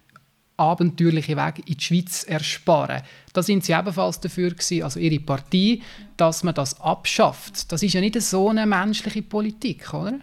abenteuerlichen 0.57 1.37
Weg 1.37 1.69
in 1.69 1.77
die 1.77 1.85
Schweiz 1.85 2.23
ersparen. 2.25 3.03
Da 3.33 3.43
sind 3.43 3.65
sie 3.65 3.73
ebenfalls 3.73 4.21
dafür 4.21 4.51
gewesen, 4.51 4.83
also 4.83 5.01
ihre 5.01 5.21
Partei, 5.21 5.81
dass 6.17 6.43
man 6.43 6.55
das 6.55 6.81
abschafft. 6.81 7.71
Das 7.73 7.83
ist 7.83 7.95
ja 7.95 8.01
nicht 8.01 8.21
so 8.21 8.49
eine 8.49 8.67
menschliche 8.67 9.23
Politik, 9.23 9.93
oder? 9.95 10.19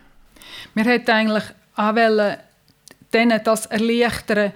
Wir 0.74 0.86
hätten 0.86 1.12
eigentlich 1.12 1.44
auch 1.76 1.96
wollen, 1.96 2.38
denen 3.14 3.42
das 3.44 3.66
erleichtern, 3.68 4.52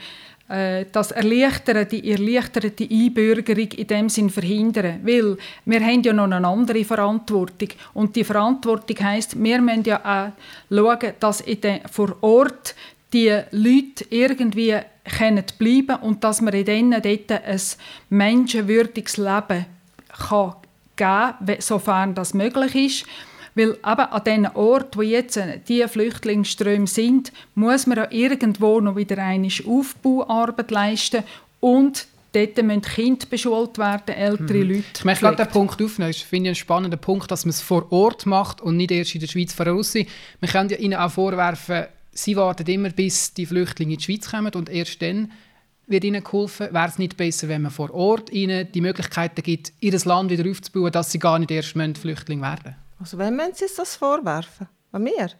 äh, 0.50 0.86
das 0.92 1.12
erleichtern, 1.12 1.88
die 1.90 2.12
erleichterte 2.12 2.88
Einbürgerung 2.90 3.72
in 3.72 3.88
dem 3.88 4.10
Sinn 4.10 4.30
verhindern. 4.30 5.00
Weil 5.04 5.38
wir 5.66 5.80
haben 5.80 6.04
ja 6.04 6.14
noch 6.14 6.26
eine 6.26 6.48
andere 6.48 6.84
Verantwortung. 6.84 7.70
Und 7.94 8.16
die 8.16 8.24
Verantwortung 8.24 8.98
heisst, 9.00 9.42
wir 9.42 9.62
müssen 9.62 9.84
ja 9.84 10.00
auch 10.04 10.32
schauen, 10.76 11.14
dass 11.20 11.42
in 11.42 11.62
den, 11.62 11.80
vor 11.90 12.16
Ort 12.22 12.76
die 13.14 13.42
Leute 13.52 14.06
irgendwie 14.10 14.78
können 15.18 15.44
bleiben 15.58 15.96
und 16.02 16.24
dass 16.24 16.42
man 16.42 16.54
in 16.54 16.66
denen 16.66 17.02
dort 17.02 17.32
ein 17.32 17.62
menschenwürdiges 18.10 19.18
Leben 19.18 19.66
kann 20.30 20.54
geben 20.96 21.46
kann, 21.46 21.56
sofern 21.60 22.16
das 22.16 22.34
möglich 22.34 22.76
ist. 22.76 23.06
Weil 23.56 23.72
eben 23.72 23.84
an 23.84 24.24
den 24.24 24.48
Ort, 24.48 24.96
wo 24.96 25.02
jetzt 25.02 25.40
die 25.68 25.86
Flüchtlingsströme 25.88 26.88
sind, 26.88 27.32
muss 27.56 27.86
man 27.88 28.00
auch 28.00 28.12
irgendwo 28.12 28.80
noch 28.80 28.96
wieder 28.96 29.18
eine 29.18 29.50
Aufbauarbeit 29.66 30.72
leisten 30.72 31.24
und 31.60 32.08
Dort 32.34 32.64
müssen 32.64 32.82
Kinder 32.82 33.26
beschult 33.30 33.78
werden, 33.78 34.16
ältere 34.16 34.58
mhm. 34.60 34.70
Leute. 34.70 34.84
Ich 34.96 35.04
möchte 35.04 35.26
gerade 35.26 35.44
den 35.44 35.52
Punkt 35.52 35.82
aufnehmen. 35.82 36.12
Ich 36.12 36.24
finde 36.24 36.50
einen 36.50 36.56
spannenden 36.56 37.00
Punkt, 37.00 37.30
dass 37.30 37.44
man 37.44 37.50
es 37.50 37.62
vor 37.62 37.92
Ort 37.92 38.26
macht 38.26 38.62
und 38.62 38.78
nicht 38.78 38.92
erst 38.92 39.16
in 39.16 39.22
der 39.22 39.28
Schweiz 39.28 39.54
voraus. 39.54 39.96
Man 39.96 40.50
kann 40.50 40.70
ja 40.70 40.78
ihnen 40.78 40.98
auch 40.98 41.12
vorwerfen, 41.12 41.88
sie 42.14 42.38
warten 42.38 42.68
immer, 42.68 42.90
bis 42.90 43.34
die 43.34 43.46
Flüchtlinge 43.46 43.94
in 43.94 43.98
die 43.98 44.04
Schweiz 44.06 44.32
kommen 44.32 44.54
und 44.54 44.70
erst 44.70 45.02
dann 45.02 45.32
wird 45.88 46.06
ihnen 46.06 46.24
geholfen. 46.24 46.70
Wäre 46.72 46.88
es 46.88 46.98
nicht 46.98 47.18
besser, 47.18 47.50
wenn 47.50 47.64
man 47.64 47.72
vor 47.72 47.94
Ort 47.94 48.30
ihnen 48.30 48.72
die 48.72 48.82
Möglichkeiten 48.82 49.44
gibt, 49.44 49.74
ihr 49.82 50.00
Land 50.06 50.32
wieder 50.32 50.50
aufzubauen, 50.50 50.92
dass 50.92 51.12
sie 51.12 51.20
gar 51.20 51.38
nicht 51.38 51.52
erst 51.52 51.72
Flüchtling 51.72 52.42
werden? 52.42 52.76
Also 53.02 53.18
wem 53.18 53.36
müssen 53.36 53.56
Sie 53.56 53.66
das 53.76 53.96
vorwerfen? 53.96 54.70
An 54.92 55.02
mir? 55.02 55.32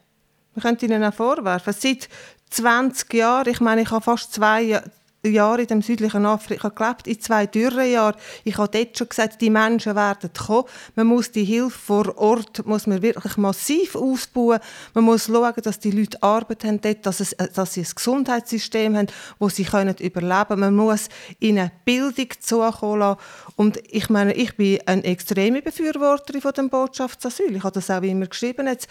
Wir 0.56 0.64
können 0.64 0.80
Ihnen 0.82 1.04
auch 1.04 1.14
vorwerfen. 1.14 1.74
Seit 1.78 2.10
20 2.50 3.14
Jahren, 3.14 3.50
ich 3.50 3.62
meine, 3.62 3.84
ich 3.84 3.92
habe 3.92 4.04
fast 4.04 4.34
zwei 4.34 4.82
Jahre 5.24 5.62
in 5.62 5.68
dem 5.68 5.82
südlichen 5.84 6.26
Afrika 6.26 6.70
gelebt, 6.70 7.06
in 7.06 7.20
zwei 7.20 7.46
Dürrejahren. 7.46 8.20
Ich 8.44 8.58
habe 8.58 8.70
dort 8.76 8.98
schon 8.98 9.10
gesagt, 9.10 9.42
die 9.42 9.52
Menschen 9.52 9.96
werden 9.96 10.32
kommen. 10.34 10.64
Man 10.96 11.06
muss 11.06 11.32
die 11.32 11.44
Hilfe 11.44 11.78
vor 11.78 12.18
Ort 12.18 12.66
muss 12.66 12.88
man 12.88 13.04
wirklich 13.04 13.38
massiv 13.38 13.96
ausbauen. 13.96 14.60
Man 14.96 15.04
muss 15.04 15.28
schauen, 15.28 15.54
dass 15.62 15.80
die 15.80 15.92
Leute 15.92 16.22
Arbeit 16.24 16.64
haben 16.64 16.82
dort, 16.82 17.06
dass, 17.06 17.20
es, 17.20 17.36
dass 17.54 17.76
sie 17.76 17.82
ein 17.82 17.92
Gesundheitssystem 17.94 18.98
haben, 18.98 19.08
wo 19.38 19.50
sie 19.50 19.66
können 19.66 19.96
überleben 20.00 20.48
können. 20.48 20.62
Man 20.62 20.76
muss 20.76 21.10
ihnen 21.40 21.70
Bildung 21.86 22.30
zukommen 22.40 23.00
lassen. 23.00 23.20
Und 23.62 23.78
ich 23.92 24.10
meine, 24.10 24.34
ich 24.34 24.56
bin 24.58 24.80
eine 24.88 25.04
extreme 25.04 25.62
Befürworterin 25.62 26.42
von 26.42 26.52
dem 26.52 26.70
Botschaftsasyl. 26.72 27.56
Ich 27.56 27.64
habe 27.64 27.76
das 27.76 27.92
auch 27.92 28.02
immer 28.02 28.26
geschrieben. 28.26 28.66
Jetzt 28.66 28.88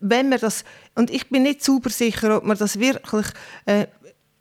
wenn 0.00 0.30
man 0.30 0.40
das, 0.40 0.64
und 0.94 1.10
ich 1.10 1.28
bin 1.28 1.42
nicht 1.42 1.62
super 1.62 1.90
sicher, 1.90 2.38
ob 2.38 2.44
man 2.44 2.56
das 2.56 2.80
wirklich 2.80 3.26
äh, 3.66 3.86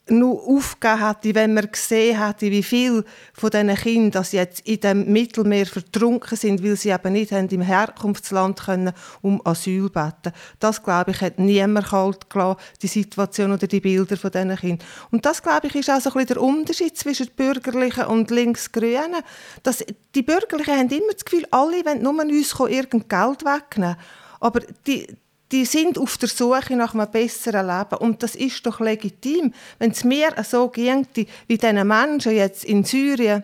nur 0.10 0.46
aufgegeben 0.46 1.08
hätte, 1.08 1.36
wenn 1.36 1.54
man 1.54 1.72
gesehen 1.72 2.22
hätte, 2.24 2.52
wie 2.52 2.64
viele 2.64 3.06
von 3.34 3.50
diesen 3.50 3.74
Kindern 3.76 4.26
jetzt 4.32 4.60
in 4.68 4.80
dem 4.82 5.12
Mittelmeer 5.12 5.66
vertrunken 5.66 6.38
sind, 6.38 6.62
weil 6.62 6.76
sie 6.76 6.90
eben 6.90 7.14
nicht 7.14 7.32
haben 7.32 7.48
im 7.48 7.62
Herkunftsland 7.62 8.60
können, 8.60 8.92
um 9.22 9.42
Asyl 9.46 9.90
beten. 9.90 10.34
Das, 10.60 10.84
glaube 10.84 11.12
ich, 11.12 11.22
hat 11.22 11.40
niemand 11.40 11.88
kalt 11.88 12.30
gelassen, 12.30 12.60
die 12.82 12.88
Situation 12.88 13.54
oder 13.54 13.68
die 13.68 13.80
Bilder 13.80 14.18
von 14.18 14.32
diesen 14.32 14.56
Kindern. 14.58 14.88
Und 15.12 15.26
das, 15.26 15.42
glaube 15.42 15.68
ich, 15.68 15.76
ist 15.76 15.90
auch 15.90 16.02
so 16.02 16.10
ein 16.10 16.14
bisschen 16.14 16.28
der 16.28 16.42
Unterschied 16.42 16.98
zwischen 16.98 17.28
Bürgerlichen 17.36 18.06
und 18.06 18.30
Linksgrünen. 18.30 19.22
Dass 19.64 19.86
die 20.16 20.22
Bürgerlichen 20.22 20.78
haben 20.78 20.90
immer 20.90 21.14
das 21.14 21.24
Gefühl, 21.24 21.46
alle 21.52 21.86
wollen 21.86 22.02
nur 22.02 22.14
uns 22.22 22.54
irgendein 22.60 23.08
Geld 23.08 23.46
wegnehmen. 23.46 23.96
Aber 24.42 24.60
die, 24.86 25.08
die 25.54 25.66
sind 25.66 26.00
auf 26.00 26.18
der 26.18 26.30
Suche 26.30 26.76
nach 26.76 26.96
einem 26.96 27.10
besseren 27.12 27.68
Leben. 27.68 27.98
Und 28.00 28.24
das 28.24 28.36
ist 28.36 28.66
doch 28.66 28.80
legitim. 28.80 29.54
Wenn 29.78 29.92
es 29.92 30.04
mir 30.04 30.34
so 30.44 30.68
ging, 30.68 31.06
wie 31.14 31.58
diesen 31.58 31.88
Menschen 31.88 32.36
jetzt 32.36 32.66
in 32.66 32.84
Syrien, 32.84 33.44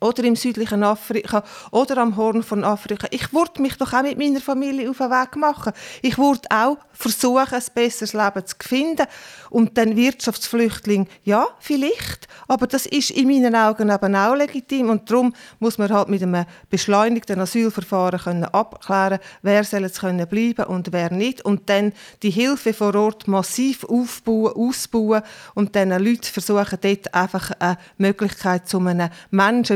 oder 0.00 0.24
im 0.24 0.34
südlichen 0.34 0.82
Afrika 0.82 1.44
oder 1.70 1.98
am 1.98 2.16
Horn 2.16 2.42
von 2.42 2.64
Afrika. 2.64 3.06
Ich 3.10 3.32
würde 3.32 3.62
mich 3.62 3.76
doch 3.76 3.92
auch 3.92 4.02
mit 4.02 4.18
meiner 4.18 4.40
Familie 4.40 4.90
auf 4.90 4.98
den 4.98 5.10
Weg 5.10 5.36
machen. 5.36 5.72
Ich 6.02 6.18
würde 6.18 6.48
auch 6.50 6.78
versuchen, 6.92 7.54
ein 7.54 7.62
besseres 7.74 8.12
Leben 8.12 8.46
zu 8.46 8.56
finden. 8.60 9.06
Und 9.50 9.78
dann 9.78 9.96
Wirtschaftsflüchtling, 9.96 11.06
ja, 11.22 11.46
vielleicht, 11.60 12.26
aber 12.48 12.66
das 12.66 12.86
ist 12.86 13.10
in 13.10 13.28
meinen 13.28 13.54
Augen 13.54 13.90
eben 13.90 14.16
auch 14.16 14.34
legitim 14.34 14.90
und 14.90 15.08
darum 15.10 15.32
muss 15.60 15.78
man 15.78 15.92
halt 15.92 16.08
mit 16.08 16.22
einem 16.22 16.44
beschleunigten 16.68 17.40
Asylverfahren 17.40 18.20
können 18.20 18.44
abklären, 18.44 19.20
wer 19.42 19.64
soll 19.64 19.82
jetzt 19.82 20.00
können 20.00 20.26
bleiben 20.26 20.64
und 20.64 20.92
wer 20.92 21.12
nicht 21.12 21.44
und 21.44 21.70
dann 21.70 21.92
die 22.22 22.30
Hilfe 22.30 22.74
vor 22.74 22.94
Ort 22.94 23.28
massiv 23.28 23.84
aufbauen, 23.84 24.52
ausbauen 24.54 25.22
und 25.54 25.76
dann 25.76 25.90
Leuten 25.90 26.24
versuchen, 26.24 26.78
dort 26.80 27.14
einfach 27.14 27.52
eine 27.58 27.78
Möglichkeit 27.98 28.68
zu 28.68 28.78
einem 28.78 29.10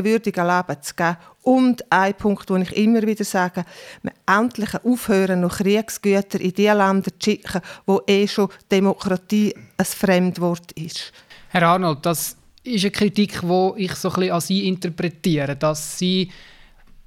menschenwürdigen 0.01 0.47
Leben 0.47 0.81
zu 0.81 0.95
geben 0.95 1.17
und 1.43 1.91
ein 1.91 2.13
Punkt, 2.13 2.49
den 2.49 2.61
ich 2.61 2.75
immer 2.77 3.01
wieder 3.01 3.23
sage, 3.23 3.65
wir 4.03 4.11
endlich 4.27 4.73
aufhören, 4.83 5.41
noch 5.41 5.57
Kriegsgüter 5.57 6.39
in 6.39 6.53
die 6.53 6.67
Länder 6.67 7.11
zu 7.19 7.31
schicken, 7.31 7.61
wo 7.85 8.01
eh 8.07 8.27
schon 8.27 8.49
Demokratie 8.71 9.55
ein 9.77 9.85
Fremdwort 9.85 10.71
ist. 10.73 11.11
Herr 11.49 11.63
Arnold, 11.63 12.05
das 12.05 12.37
ist 12.63 12.83
eine 12.83 12.91
Kritik, 12.91 13.41
die 13.41 13.71
ich 13.77 13.95
so 13.95 14.09
ein 14.09 14.15
bisschen 14.15 14.31
an 14.33 14.41
Sie 14.41 14.67
interpretiere, 14.67 15.55
dass 15.55 15.97
Sie 15.97 16.29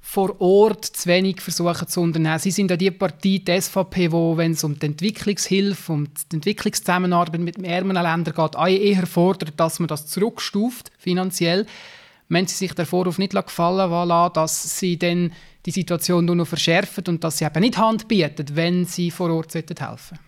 vor 0.01 0.39
Ort 0.39 0.85
zu 0.85 1.09
wenig 1.09 1.41
versuchen 1.41 1.87
zu 1.87 1.99
unternehmen. 1.99 2.37
Sie 2.37 2.51
sind 2.51 2.69
ja 2.69 2.77
die 2.77 2.91
Partei, 2.91 3.41
die 3.45 3.61
SVP, 3.61 4.11
wo, 4.11 4.37
wenn 4.37 4.51
es 4.51 4.63
um 4.63 4.77
die 4.77 4.85
Entwicklungshilfe, 4.85 5.91
um 5.91 6.05
die 6.05 6.35
Entwicklungszusammenarbeit 6.35 7.41
mit 7.41 7.57
ärmeren 7.57 8.03
Ländern 8.03 8.35
geht, 8.35 8.55
eher 8.55 9.07
fordert, 9.07 9.59
dass 9.59 9.79
man 9.79 9.87
das 9.87 10.05
zurückstuft, 10.05 10.91
finanziell 10.99 11.65
wenn 12.29 12.47
sie 12.47 12.55
sich 12.55 12.73
der 12.73 12.85
Vorwurf 12.85 13.17
nicht 13.17 13.33
gefallen 13.33 13.89
lassen, 13.89 14.33
dass 14.33 14.79
sie 14.79 14.97
dann 14.97 15.31
die 15.65 15.71
Situation 15.71 16.25
nur 16.25 16.35
noch 16.35 16.47
verschärfen 16.47 17.03
und 17.07 17.23
dass 17.23 17.37
sie 17.37 17.45
eben 17.45 17.59
nicht 17.59 17.77
Hand 17.77 18.07
bieten, 18.07 18.45
wenn 18.53 18.85
sie 18.85 19.11
vor 19.11 19.31
Ort 19.31 19.53
helfen 19.53 19.75
sollten. 19.77 20.19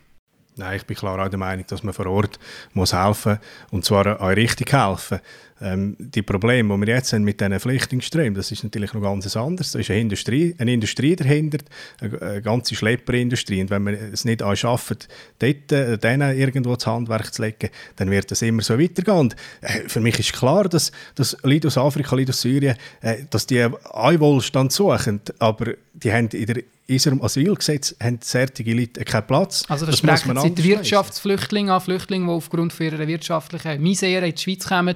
Nein, 0.58 0.78
ich 0.78 0.86
bin 0.86 0.98
klar 0.98 1.24
auch 1.24 1.30
der 1.30 1.38
Meinung, 1.38 1.66
dass 1.68 1.84
man 1.84 1.94
vor 1.94 2.08
Ort 2.08 2.40
muss 2.74 2.94
helfen 2.94 3.34
muss, 3.34 3.72
und 3.72 3.86
zwar 3.86 4.20
auch 4.20 4.30
richtig 4.30 4.74
helfen. 4.74 5.20
Ähm, 5.60 5.96
die 6.00 6.22
Probleme, 6.22 6.76
die 6.76 6.82
wir 6.88 6.96
jetzt 6.96 7.14
haben 7.14 7.24
mit 7.24 7.42
diesen 7.42 7.60
Flüchtlingsströmen, 7.60 8.36
das 8.36 8.52
ist 8.52 8.64
natürlich 8.64 8.94
noch 8.94 9.02
ganz 9.02 9.36
anders. 9.36 9.72
Da 9.72 9.80
ist 9.80 9.90
eine 9.90 10.02
Industrie, 10.02 10.56
eine 10.58 10.72
Industrie 10.72 11.16
dahinter, 11.16 11.58
eine, 12.00 12.22
eine 12.22 12.42
ganze 12.42 12.76
Schlepperindustrie. 12.76 13.62
Und 13.62 13.70
wenn 13.70 13.86
wir 13.86 14.00
es 14.14 14.26
nicht 14.26 14.44
schaffen, 14.56 14.98
dort 15.40 15.72
äh, 15.72 15.98
denen 15.98 16.38
irgendwo 16.38 16.76
das 16.76 16.86
Handwerk 16.86 17.34
zu 17.34 17.42
legen, 17.42 17.70
dann 17.96 18.12
wird 18.12 18.30
das 18.30 18.42
immer 18.42 18.62
so 18.62 18.80
weitergehen. 18.80 19.18
Und, 19.18 19.36
äh, 19.62 19.88
für 19.88 20.00
mich 20.00 20.20
ist 20.20 20.34
klar, 20.34 20.70
dass, 20.70 20.92
dass 21.16 21.36
Leute 21.44 21.68
aus 21.68 21.78
Afrika, 21.78 22.16
Leute 22.16 22.30
aus 22.30 22.42
Syrien, 22.42 22.76
äh, 23.02 23.24
dass 23.30 23.48
die 23.48 23.62
einen 23.62 24.20
Wohlstand 24.20 24.72
suchen, 24.72 25.22
aber 25.40 25.74
die 25.94 26.14
haben 26.14 26.28
in 26.30 26.46
der 26.46 26.64
in 26.88 26.96
unserem 26.96 27.22
Asylgesetz 27.22 27.96
haben 28.02 28.20
solche 28.22 28.64
Leute 28.64 29.04
keinen 29.04 29.28
Platz. 29.28 29.66
Also 29.68 29.86
das, 29.86 30.02
das 30.02 30.22
sprechen 30.22 30.56
Sie 30.56 30.64
Wirtschaftsflüchtlinge 30.64 31.74
an, 31.74 31.82
Flüchtlinge, 31.82 32.28
die 32.28 32.32
aufgrund 32.32 32.80
ihrer 32.80 33.06
wirtschaftlichen 33.06 33.82
Misere 33.82 34.26
in 34.26 34.34
die 34.36 34.42
Schweiz 34.42 34.66
kommen 34.66 34.96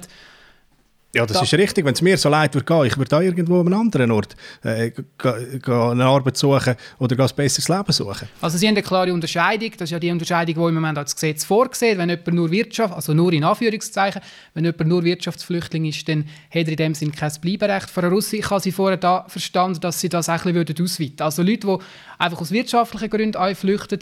ja, 1.14 1.26
das 1.26 1.36
da. 1.36 1.42
ist 1.42 1.52
richtig. 1.52 1.84
Wenn 1.84 1.92
es 1.92 2.00
mir 2.00 2.16
so 2.16 2.30
leid 2.30 2.54
würde 2.54 2.64
gehen, 2.64 2.86
ich 2.86 2.96
würde 2.96 3.10
da 3.10 3.20
irgendwo 3.20 3.60
an 3.60 3.66
einem 3.66 3.80
anderen 3.80 4.10
Ort 4.10 4.34
äh, 4.62 4.92
eine 5.22 6.04
Arbeit 6.04 6.38
suchen 6.38 6.74
oder 6.98 7.22
ein 7.22 7.30
besseres 7.36 7.68
Leben 7.68 7.92
suchen. 7.92 8.28
Also 8.40 8.56
Sie 8.56 8.66
haben 8.66 8.74
eine 8.74 8.82
klare 8.82 9.12
Unterscheidung. 9.12 9.70
Das 9.72 9.82
ist 9.82 9.90
ja 9.90 9.98
die 9.98 10.10
Unterscheidung, 10.10 10.54
die 10.54 10.68
im 10.68 10.74
Moment 10.74 10.96
als 10.96 11.14
Gesetz 11.14 11.44
vorgesehen 11.44 11.98
Wenn 11.98 12.08
jemand 12.08 12.32
nur 12.32 12.50
Wirtschaft, 12.50 12.94
also 12.94 13.12
nur 13.12 13.32
in 13.34 13.44
Anführungszeichen, 13.44 14.22
wenn 14.54 14.64
jemand 14.64 14.86
nur 14.86 15.04
Wirtschaftsflüchtling 15.04 15.84
ist, 15.84 16.08
dann 16.08 16.24
hat 16.48 16.66
er 16.66 16.68
in 16.68 16.76
dem 16.76 16.94
Sinne 16.94 17.12
kein 17.12 17.32
Bleiberecht. 17.40 17.90
Frau 17.90 18.08
Russi, 18.08 18.38
ich 18.38 18.50
habe 18.50 18.60
Sie 18.60 18.72
vorher 18.72 18.96
da 18.96 19.26
verstanden, 19.28 19.80
dass 19.80 20.00
Sie 20.00 20.08
das 20.08 20.30
ein 20.30 20.36
bisschen 20.36 20.56
ausweiten 20.56 20.78
würden. 20.98 21.20
Also 21.20 21.42
Leute, 21.42 21.66
die 21.66 21.76
einfach 22.18 22.40
aus 22.40 22.52
wirtschaftlichen 22.52 23.10
Gründen 23.10 23.54
flüchten, 23.54 24.00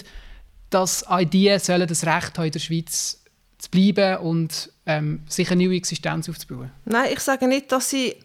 dass 0.71 1.05
auch 1.09 1.25
die 1.25 1.59
sollen 1.59 1.89
das 1.89 2.07
Recht 2.07 2.39
haben, 2.39 2.47
in 2.47 2.53
der 2.53 2.61
Schweiz 2.61 3.25
zu 3.59 3.71
bleiben 3.71 4.19
und 4.19 4.71
ähm, 4.91 5.21
sich 5.29 5.51
eine 5.51 5.65
neue 5.65 5.77
Existenz 5.77 6.29
aufzubauen? 6.29 6.71
Nein, 6.85 7.11
ich 7.13 7.21
sage 7.21 7.47
nicht, 7.47 7.71
dass 7.71 7.91
sie 7.91 8.17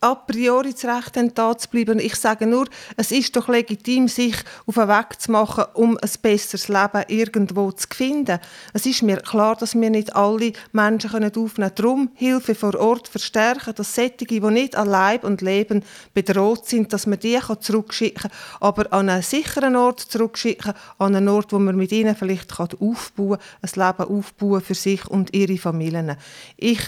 a 0.00 0.14
priori 0.14 0.72
das 0.72 0.84
Recht 0.84 1.16
haben, 1.16 1.34
da 1.34 1.56
zu 1.56 1.68
bleiben. 1.68 1.98
Ich 1.98 2.14
sage 2.14 2.46
nur, 2.46 2.66
es 2.96 3.10
ist 3.12 3.36
doch 3.36 3.48
legitim, 3.48 4.08
sich 4.08 4.34
auf 4.66 4.76
den 4.76 4.88
Weg 4.88 5.20
zu 5.20 5.30
machen, 5.30 5.64
um 5.74 5.98
ein 6.00 6.10
besseres 6.22 6.68
Leben 6.68 7.04
irgendwo 7.08 7.70
zu 7.72 7.86
finden. 7.94 8.38
Es 8.72 8.86
ist 8.86 9.02
mir 9.02 9.18
klar, 9.18 9.56
dass 9.56 9.74
wir 9.74 9.90
nicht 9.90 10.16
alle 10.16 10.52
Menschen 10.72 11.10
aufnehmen 11.10 11.32
können. 11.32 11.72
Darum 11.74 12.10
Hilfe 12.14 12.54
vor 12.54 12.74
Ort 12.76 13.08
verstärken, 13.08 13.74
dass 13.74 13.94
Sättige, 13.94 14.40
die 14.40 14.50
nicht 14.50 14.74
an 14.74 14.88
Leib 14.88 15.24
und 15.24 15.42
Leben 15.42 15.84
bedroht 16.14 16.66
sind, 16.66 16.92
dass 16.92 17.06
man 17.06 17.18
die 17.18 17.38
zurückschicken 17.60 18.30
kann, 18.30 18.38
aber 18.60 18.92
an 18.92 19.08
einen 19.08 19.22
sicheren 19.22 19.76
Ort 19.76 20.00
zurückschicken, 20.00 20.72
an 20.98 21.14
einen 21.14 21.28
Ort, 21.28 21.52
wo 21.52 21.58
man 21.58 21.76
mit 21.76 21.92
ihnen 21.92 22.16
vielleicht 22.16 22.52
aufbauen 22.58 23.38
kann, 23.38 23.86
ein 23.86 23.96
Leben 23.98 24.18
aufbauen 24.18 24.60
für 24.62 24.74
sich 24.74 25.06
und 25.06 25.34
ihre 25.34 25.58
Familien. 25.58 26.16
Ich 26.56 26.80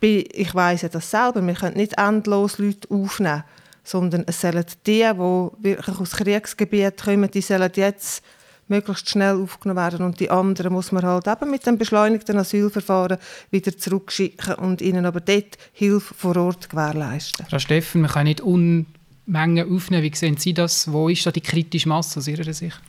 ich 0.00 0.54
weiss 0.54 0.82
ja 0.82 0.88
das 0.88 1.10
selber, 1.10 1.44
wir 1.46 1.54
können 1.54 1.76
nicht 1.76 1.98
endlos 1.98 2.58
Leute 2.58 2.88
aufnehmen, 2.90 3.44
sondern 3.82 4.24
es 4.26 4.40
sollen 4.40 4.64
die, 4.86 5.02
die 5.02 5.64
wirklich 5.64 5.98
aus 5.98 6.12
Kriegsgebieten 6.12 7.04
kommen, 7.04 7.30
die 7.30 7.40
sollen 7.40 7.70
jetzt 7.74 8.22
möglichst 8.68 9.08
schnell 9.08 9.40
aufgenommen 9.40 9.80
werden 9.80 10.04
und 10.04 10.20
die 10.20 10.30
anderen 10.30 10.72
muss 10.72 10.92
man 10.92 11.04
halt 11.04 11.26
eben 11.26 11.50
mit 11.50 11.66
dem 11.66 11.78
beschleunigten 11.78 12.36
Asylverfahren 12.36 13.18
wieder 13.50 13.76
zurückschicken 13.76 14.54
und 14.54 14.82
ihnen 14.82 15.06
aber 15.06 15.20
dort 15.20 15.56
Hilfe 15.72 16.14
vor 16.14 16.36
Ort 16.36 16.68
gewährleisten. 16.68 17.46
Frau 17.48 17.58
Steffen, 17.58 18.02
man 18.02 18.10
kann 18.10 18.24
nicht 18.24 18.40
Unmengen 18.40 19.72
aufnehmen. 19.72 20.02
Wie 20.02 20.14
sehen 20.14 20.36
Sie 20.36 20.52
das? 20.52 20.90
Wo 20.90 21.08
ist 21.08 21.24
da 21.26 21.30
die 21.30 21.40
kritische 21.40 21.88
Masse 21.88 22.18
aus 22.18 22.28
Ihrer 22.28 22.52
Sicht? 22.52 22.80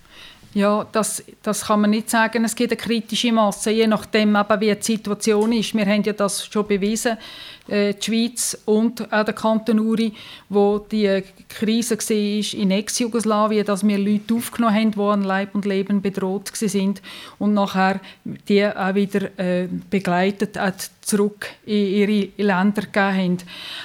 Ja, 0.58 0.88
das, 0.91 1.24
das 1.43 1.66
kann 1.66 1.82
man 1.82 1.91
nicht 1.91 2.10
sagen. 2.10 2.43
Es 2.43 2.55
gibt 2.55 2.72
eine 2.72 2.82
kritische 2.82 3.32
Masse, 3.32 3.70
je 3.70 3.86
nachdem, 3.86 4.36
eben, 4.36 4.60
wie 4.60 4.74
die 4.74 4.82
Situation 4.82 5.51
ist. 5.51 5.76
Wir 5.76 5.86
haben 5.86 6.01
ja 6.01 6.14
das 6.14 6.47
schon 6.47 6.66
bewiesen, 6.66 7.16
äh, 7.68 7.93
die 7.93 8.03
Schweiz 8.03 8.57
und 8.65 9.11
auch 9.11 9.26
der 9.26 9.34
Kanton 9.34 9.80
Uri, 9.80 10.13
wo 10.49 10.80
die 10.80 11.24
Krise 11.49 11.97
war 11.97 12.59
in 12.59 12.72
Ex-Jugoslawien, 12.72 13.65
dass 13.65 13.86
wir 13.86 13.97
Leute 13.97 14.34
aufgenommen 14.34 14.76
haben, 14.76 14.91
die 14.91 14.99
an 14.99 15.24
Leib 15.24 15.55
und 15.55 15.65
Leben 15.65 16.01
bedroht 16.01 16.51
sind 16.53 17.01
und 17.39 17.53
nachher 17.53 17.99
die 18.24 18.65
auch 18.65 18.95
wieder 18.95 19.38
äh, 19.39 19.68
begleitet 19.89 20.57
auch 20.57 20.72
zurück 21.01 21.47
in 21.65 21.88
ihre 21.88 22.30
Länder 22.38 22.82
gegeben 22.82 23.18
haben. 23.18 23.38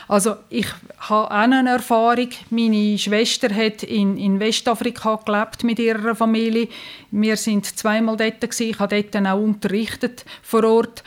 Also 0.08 0.36
ich 0.50 0.66
habe 0.98 1.26
auch 1.26 1.30
eine 1.30 1.70
Erfahrung. 1.70 2.30
Meine 2.50 2.98
Schwester 2.98 3.54
hat 3.54 3.84
in, 3.84 4.16
in 4.16 4.40
Westafrika 4.40 5.20
gelebt 5.24 5.62
mit 5.62 5.78
ihrer 5.78 6.16
Familie. 6.16 6.68
Wir 7.12 7.36
sind 7.36 7.66
zweimal 7.78 8.16
dort 8.16 8.40
gewesen. 8.40 8.70
Ich 8.70 8.78
habe 8.78 8.96
dort 8.96 9.14
dann 9.14 9.28
auch 9.28 9.40
unterrichtet 9.40 10.24
vor 10.42 10.64
Ort. 10.64 11.04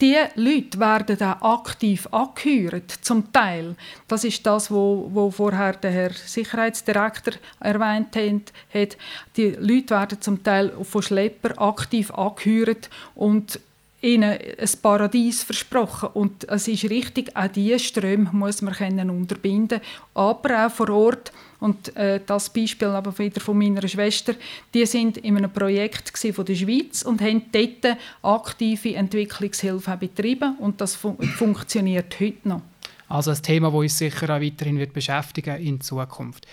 Die 0.00 0.16
Leute 0.34 0.78
werden 0.78 1.22
auch 1.40 1.64
aktiv 1.64 2.06
angehört, 2.10 2.90
zum 3.00 3.32
Teil. 3.32 3.76
Das 4.06 4.24
ist 4.24 4.44
das, 4.44 4.70
wo, 4.70 5.08
wo 5.10 5.30
vorher 5.30 5.72
der 5.72 5.90
Herr 5.90 6.10
Sicherheitsdirektor 6.12 7.32
erwähnt 7.60 8.14
hat. 8.14 8.96
Die 9.38 9.50
Leute 9.58 9.90
werden 9.94 10.20
zum 10.20 10.42
Teil 10.42 10.72
von 10.82 11.00
Schlepper 11.00 11.58
aktiv 11.58 12.10
angehört 12.10 12.90
und 13.14 13.58
ihnen 14.02 14.38
ein 14.58 14.70
Paradies 14.82 15.42
versprochen. 15.42 16.10
Und 16.12 16.46
es 16.46 16.68
ist 16.68 16.90
richtig, 16.90 17.34
auch 17.34 17.48
diese 17.48 17.78
Ströme 17.78 18.28
muss 18.32 18.60
man 18.60 18.74
können 18.74 19.08
unterbinden 19.08 19.80
aber 20.12 20.66
auch 20.66 20.70
vor 20.70 20.90
Ort. 20.90 21.32
Und 21.60 21.96
äh, 21.96 22.20
das 22.24 22.50
Beispiel 22.50 22.88
aber 22.88 23.18
wieder 23.18 23.40
von 23.40 23.58
meiner 23.58 23.86
Schwester, 23.88 24.34
die 24.74 24.84
sind 24.86 25.18
in 25.18 25.36
einem 25.36 25.50
Projekt 25.50 26.12
von 26.16 26.44
der 26.44 26.54
Schweiz 26.54 27.02
und 27.02 27.20
haben 27.20 27.42
dort 27.52 27.96
aktive 28.22 28.94
Entwicklungshilfe 28.94 29.96
betrieben 29.96 30.56
und 30.58 30.80
das 30.80 30.94
fun 30.94 31.16
funktioniert 31.22 32.20
heute 32.20 32.48
noch. 32.48 32.62
Also 33.08 33.30
ein 33.30 33.42
Thema, 33.42 33.68
das 33.68 33.78
uns 33.78 33.98
sicher 33.98 34.36
auch 34.36 34.40
weiterhin 34.40 34.78
wird 34.78 34.92
beschäftigen 34.92 35.56
in 35.60 35.80
Zukunft. 35.80 36.46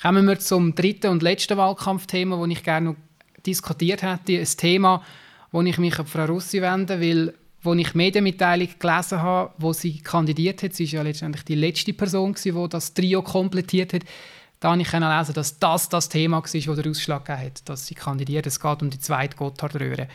Kommen 0.00 0.26
wir 0.26 0.38
zum 0.38 0.74
dritten 0.74 1.08
und 1.08 1.22
letzten 1.22 1.58
Wahlkampfthema, 1.58 2.36
das 2.36 2.48
ich 2.48 2.64
gerne 2.64 2.90
noch 2.90 2.96
diskutiert 3.44 4.02
hätte, 4.02 4.38
ein 4.38 4.46
Thema, 4.56 5.04
wo 5.52 5.60
ich 5.62 5.78
mich 5.78 5.98
an 5.98 6.06
Frau 6.06 6.24
Russi 6.24 6.62
wende, 6.62 7.00
weil 7.00 7.34
wo 7.62 7.74
ich 7.74 7.94
Medienmitteilung 7.94 8.68
gelesen 8.78 9.20
habe, 9.20 9.52
wo 9.58 9.72
sie 9.72 10.00
kandidiert 10.00 10.62
hat, 10.62 10.74
sie 10.74 10.84
ist 10.84 10.92
ja 10.92 11.02
letztendlich 11.02 11.44
die 11.44 11.54
letzte 11.54 11.92
Person, 11.92 12.34
die 12.42 12.68
das 12.70 12.94
Trio 12.94 13.22
komplettiert 13.22 13.92
hat, 13.92 14.02
da 14.60 14.72
habe 14.72 14.82
ich 14.82 14.92
lesen, 14.92 15.34
dass 15.34 15.58
das 15.58 15.88
das 15.88 16.08
Thema 16.08 16.36
war, 16.36 16.42
das 16.42 16.52
den 16.52 16.90
Ausschlag 16.90 17.24
gegeben 17.24 17.46
hat, 17.46 17.68
dass 17.68 17.86
sie 17.86 17.94
kandidiert. 17.94 18.46
Es 18.46 18.60
geht 18.60 18.82
um 18.82 18.90
die 18.90 19.00
zweite 19.00 19.36
Gotthardröhre. 19.36 20.06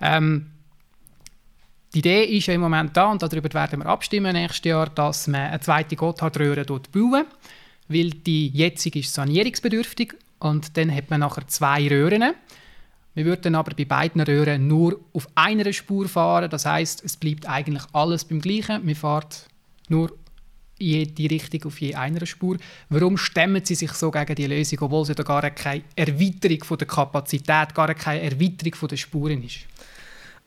Ähm, 0.00 0.52
die 1.92 1.98
Idee 1.98 2.24
ist 2.24 2.46
ja 2.46 2.54
im 2.54 2.60
Moment 2.60 2.96
da, 2.96 3.10
und 3.10 3.20
darüber 3.20 3.52
werden 3.52 3.80
wir 3.80 3.86
abstimmen 3.86 4.32
nächstes 4.32 4.64
Jahr, 4.64 4.88
dass 4.88 5.26
man 5.26 5.40
eine 5.40 5.60
zweite 5.60 5.96
Gotthardröhre 5.96 6.64
bauen 6.64 7.26
weil 7.90 8.10
die 8.10 8.48
jetzige 8.48 9.00
ist 9.00 9.12
sanierungsbedürftig 9.12 10.14
und 10.38 10.76
dann 10.76 10.94
hat 10.94 11.10
man 11.10 11.20
nachher 11.20 11.46
zwei 11.48 11.88
Röhren. 11.88 12.34
Wir 13.14 13.24
würden 13.24 13.56
aber 13.56 13.74
bei 13.74 13.84
beiden 13.84 14.20
Röhren 14.20 14.68
nur 14.68 15.00
auf 15.12 15.26
einer 15.34 15.72
Spur 15.72 16.08
fahren, 16.08 16.48
das 16.48 16.64
heißt, 16.64 17.04
es 17.04 17.16
bleibt 17.16 17.48
eigentlich 17.48 17.82
alles 17.92 18.24
beim 18.24 18.40
Gleichen. 18.40 18.86
Man 18.86 18.94
fährt 18.94 19.46
nur 19.88 20.16
in 20.80 21.14
die 21.14 21.26
Richtung 21.26 21.64
auf 21.64 21.80
je 21.80 21.94
einer 21.94 22.24
Spur. 22.26 22.56
Warum 22.88 23.16
stemmen 23.16 23.64
sie 23.64 23.74
sich 23.74 23.92
so 23.92 24.10
gegen 24.10 24.34
die 24.34 24.46
Lösung, 24.46 24.78
obwohl 24.80 25.04
sie 25.04 25.14
da 25.14 25.22
gar 25.22 25.48
keine 25.50 25.82
Erweiterung 25.94 26.64
von 26.64 26.78
der 26.78 26.88
Kapazität, 26.88 27.74
gar 27.74 27.94
keine 27.94 28.22
Erweiterung 28.22 28.74
von 28.74 28.88
der 28.88 28.96
Spuren 28.96 29.42
ist? 29.42 29.58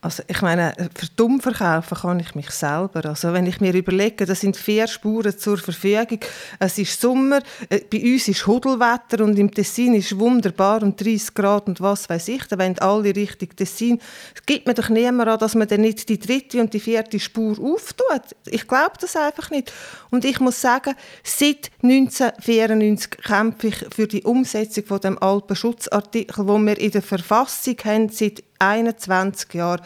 Also 0.03 0.21
ich 0.27 0.41
meine, 0.41 0.73
für 0.93 1.07
dumm 1.15 1.39
verkaufen 1.39 1.97
kann 1.97 2.19
ich 2.19 2.35
mich 2.35 2.49
selber. 2.49 3.05
Also 3.05 3.31
wenn 3.31 3.45
ich 3.45 3.61
mir 3.61 3.73
überlege, 3.73 4.25
da 4.25 4.35
sind 4.35 4.57
vier 4.57 4.85
Spuren 4.85 5.37
zur 5.37 5.57
Verfügung. 5.57 6.19
Es 6.59 6.77
ist 6.77 6.99
Sommer, 6.99 7.39
äh, 7.69 7.79
bei 7.89 8.01
uns 8.11 8.27
ist 8.27 8.45
Hudelwetter 8.45 9.23
und 9.23 9.39
im 9.39 9.49
Tessin 9.49 9.93
ist 9.93 10.19
wunderbar 10.19 10.83
und 10.83 10.99
30 10.99 11.33
Grad 11.33 11.67
und 11.67 11.79
was 11.79 12.09
weiß 12.09 12.27
ich. 12.27 12.43
Da 12.47 12.59
wollen 12.59 12.77
alle 12.79 13.15
Richtung 13.15 13.55
Tessin. 13.55 14.01
Es 14.35 14.45
gibt 14.45 14.67
mir 14.67 14.73
doch 14.73 14.89
niemand 14.89 15.29
an, 15.29 15.39
dass 15.39 15.55
man 15.55 15.69
dann 15.69 15.79
nicht 15.79 16.09
die 16.09 16.19
dritte 16.19 16.59
und 16.59 16.73
die 16.73 16.81
vierte 16.81 17.17
Spur 17.17 17.57
auftut. 17.57 18.35
Ich 18.47 18.67
glaube 18.67 18.95
das 18.99 19.15
einfach 19.15 19.51
nicht. 19.51 19.71
Und 20.11 20.25
ich 20.25 20.41
muss 20.41 20.59
sagen, 20.59 20.95
seit 21.23 21.71
1994 21.81 23.09
kämpfe 23.23 23.67
ich 23.67 23.85
für 23.95 24.07
die 24.07 24.23
Umsetzung 24.23 24.83
von 24.83 24.99
dem 24.99 25.17
Alpenschutzartikel, 25.17 26.45
wo 26.45 26.57
wir 26.57 26.77
in 26.77 26.91
der 26.91 27.01
Verfassung 27.01 27.77
haben, 27.85 28.09
seit 28.09 28.43
21 28.64 29.53
Jahren. 29.53 29.82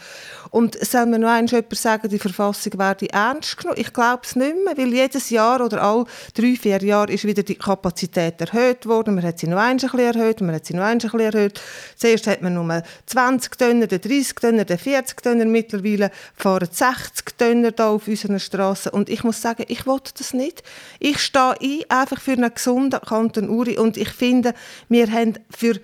Und 0.50 0.78
soll 0.84 1.06
mir 1.06 1.18
noch 1.18 1.28
einmal 1.28 1.64
sagen, 1.72 2.08
die 2.08 2.18
Verfassung 2.18 2.78
werde 2.78 3.10
ernst 3.10 3.58
genommen? 3.58 3.78
Ich 3.78 3.92
glaube 3.92 4.22
es 4.24 4.36
nicht 4.36 4.56
mehr, 4.64 4.76
weil 4.76 4.92
jedes 4.92 5.30
Jahr 5.30 5.60
oder 5.60 5.82
alle 5.82 6.04
drei, 6.34 6.56
vier 6.56 6.82
Jahre 6.82 7.12
ist 7.12 7.24
wieder 7.24 7.42
die 7.42 7.56
Kapazität 7.56 8.40
erhöht 8.40 8.86
worden. 8.86 9.14
Man 9.14 9.24
hat 9.24 9.38
sie 9.38 9.46
noch 9.46 9.58
ein 9.58 9.76
bisschen 9.76 9.98
erhöht, 9.98 10.40
man 10.40 10.54
hat 10.54 10.66
sie 10.66 10.74
noch 10.74 10.84
ein 10.84 10.98
bisschen 10.98 11.20
erhöht. 11.20 11.60
Zuerst 11.96 12.26
hat 12.26 12.42
man 12.42 12.54
nur 12.54 12.82
20 13.06 13.58
Tonnen, 13.58 13.88
dann 13.88 14.00
30 14.00 14.34
Tonnen, 14.34 14.66
dann 14.66 14.78
40 14.78 15.22
Tonnen. 15.22 15.52
Mittlerweile 15.52 16.10
fahren 16.34 16.68
60 16.70 17.36
Tonnen 17.36 17.72
hier 17.76 17.86
auf 17.86 18.08
unseren 18.08 18.40
Straßen. 18.40 18.92
Und 18.92 19.08
ich 19.08 19.24
muss 19.24 19.42
sagen, 19.42 19.64
ich 19.68 19.86
wollte 19.86 20.12
das 20.16 20.32
nicht. 20.32 20.62
Ich 20.98 21.20
stehe 21.20 21.54
ein, 21.60 21.80
einfach 21.88 22.20
für 22.20 22.32
einen 22.32 22.52
gesunden 22.52 23.00
Kanton 23.00 23.48
Uri 23.48 23.78
und 23.78 23.96
ich 23.96 24.10
finde, 24.10 24.54
wir 24.88 25.10
haben 25.10 25.34
für 25.50 25.78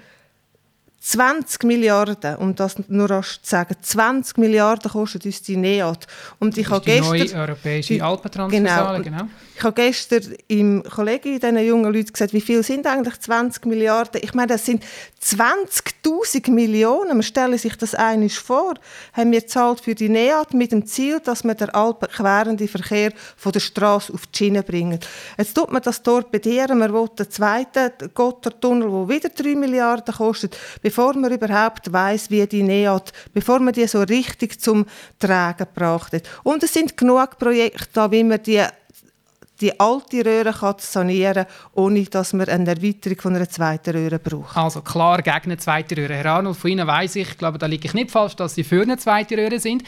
20 1.04 1.64
Milliarden, 1.64 2.36
um 2.36 2.54
das 2.54 2.76
nur 2.88 3.10
rasch 3.10 3.38
zu 3.42 3.50
sagen, 3.50 3.76
20 3.78 4.38
Milliarden 4.38 4.90
kostet 4.90 5.26
uns 5.26 5.42
die 5.42 5.58
NEAT. 5.58 6.06
Und 6.38 6.56
ich 6.56 6.70
habe 6.70 6.82
gestern... 6.82 7.18
Neue 7.18 7.34
europäische 7.34 8.02
Alpentransversale, 8.02 9.02
genau. 9.02 9.18
genau. 9.18 9.30
Ich 9.56 9.62
habe 9.62 9.74
gestern 9.74 10.34
im 10.48 10.82
Kollegen 10.82 11.38
diesen 11.38 11.58
jungen 11.58 11.92
Leuten 11.92 12.10
gesagt, 12.10 12.32
wie 12.32 12.40
viel 12.40 12.62
sind 12.62 12.86
eigentlich 12.86 13.20
20 13.20 13.66
Milliarden? 13.66 14.22
Ich 14.24 14.32
meine, 14.32 14.48
das 14.48 14.64
sind 14.64 14.82
20'000 15.22 16.50
Millionen. 16.50 17.10
Man 17.10 17.22
stelle 17.22 17.58
sich 17.58 17.76
das 17.76 17.94
einiges 17.94 18.38
vor. 18.38 18.74
Haben 19.12 19.30
wir 19.30 19.46
zahlt 19.46 19.80
für 19.80 19.94
die 19.94 20.08
NEAT 20.08 20.54
mit 20.54 20.72
dem 20.72 20.86
Ziel, 20.86 21.20
dass 21.20 21.44
wir 21.44 21.54
den 21.54 21.70
alpenquerenden 21.70 22.66
Verkehr 22.66 23.12
von 23.36 23.52
der 23.52 23.60
Straße 23.60 24.12
auf 24.12 24.26
die 24.26 24.38
Schiene 24.38 24.62
bringen. 24.62 24.98
Jetzt 25.36 25.54
tut 25.54 25.70
man 25.70 25.82
das 25.82 26.02
torpedieren. 26.02 26.78
Man 26.78 26.92
will 26.92 27.08
den 27.16 27.30
zweiten 27.30 27.92
Gotthardtunnel, 28.14 28.88
der 28.90 29.08
wieder 29.08 29.28
3 29.28 29.54
Milliarden 29.54 30.14
kostet, 30.14 30.56
bevor 30.94 31.16
man 31.16 31.32
überhaupt 31.32 31.92
weiß, 31.92 32.30
wie 32.30 32.46
die 32.46 32.62
NEAT, 32.62 33.12
bevor 33.32 33.58
man 33.58 33.74
die 33.74 33.88
so 33.88 34.02
richtig 34.02 34.60
zum 34.60 34.86
Tragen 35.18 35.58
gebracht 35.58 36.12
hat. 36.12 36.22
Und 36.44 36.62
es 36.62 36.72
sind 36.72 36.96
genug 36.96 37.36
Projekte 37.36 37.88
da, 37.92 38.10
wie 38.12 38.22
man 38.22 38.40
die 38.40 38.62
die 39.60 39.78
alte 39.78 40.24
Röhre 40.24 40.52
kann 40.52 40.74
sanieren 40.78 41.46
ohne 41.74 42.04
dass 42.04 42.32
man 42.32 42.48
eine 42.48 42.70
Erweiterung 42.70 43.20
von 43.20 43.36
einer 43.36 43.48
zweiten 43.48 43.96
Röhre 43.96 44.18
braucht. 44.18 44.56
Also 44.56 44.82
klar 44.82 45.22
gegen 45.22 45.44
eine 45.44 45.56
zweite 45.58 45.96
Röhre. 45.96 46.14
Herr 46.14 46.26
Arnold, 46.26 46.56
von 46.56 46.70
Ihnen 46.70 46.86
weiss 46.86 47.14
ich, 47.14 47.30
ich 47.30 47.38
glaube, 47.38 47.58
da 47.58 47.66
liege 47.66 47.86
ich 47.86 47.94
nicht 47.94 48.10
falsch, 48.10 48.34
dass 48.34 48.56
Sie 48.56 48.64
für 48.64 48.82
eine 48.82 48.98
zweite 48.98 49.36
Röhre 49.36 49.60
sind. 49.60 49.84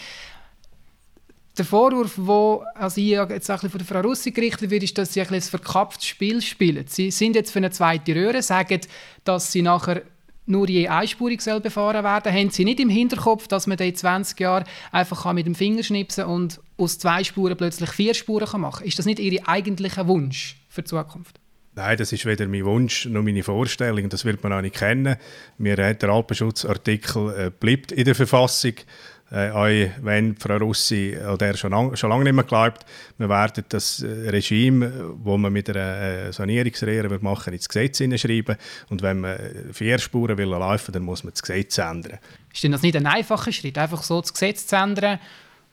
Der 1.58 1.64
Vorwurf, 1.64 2.14
der 2.16 2.80
also 2.80 3.00
jetzt 3.00 3.46
von 3.46 3.80
Frau 3.80 4.00
Russi 4.02 4.30
gerichtet 4.30 4.70
wird, 4.70 4.84
ist, 4.84 4.96
dass 4.98 5.12
Sie 5.12 5.20
ein, 5.20 5.34
ein 5.34 5.40
verkapptes 5.40 6.06
Spiel 6.06 6.40
spielen. 6.42 6.86
Sie 6.86 7.10
sind 7.10 7.34
jetzt 7.34 7.50
für 7.50 7.58
eine 7.58 7.70
zweite 7.70 8.14
Röhre, 8.14 8.42
sagen, 8.42 8.80
dass 9.24 9.50
Sie 9.50 9.62
nachher 9.62 10.02
nur 10.46 10.68
je 10.68 10.88
einspurig 10.88 11.42
soll 11.42 11.60
befahren 11.60 12.04
werden, 12.04 12.32
haben 12.32 12.50
sie 12.50 12.64
nicht 12.64 12.80
im 12.80 12.88
Hinterkopf, 12.88 13.48
dass 13.48 13.66
man 13.66 13.78
in 13.78 13.94
20 13.94 14.38
Jahren 14.40 14.64
einfach 14.92 15.32
mit 15.32 15.46
dem 15.46 15.54
Finger 15.54 15.82
schnipsen 15.82 16.24
und 16.24 16.60
aus 16.76 16.98
zwei 16.98 17.24
Spuren 17.24 17.56
plötzlich 17.56 17.90
vier 17.90 18.14
Spuren 18.14 18.60
machen 18.60 18.80
kann. 18.80 18.88
Ist 18.88 18.98
das 18.98 19.06
nicht 19.06 19.18
Ihr 19.18 19.46
eigentlicher 19.48 20.06
Wunsch 20.06 20.56
für 20.68 20.82
die 20.82 20.88
Zukunft? 20.88 21.40
Nein, 21.74 21.98
das 21.98 22.10
ist 22.10 22.24
weder 22.24 22.48
mein 22.48 22.64
Wunsch 22.64 23.04
noch 23.04 23.22
meine 23.22 23.42
Vorstellung. 23.42 24.08
Das 24.08 24.24
wird 24.24 24.42
man 24.42 24.52
auch 24.54 24.62
nicht 24.62 24.76
kennen. 24.76 25.16
Mir 25.58 25.76
der 25.76 26.08
Alpenschutzartikel 26.08 27.34
äh, 27.38 27.50
bleibt 27.50 27.92
in 27.92 28.06
der 28.06 28.14
Verfassung. 28.14 28.72
Äh, 29.30 29.50
auch 29.50 29.90
wenn 30.02 30.36
Frau 30.36 30.56
Russi 30.56 31.16
an 31.16 31.36
der 31.38 31.54
schon, 31.56 31.72
lang, 31.72 31.96
schon 31.96 32.10
lange 32.10 32.24
nicht 32.24 32.34
mehr 32.34 32.44
glaubt, 32.44 32.86
wir 33.18 33.28
werden 33.28 33.64
das 33.68 34.00
äh, 34.02 34.30
Regime, 34.30 35.14
wo 35.16 35.36
man 35.36 35.52
mit 35.52 35.68
einer 35.68 36.28
äh, 36.28 36.32
Sanierungsrehre 36.32 37.18
machen 37.20 37.52
ins 37.52 37.68
Gesetz 37.68 37.98
hineinschreiben. 37.98 38.56
Und 38.88 39.02
wenn 39.02 39.20
man 39.20 39.36
vier 39.72 39.98
Spuren 39.98 40.38
will 40.38 40.48
laufen, 40.48 40.92
dann 40.92 41.02
muss 41.02 41.24
man 41.24 41.32
das 41.32 41.42
Gesetz 41.42 41.78
ändern. 41.78 42.18
Ist 42.54 42.62
denn 42.62 42.72
das 42.72 42.82
nicht 42.82 42.96
ein 42.96 43.06
einfacher 43.06 43.50
Schritt, 43.50 43.76
einfach 43.78 44.04
so 44.04 44.20
das 44.20 44.32
Gesetz 44.32 44.68
zu 44.68 44.76
ändern? 44.76 45.18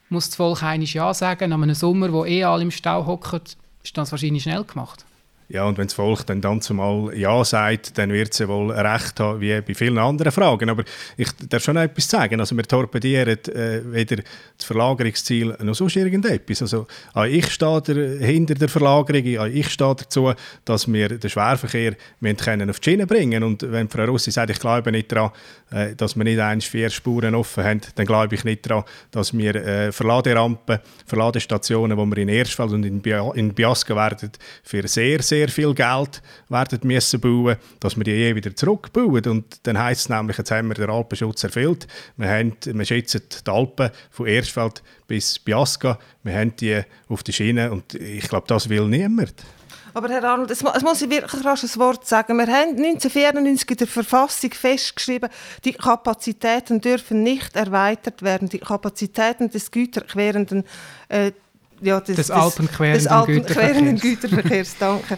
Muss 0.10 0.30
das 0.30 0.36
Volk 0.36 0.64
einiges 0.64 0.93
Ja 0.93 1.14
sagen? 1.14 1.54
An 1.54 1.62
einem 1.62 1.76
Sommer, 1.76 2.12
wo 2.12 2.26
eh 2.26 2.43
alle 2.43 2.64
im 2.64 2.72
Stau 2.72 3.06
hocken, 3.06 3.41
ist 3.84 3.95
das 3.95 4.12
wahrscheinlich 4.12 4.43
schnell 4.43 4.64
gemacht. 4.64 5.06
Ja, 5.54 5.66
und 5.66 5.78
wenn 5.78 5.86
das 5.86 5.93
Volk 5.93 6.26
dann, 6.26 6.41
dann 6.41 6.62
zumal 6.62 7.16
Ja 7.16 7.45
sagt, 7.45 7.95
dann 7.99 8.12
wird 8.12 8.34
sie 8.34 8.47
wohl 8.47 8.72
recht 8.72 9.20
haben, 9.20 9.39
wie 9.39 9.62
bei 9.62 9.76
vielen 9.76 9.99
anderen 9.99 10.32
Fragen. 10.32 10.68
Aber 10.68 10.84
ich 11.16 11.30
darf 11.47 11.64
schon 11.64 11.78
etwas 11.78 12.10
sagen. 12.10 12.39
Also 12.39 12.58
wir 12.58 12.64
torpedieren 12.64 13.38
äh, 13.49 13.82
weder 13.86 14.16
das 14.58 14.66
Verlagerungsziel 14.66 15.56
noch 15.62 15.76
sonst 15.76 15.95
irgendetwas. 15.95 16.64
Also 16.64 16.88
ich 17.30 17.51
stehe 17.51 17.82
der, 17.84 18.26
hinter 18.26 18.56
der 18.56 18.68
Verlagerung, 18.68 19.51
ich 19.54 19.70
stehe 19.70 19.93
dazu, 19.93 20.34
dass 20.66 20.91
wir 20.91 21.20
den 21.20 21.30
Schwerverkehr 21.30 21.97
können 22.43 22.72
auf 22.72 22.80
die 22.80 22.89
Schiene 22.89 23.06
bringen 23.06 23.43
Und 23.43 23.72
wenn 23.72 23.88
Frau 23.89 24.06
Rossi 24.06 24.32
sagt, 24.32 24.49
ich 24.49 24.60
glaube 24.60 24.91
nicht 24.91 25.12
daran, 25.12 25.30
äh, 25.70 25.93
dass 25.95 26.16
wir 26.16 26.24
nicht 26.24 26.39
eins 26.39 26.66
vier 26.66 26.89
Spuren 26.89 27.36
offen 27.36 27.64
haben, 27.64 27.82
dann 27.93 28.08
glaube 28.08 28.34
ich 28.34 28.43
nicht 28.43 28.68
daran, 28.68 28.86
dass 29.12 29.38
wir 29.38 29.54
äh, 29.54 29.91
Verladerampen, 29.91 30.80
Verladestationen, 31.06 31.95
die 31.95 32.16
wir 32.16 32.18
in 32.18 32.30
Erstfeld 32.30 32.72
und 32.72 32.86
in, 32.86 33.01
Bia 33.01 33.32
in 33.36 33.54
Biasca 33.54 33.95
werden, 33.95 34.32
für 34.64 34.88
sehr, 34.88 35.22
sehr 35.22 35.43
sehr 35.44 35.50
viel 35.50 35.74
Geld 35.74 36.22
werden 36.50 36.80
müssen 36.84 37.20
bauen, 37.20 37.58
dass 37.80 37.98
wir 37.98 38.04
die 38.04 38.12
je 38.12 38.36
wieder 38.36 38.56
zurückbauen. 38.56 39.26
Und 39.26 39.60
dann 39.64 39.78
heisst 39.78 40.02
es 40.02 40.10
nämlich, 40.10 40.38
jetzt 40.38 40.52
haben 40.52 40.70
wir 40.70 40.76
den 40.76 40.89
Alpenschutz 40.89 41.44
erfüllt. 41.44 41.88
Wir, 42.18 42.30
haben, 42.30 42.56
wir 42.66 42.86
schätzen 42.86 43.22
die 43.46 43.52
Alpen 43.52 43.89
von 44.10 44.28
Erstfeld 44.28 44.82
bis 45.08 45.39
Biasca. 45.39 46.00
Wir 46.24 46.36
haben 46.36 46.56
die 46.56 46.82
auf 47.10 47.24
der 47.24 47.34
Schiene 47.34 47.72
und 47.72 47.94
ich 47.96 48.28
glaube, 48.28 48.48
das 48.48 48.70
will 48.70 48.88
niemand. 48.88 49.34
Aber 49.96 50.10
Herr 50.10 50.24
Arnold, 50.24 50.50
es 50.50 50.64
muss 50.64 51.02
ich 51.04 51.10
wirklich 51.10 51.46
rasch 51.46 51.64
ein 51.64 51.76
Wort 51.76 52.08
sagen. 52.08 52.36
Wir 52.38 52.48
haben 52.48 52.70
1994 52.70 53.70
in 53.70 53.78
der 53.78 53.88
Verfassung 53.88 54.52
festgeschrieben, 54.52 55.30
die 55.64 55.74
Kapazitäten 55.74 56.82
dürfen 56.82 57.22
nicht 57.22 57.56
erweitert 57.56 58.24
werden. 58.24 58.50
Die 58.50 58.58
Kapazitäten 58.58 59.52
des 59.52 59.70
güterquerenden 59.70 60.64
äh, 61.10 61.32
ja, 61.82 61.97
alpenquerenden, 61.97 62.97
des 62.97 63.07
Alpenquerenden 63.07 63.99
Güterverkehrs. 63.99 64.76
danke. 64.80 65.17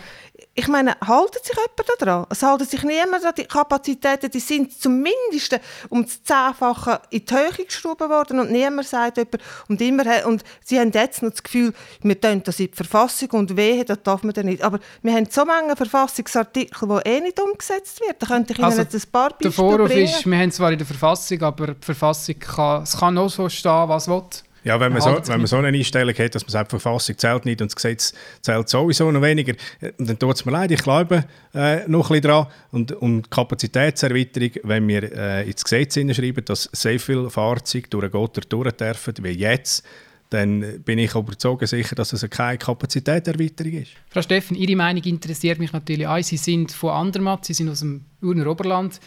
Ich 0.58 0.68
meine, 0.68 0.96
haltet 1.06 1.46
sich 1.46 1.56
jemand 1.56 2.02
daran? 2.02 2.26
Es 2.30 2.42
haltet 2.42 2.70
sich 2.70 2.84
niemand 2.84 3.26
an 3.26 3.34
die 3.38 3.46
Kapazitäten, 3.46 4.30
die 4.32 4.40
sind 4.40 4.72
zumindest 4.80 5.60
um 5.90 6.04
das 6.04 6.24
Zehnfache 6.24 7.02
in 7.10 7.26
die 7.26 7.34
Höhe 7.34 7.66
geschoben 7.66 8.10
worden 8.10 8.40
und 8.40 8.52
niemand 8.52 8.88
sagt 8.88 9.18
jemand, 9.18 9.38
und 9.68 9.82
immer, 9.82 10.26
und 10.26 10.44
sie 10.64 10.80
haben 10.80 10.92
jetzt 10.92 11.22
noch 11.22 11.32
das 11.32 11.44
Gefühl, 11.44 11.74
wir 12.02 12.20
tun 12.20 12.42
das 12.44 12.60
in 12.60 12.68
die 12.68 12.76
Verfassung 12.76 13.30
und 13.32 13.58
wehe, 13.58 13.84
das 13.84 14.02
darf 14.04 14.24
man 14.24 14.34
dann 14.34 14.46
nicht. 14.46 14.62
Aber 14.62 14.80
wir 15.02 15.14
haben 15.14 15.28
so 15.30 15.44
viele 15.44 15.76
Verfassungsartikel, 15.76 16.88
die 16.88 17.10
eh 17.10 17.20
nicht 17.22 17.40
umgesetzt 17.40 18.02
werden. 18.02 18.16
Da 18.20 18.28
könnte 18.28 18.54
ich 18.54 18.60
Ihnen 18.60 18.66
also, 18.66 18.82
jetzt 18.82 18.96
ein 18.96 19.12
paar 19.12 19.30
Beispiele 19.32 19.50
Der 19.50 19.52
Vorwurf 19.52 19.90
bringen. 19.90 20.06
ist, 20.06 20.26
wir 20.26 20.38
haben 20.38 20.52
zwar 20.52 20.72
in 20.72 20.78
der 20.78 20.88
Verfassung, 20.88 21.42
aber 21.42 21.68
die 21.68 21.86
Verfassung 21.86 22.40
kann, 22.40 22.84
es 22.84 22.98
kann 22.98 23.18
auch 23.18 23.30
so 23.30 23.50
stehen, 23.50 23.90
was 23.90 24.08
will 24.08 24.24
Ja, 24.66 24.80
wenn 24.80 24.92
man, 24.92 25.02
so, 25.02 25.16
wenn 25.28 25.38
man 25.38 25.46
so 25.46 25.58
eine 25.58 25.68
Einstellung 25.68 26.16
hat, 26.16 26.34
dass 26.34 26.42
man 26.42 26.50
sagt, 26.50 26.72
die 26.72 26.80
Verfassung 26.80 27.16
zählt 27.20 27.46
nicht 27.46 27.62
und 27.62 27.72
das 27.72 27.76
Gesetz 27.76 28.14
zählt 28.42 28.68
sowieso 28.68 29.12
noch 29.12 29.22
weniger, 29.22 29.54
äh, 29.80 29.92
dann 30.00 30.18
tut 30.18 30.36
es 30.36 30.44
mir 30.44 30.54
leid, 30.54 30.72
ich 30.72 30.82
glaube 30.82 31.24
äh, 31.54 31.88
noch 31.88 32.10
ein 32.10 32.20
bisschen 32.20 32.22
daran. 32.24 32.48
Und, 32.72 32.92
und 32.94 33.30
Kapazitätserweiterung, 33.30 34.50
wenn 34.64 34.88
wir 34.88 35.04
äh, 35.16 35.48
ins 35.48 35.64
Gesetz 35.64 35.94
schreiben, 35.94 36.44
dass 36.46 36.68
sehr 36.74 37.00
viele 37.00 37.30
Fahrzeuge 37.30 37.88
durch 37.90 38.06
den 38.06 38.12
Gotthard 38.12 38.52
durch 38.52 38.72
dürfen, 38.72 39.14
wie 39.22 39.30
jetzt, 39.30 39.86
dann 40.32 40.82
bin 40.82 40.98
ich 40.98 41.14
überzeugt 41.14 41.68
sicher, 41.68 41.94
dass 41.96 42.14
es 42.14 42.28
keine 42.28 42.58
Kapazitätserweiterung 42.58 43.74
ist. 43.74 43.92
Frau 44.10 44.24
Steffen, 44.24 44.58
Ihre 44.58 44.76
Meinung 44.76 45.04
interessiert 45.04 45.60
mich 45.60 45.74
natürlich 45.74 46.08
auch. 46.08 46.24
Sie 46.24 46.38
sind 46.38 46.72
von 46.72 46.90
Andermatt, 46.90 47.46
Sie 47.46 47.54
sind 47.54 47.70
aus 47.70 47.82
dem 47.82 48.04
Urner 48.20 48.48
Oberland. 48.48 49.00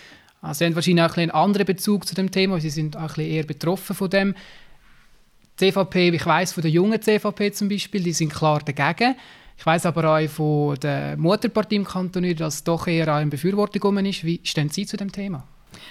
Sie 0.52 0.64
haben 0.64 0.76
wahrscheinlich 0.76 1.04
auch 1.04 1.16
ein 1.16 1.22
einen 1.22 1.30
anderen 1.32 1.66
Bezug 1.66 2.06
zu 2.06 2.14
dem 2.14 2.30
Thema. 2.30 2.60
Sie 2.60 2.70
sind 2.70 2.96
auch 2.96 3.16
ein 3.16 3.24
eher 3.24 3.42
betroffen 3.42 3.96
von 3.96 4.08
dem. 4.08 4.36
CVP, 5.58 6.10
ich 6.10 6.24
weiß 6.24 6.52
von 6.52 6.62
der 6.62 6.70
jungen 6.70 7.02
CVP 7.02 7.52
zum 7.52 7.68
Beispiel, 7.68 8.02
die 8.02 8.12
sind 8.12 8.32
klar 8.32 8.60
dagegen. 8.64 9.16
Ich 9.58 9.66
weiß 9.66 9.86
aber 9.86 10.16
auch 10.16 10.28
von 10.28 10.76
der 10.76 11.16
Mutterpartei 11.16 11.76
im 11.76 11.84
Kanton, 11.84 12.34
dass 12.36 12.54
es 12.54 12.64
doch 12.64 12.86
eher 12.86 13.12
eine 13.12 13.28
Befürwortung 13.28 13.98
ist. 14.06 14.22
Wie 14.22 14.40
stehen 14.44 14.68
Sie 14.68 14.86
zu 14.86 14.96
dem 14.96 15.10
Thema? 15.10 15.42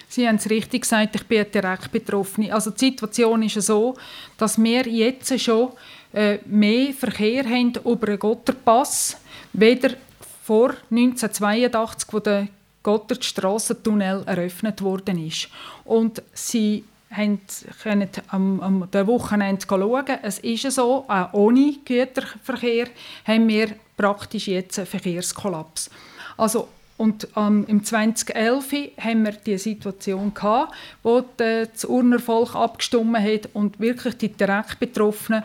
Sie 0.08 0.26
haben 0.26 0.38
es 0.38 0.50
richtig 0.50 0.84
gesagt, 0.84 1.16
ich 1.16 1.26
bin 1.26 1.46
direkt 1.54 1.92
betroffen. 1.92 2.50
Also 2.50 2.72
die 2.72 2.86
Situation 2.86 3.44
ist 3.44 3.62
so, 3.62 3.96
dass 4.38 4.58
wir 4.58 4.88
jetzt 4.88 5.38
schon 5.42 5.74
äh, 6.14 6.38
mehr 6.46 6.94
Verkehr 6.94 7.44
haben 7.44 7.74
über 7.84 8.08
den 8.08 8.20
Gotterpass, 8.20 9.18
weder 9.52 9.96
vor 10.44 10.70
1982, 10.90 12.08
wo 12.14 12.20
der 12.20 12.48
Gotthardstrassentunnel 12.84 14.24
eröffnet 14.26 14.82
worden 14.82 15.28
ist. 15.28 15.50
Und 15.84 16.24
sie 16.32 16.86
können 17.10 18.10
am, 18.30 18.60
am 18.60 18.92
der 18.92 19.08
Wochenende 19.08 19.66
schauen. 19.68 20.06
Es 20.22 20.40
ist 20.40 20.72
so, 20.72 21.06
auch 21.08 21.34
ohne 21.34 21.76
Güterverkehr 21.86 22.88
haben 23.26 23.48
wir 23.48 23.70
praktisch 23.96 24.48
jetzt 24.48 24.78
einen 24.78 24.88
Verkehrskollaps. 24.88 25.90
Also 26.38 26.68
und 26.98 27.28
ähm, 27.36 27.64
im 27.68 27.84
2011 27.84 28.74
haben 29.00 29.24
wir 29.24 29.34
die 29.34 29.58
Situation 29.60 30.34
gehabt, 30.34 30.74
wo 31.04 31.24
das 31.38 31.86
Urner 31.86 32.20
Volk 32.20 32.56
abgestimmt 32.56 33.20
hat 33.20 33.50
und 33.54 33.80
wirklich 33.80 34.18
die 34.18 34.30
direkt 34.30 34.80
Betroffenen, 34.80 35.44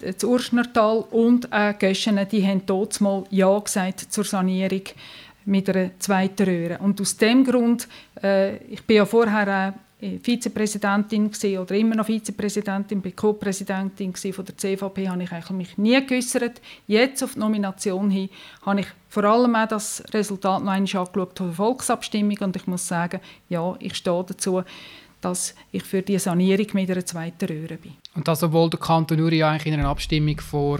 das 0.00 0.24
Urschnertal 0.24 1.04
und 1.10 1.52
auch 1.52 1.78
Göschen, 1.78 2.18
die 2.30 2.46
haben 2.46 2.62
dort 2.64 2.98
mal 3.00 3.24
Ja 3.30 3.58
gesagt 3.58 4.10
zur 4.10 4.24
Sanierung 4.24 4.82
mit 5.44 5.68
einer 5.68 5.90
zweiten 5.98 6.44
Röhre. 6.44 6.78
Und 6.78 7.00
aus 7.00 7.16
dem 7.16 7.44
Grund, 7.44 7.86
äh, 8.22 8.56
ich 8.72 8.82
bin 8.84 8.98
ja 8.98 9.06
vorher 9.06 9.74
äh, 10.00 10.18
Vizepräsidentin 10.18 11.30
oder 11.58 11.74
immer 11.74 11.96
noch 11.96 12.06
Vizepräsidentin, 12.06 13.00
bin 13.00 13.16
Co-Präsidentin 13.16 14.14
von 14.14 14.44
der 14.44 14.56
CVP, 14.56 15.08
habe 15.08 15.22
ich 15.24 15.32
eigentlich 15.32 15.50
mich 15.50 15.78
nie 15.78 16.06
geäußert. 16.06 16.60
Jetzt 16.86 17.22
auf 17.24 17.34
die 17.34 17.40
Nomination 17.40 18.10
hin 18.10 18.28
habe 18.64 18.80
ich 18.80 18.86
vor 19.08 19.24
allem 19.24 19.56
auch 19.56 19.66
das 19.66 20.04
Resultat 20.12 20.62
noch 20.62 20.70
einmal 20.70 20.76
angeschaut 20.78 21.38
der 21.38 21.52
Volksabstimmung 21.52 22.38
und 22.40 22.54
ich 22.54 22.66
muss 22.66 22.86
sagen, 22.86 23.20
ja, 23.48 23.74
ich 23.80 23.96
stehe 23.96 24.24
dazu, 24.24 24.62
dass 25.20 25.54
ich 25.72 25.82
für 25.82 26.02
die 26.02 26.18
Sanierung 26.18 26.66
mit 26.74 26.90
einer 26.90 27.04
zweiten 27.04 27.46
Röhre 27.46 27.76
bin. 27.76 27.94
Und 28.14 28.28
das, 28.28 28.42
obwohl 28.42 28.70
der 28.70 28.78
Kanton 28.78 29.20
Uri 29.20 29.42
eigentlich 29.42 29.66
in 29.66 29.80
einer 29.80 29.88
Abstimmung 29.88 30.38
vor 30.38 30.78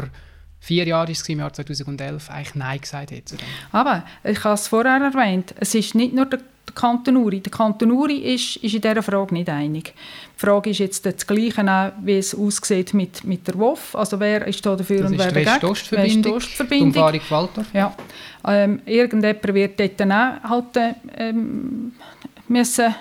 vier 0.61 0.87
Jahren, 0.87 1.13
im 1.27 1.39
Jahr 1.39 1.53
2011, 1.53 2.31
eigentlich 2.31 2.55
Nein 2.55 2.81
gesagt 2.81 3.11
hat. 3.11 3.35
Aber 3.73 4.05
ich 4.25 4.43
habe 4.45 4.55
es 4.55 4.69
vorher 4.69 5.01
erwähnt, 5.01 5.55
es 5.59 5.75
ist 5.75 5.95
nicht 5.95 6.15
nur 6.15 6.27
der 6.27 6.41
der 6.69 6.75
Kanton 6.75 7.17
Uri. 7.17 7.41
Der 7.41 7.51
Kanton 7.51 7.91
Uri 7.91 8.35
ist, 8.35 8.57
ist 8.57 8.75
in 8.75 8.81
dieser 8.81 9.03
Frage 9.03 9.35
nicht 9.35 9.49
einig. 9.49 9.95
Die 10.37 10.41
Frage 10.47 10.71
ist 10.71 10.79
jetzt 10.79 11.05
das 11.05 11.27
Gleiche, 11.27 11.63
auch, 11.63 11.93
wie 12.03 12.19
es 12.19 12.35
aussieht 12.35 12.95
mit, 12.95 13.25
mit 13.25 13.47
der 13.47 13.59
WOF. 13.59 13.95
Also 13.95 14.21
wer 14.21 14.47
ist 14.47 14.65
da 14.65 14.77
dafür 14.77 15.03
das 15.03 15.11
und 15.11 15.19
wer 15.19 15.33
dagegen? 15.33 15.59
Das 15.61 15.81
ist 15.81 16.25
die 16.25 16.31
Ostverbindung. 16.31 16.89
Umfahrung 16.89 17.21
Waldorf. 17.29 17.67
Ja. 17.73 17.95
Ähm, 18.47 18.81
irgendjemand 18.87 19.55
wird 19.55 19.81
dort 19.81 20.01
dann 20.01 20.13
auch 20.13 20.49
halt, 20.49 20.97
ähm, 21.17 21.93
müssen 22.47 22.95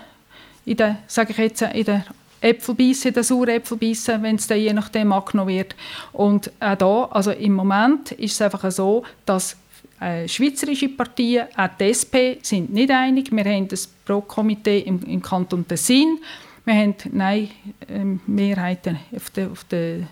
in 0.66 0.78
der, 0.78 0.98
sage 1.08 1.32
ich 1.32 1.38
jetzt, 1.38 1.62
in 1.62 1.86
der 1.86 2.04
Äpfel 2.42 2.76
beißen, 2.76 3.14
den 3.14 3.24
sauren 3.24 3.50
Äpfel 3.50 3.78
beißen, 3.78 4.22
wenn 4.22 4.36
es 4.36 4.48
dann 4.48 4.60
je 4.60 4.74
nachdem 4.74 5.12
angenommen 5.12 5.50
wird. 5.50 5.76
Und 6.14 6.52
auch 6.60 6.76
da, 6.76 7.04
also 7.12 7.32
im 7.32 7.54
Moment 7.54 8.12
ist 8.14 8.34
es 8.34 8.42
einfach 8.42 8.70
so, 8.72 9.04
dass 9.26 9.58
äh, 10.00 10.28
schweizerische 10.28 10.90
Partien, 10.90 11.48
auch 11.56 11.70
die 11.80 11.86
SP, 11.90 12.38
sind 12.42 12.72
nicht 12.72 12.92
einig. 12.92 13.32
Wir 13.32 13.46
haben 13.46 13.68
das 13.68 13.88
Pro-Komitee 13.88 14.80
im, 14.80 15.02
im, 15.04 15.22
Kanton 15.22 15.68
Tessin. 15.68 16.20
Wir 16.66 16.76
haben 16.76 16.96
Nein, 17.12 17.50
äh, 17.88 18.04
Mehrheiten 18.28 19.00
auf 19.16 19.30
der, 19.32 19.52
auf 19.52 19.64
der 19.64 20.08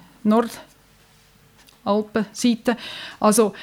Nordalpenseite. 1.84 2.78
Also 3.20 3.54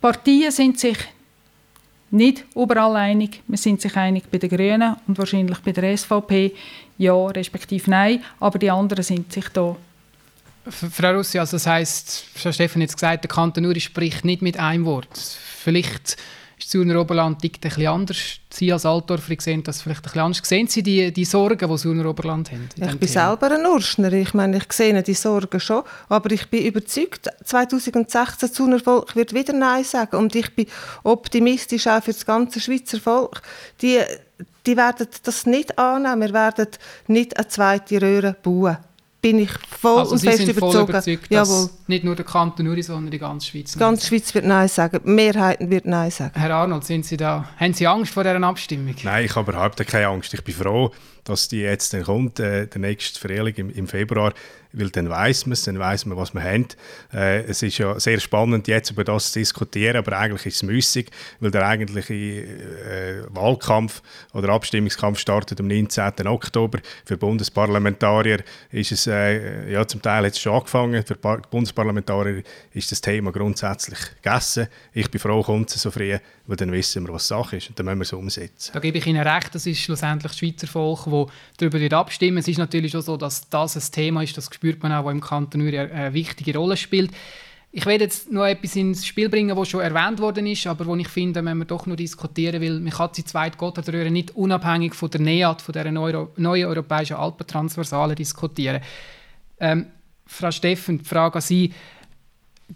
Partien 0.00 0.50
sind 0.50 0.80
sich 0.80 0.98
nicht 2.10 2.44
überall 2.54 2.96
einig. 2.96 3.40
Wir 3.46 3.58
sind 3.58 3.80
sich 3.80 3.96
einig 3.96 4.24
bei 4.30 4.38
den 4.38 4.50
Grünen 4.50 4.96
und 5.06 5.16
wahrscheinlich 5.18 5.58
bei 5.60 5.72
der 5.72 5.96
SVP 5.96 6.52
ja 6.98 7.26
respektive 7.28 7.90
nein, 7.90 8.22
aber 8.38 8.58
die 8.58 8.70
anderen 8.70 9.02
sind 9.02 9.32
sich 9.32 9.48
da 9.48 9.76
Frau 10.70 11.10
Russi, 11.10 11.38
also 11.38 11.58
das 11.58 12.24
Frau 12.34 12.52
Stefan 12.52 12.82
hat 12.82 12.88
jetzt 12.88 12.94
gesagt, 12.94 13.24
der 13.24 13.28
Kanton 13.28 13.66
Uri 13.66 13.80
spricht 13.80 14.24
nicht 14.24 14.42
mit 14.42 14.58
einem 14.58 14.84
Wort. 14.84 15.36
Vielleicht 15.62 16.16
ist 16.62 16.74
das 16.74 16.74
Urner 16.74 17.00
Oberland 17.00 17.42
ein 17.42 17.50
bisschen 17.50 17.86
anders. 17.86 18.18
Sie 18.50 18.72
als 18.72 18.86
Altdorfer 18.86 19.34
sehen 19.38 19.62
das 19.62 19.82
vielleicht 19.82 20.00
ein 20.00 20.02
bisschen 20.04 20.20
anders. 20.20 20.40
Sehen 20.44 20.66
Sie 20.68 20.82
die, 20.82 21.12
die 21.12 21.24
Sorgen, 21.24 21.58
die 21.58 21.66
das 21.66 21.84
Urner 21.84 22.08
Oberland 22.08 22.52
hat? 22.52 22.58
Ich 22.76 22.80
bin 22.80 23.00
Thema? 23.00 23.08
selber 23.08 23.50
ein 23.52 23.66
Urschner. 23.66 24.12
Ich 24.12 24.34
meine, 24.34 24.58
ich 24.58 24.72
sehe 24.72 25.02
die 25.02 25.14
Sorgen 25.14 25.58
schon. 25.60 25.82
Aber 26.08 26.30
ich 26.30 26.48
bin 26.48 26.64
überzeugt, 26.64 27.28
2016 27.44 28.48
das 28.48 28.60
Urner 28.60 28.78
Volk 28.80 29.16
wird 29.16 29.34
wieder 29.34 29.52
Nein 29.52 29.84
sagen. 29.84 30.16
Und 30.16 30.34
ich 30.34 30.54
bin 30.54 30.66
optimistisch 31.02 31.86
auch 31.86 32.02
für 32.02 32.12
das 32.12 32.24
ganze 32.24 32.60
Schweizer 32.60 33.00
Volk. 33.00 33.42
Die, 33.80 34.00
die 34.66 34.76
werden 34.76 35.08
das 35.24 35.46
nicht 35.46 35.78
annehmen. 35.78 36.28
Wir 36.28 36.32
werden 36.32 36.68
nicht 37.08 37.36
eine 37.36 37.48
zweite 37.48 38.00
Röhre 38.00 38.36
bauen 38.42 38.78
bin 39.22 39.38
ich 39.38 39.50
voll 39.80 40.00
also 40.00 40.12
und 40.12 40.18
Sie 40.18 40.26
fest 40.26 40.38
sind 40.38 40.50
überzeugt. 40.50 40.74
Voll 40.74 40.90
überzeugt 40.90 41.30
Jawohl. 41.30 41.70
nicht 41.86 42.04
nur 42.04 42.16
der 42.16 42.24
Kanton 42.24 42.66
Uri, 42.66 42.82
sondern 42.82 43.10
die 43.10 43.18
ganze 43.18 43.46
Schweiz. 43.46 43.72
Die 43.72 43.78
ganze 43.78 44.06
Schweiz 44.06 44.34
wird 44.34 44.44
Nein 44.44 44.68
sagen. 44.68 45.00
Die 45.04 45.08
Mehrheiten 45.10 45.70
wird 45.70 45.86
Nein 45.86 46.10
sagen. 46.10 46.32
Herr 46.34 46.50
Arnold, 46.50 46.84
sind 46.84 47.06
Sie 47.06 47.16
da, 47.16 47.48
haben 47.56 47.72
Sie 47.72 47.86
Angst 47.86 48.12
vor 48.12 48.24
dieser 48.24 48.42
Abstimmung? 48.42 48.94
Nein, 49.04 49.24
ich 49.24 49.34
habe 49.36 49.52
überhaupt 49.52 49.86
keine 49.86 50.08
Angst. 50.08 50.34
Ich 50.34 50.42
bin 50.42 50.54
froh, 50.54 50.90
dass 51.24 51.46
die 51.46 51.60
jetzt 51.60 51.94
dann 51.94 52.02
kommt, 52.02 52.40
äh, 52.40 52.66
der 52.66 52.80
nächste 52.80 53.20
Frühling 53.20 53.54
im, 53.54 53.70
im 53.70 53.86
Februar 53.86 54.34
weil 54.72 54.90
dann 54.90 55.08
weiß 55.08 55.46
man 55.46 55.52
es, 55.52 55.64
dann 55.64 55.78
weiß 55.78 56.06
man, 56.06 56.16
was 56.16 56.34
man 56.34 56.44
hat. 56.44 56.76
Äh, 57.12 57.42
es 57.44 57.62
ist 57.62 57.78
ja 57.78 57.98
sehr 58.00 58.20
spannend, 58.20 58.68
jetzt 58.68 58.90
über 58.90 59.04
das 59.04 59.32
zu 59.32 59.38
diskutieren, 59.38 59.96
aber 59.96 60.16
eigentlich 60.18 60.46
ist 60.46 60.56
es 60.56 60.62
müßig, 60.62 61.10
weil 61.40 61.50
der 61.50 61.66
eigentliche 61.66 62.14
äh, 62.14 63.24
Wahlkampf 63.28 64.02
oder 64.32 64.50
Abstimmungskampf 64.50 65.18
startet 65.18 65.60
am 65.60 65.66
19. 65.66 66.26
Oktober. 66.26 66.78
Für 67.04 67.16
Bundesparlamentarier 67.16 68.40
ist 68.70 68.92
es, 68.92 69.06
äh, 69.06 69.70
ja 69.70 69.86
zum 69.86 70.00
Teil 70.02 70.24
jetzt 70.24 70.40
schon 70.40 70.54
angefangen, 70.54 71.04
für 71.04 71.16
Bundesparlamentarier 71.16 72.42
ist 72.72 72.90
das 72.90 73.00
Thema 73.00 73.32
grundsätzlich 73.32 73.98
gegessen. 74.22 74.68
Ich 74.92 75.10
bin 75.10 75.20
froh, 75.20 75.42
kommt 75.42 75.70
es 75.70 75.82
so 75.82 75.90
früh, 75.90 76.16
weil 76.46 76.56
dann 76.56 76.72
wissen 76.72 77.06
wir, 77.06 77.12
was 77.12 77.28
Sache 77.28 77.56
ist 77.56 77.68
und 77.68 77.78
dann 77.78 77.86
müssen 77.86 77.98
wir 77.98 78.04
es 78.04 78.12
umsetzen. 78.12 78.72
Da 78.72 78.80
gebe 78.80 78.98
ich 78.98 79.06
Ihnen 79.06 79.26
recht, 79.26 79.54
das 79.54 79.66
ist 79.66 79.80
schlussendlich 79.80 80.32
das 80.32 80.38
Schweizer 80.38 80.66
Volk, 80.66 81.04
das 81.04 81.70
darüber 81.70 81.96
abstimmen 81.96 82.38
Es 82.38 82.48
ist 82.48 82.58
natürlich 82.58 82.92
schon 82.92 83.02
so, 83.02 83.16
dass 83.16 83.48
das 83.48 83.76
ein 83.76 83.92
Thema 83.92 84.22
ist, 84.22 84.36
das 84.36 84.50
spürt 84.62 84.80
man 84.80 84.92
auch, 84.92 85.04
wo 85.04 85.10
im 85.10 85.20
Kanton 85.20 85.60
eine 85.60 86.14
wichtige 86.14 86.56
Rolle 86.56 86.76
spielt. 86.76 87.10
Ich 87.72 87.84
werde 87.84 88.04
jetzt 88.04 88.30
noch 88.30 88.44
etwas 88.44 88.76
ins 88.76 89.04
Spiel 89.04 89.28
bringen, 89.28 89.56
was 89.56 89.70
schon 89.70 89.80
erwähnt 89.80 90.20
worden 90.20 90.46
ist, 90.46 90.68
aber 90.68 90.86
wo 90.86 90.94
ich 90.94 91.08
finde, 91.08 91.44
wenn 91.44 91.58
wir 91.58 91.64
doch 91.64 91.86
noch 91.86 91.96
diskutieren 91.96 92.60
will, 92.60 92.78
man 92.78 92.92
kann 92.92 93.10
die 93.16 93.24
zweite 93.24 93.58
Gotthardröhre 93.58 94.12
nicht 94.12 94.36
unabhängig 94.36 94.94
von 94.94 95.10
der 95.10 95.20
NEAT, 95.20 95.62
von 95.62 95.72
der 95.72 95.90
neuen, 95.90 96.28
neuen 96.36 96.66
europäischen 96.66 97.16
Alpentransversale 97.16 98.14
diskutieren. 98.14 98.82
Ähm, 99.58 99.86
Frau 100.26 100.52
Steffen, 100.52 100.98
die 100.98 101.04
Frage 101.04 101.36
an 101.36 101.40
Sie. 101.40 101.72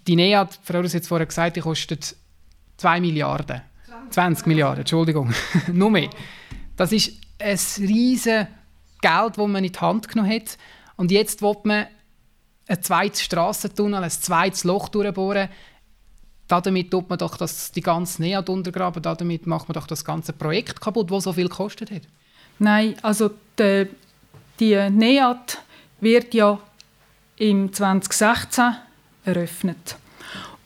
Die 0.09 0.17
NEAT, 0.17 0.59
Frau 0.65 0.81
Rus 0.81 0.93
hat 0.95 1.07
vorher 1.07 1.27
gesagt, 1.27 1.55
die 1.55 1.61
kostet 1.61 2.17
2 2.79 3.01
Milliarden. 3.01 3.61
20 4.11 4.47
Milliarden, 4.47 4.81
Entschuldigung. 4.81 5.33
Nur 5.73 5.91
mehr. 5.91 6.11
Das 6.77 6.91
ist 6.91 7.13
ein 7.39 7.59
riesiges 7.79 8.47
Geld, 9.01 9.39
das 9.39 9.47
man 9.47 9.63
in 9.63 9.71
die 9.71 9.79
Hand 9.79 10.09
genommen 10.09 10.33
hat. 10.33 10.59
Und 10.97 11.11
jetzt 11.11 11.43
will 11.43 11.57
man 11.65 11.87
ein 12.69 12.83
zweites 12.83 13.23
Strassentunnel, 13.23 14.03
ein 14.03 14.11
zweites 14.11 14.65
Loch 14.65 14.89
durchbohren. 14.89 15.49
Damit 16.49 16.91
tut 16.91 17.09
man 17.09 17.19
doch 17.19 17.37
das, 17.37 17.73
die 17.73 17.81
ganze 17.81 18.23
NEAT 18.23 18.49
untergraben. 18.49 19.03
Damit 19.03 19.47
macht 19.47 19.69
man 19.69 19.75
doch 19.75 19.87
das 19.87 20.05
ganze 20.05 20.33
Projekt 20.33 20.81
kaputt, 20.81 21.11
das 21.11 21.25
so 21.25 21.33
viel 21.33 21.49
gekostet 21.49 21.91
hat. 21.91 22.03
Nein, 22.59 22.95
also 23.03 23.31
die, 23.59 23.89
die 24.59 24.91
NEAT 24.91 25.59
wird 26.01 26.35
ja 26.35 26.59
im 27.37 27.73
2016 27.73 28.77
eröffnet. 29.25 29.97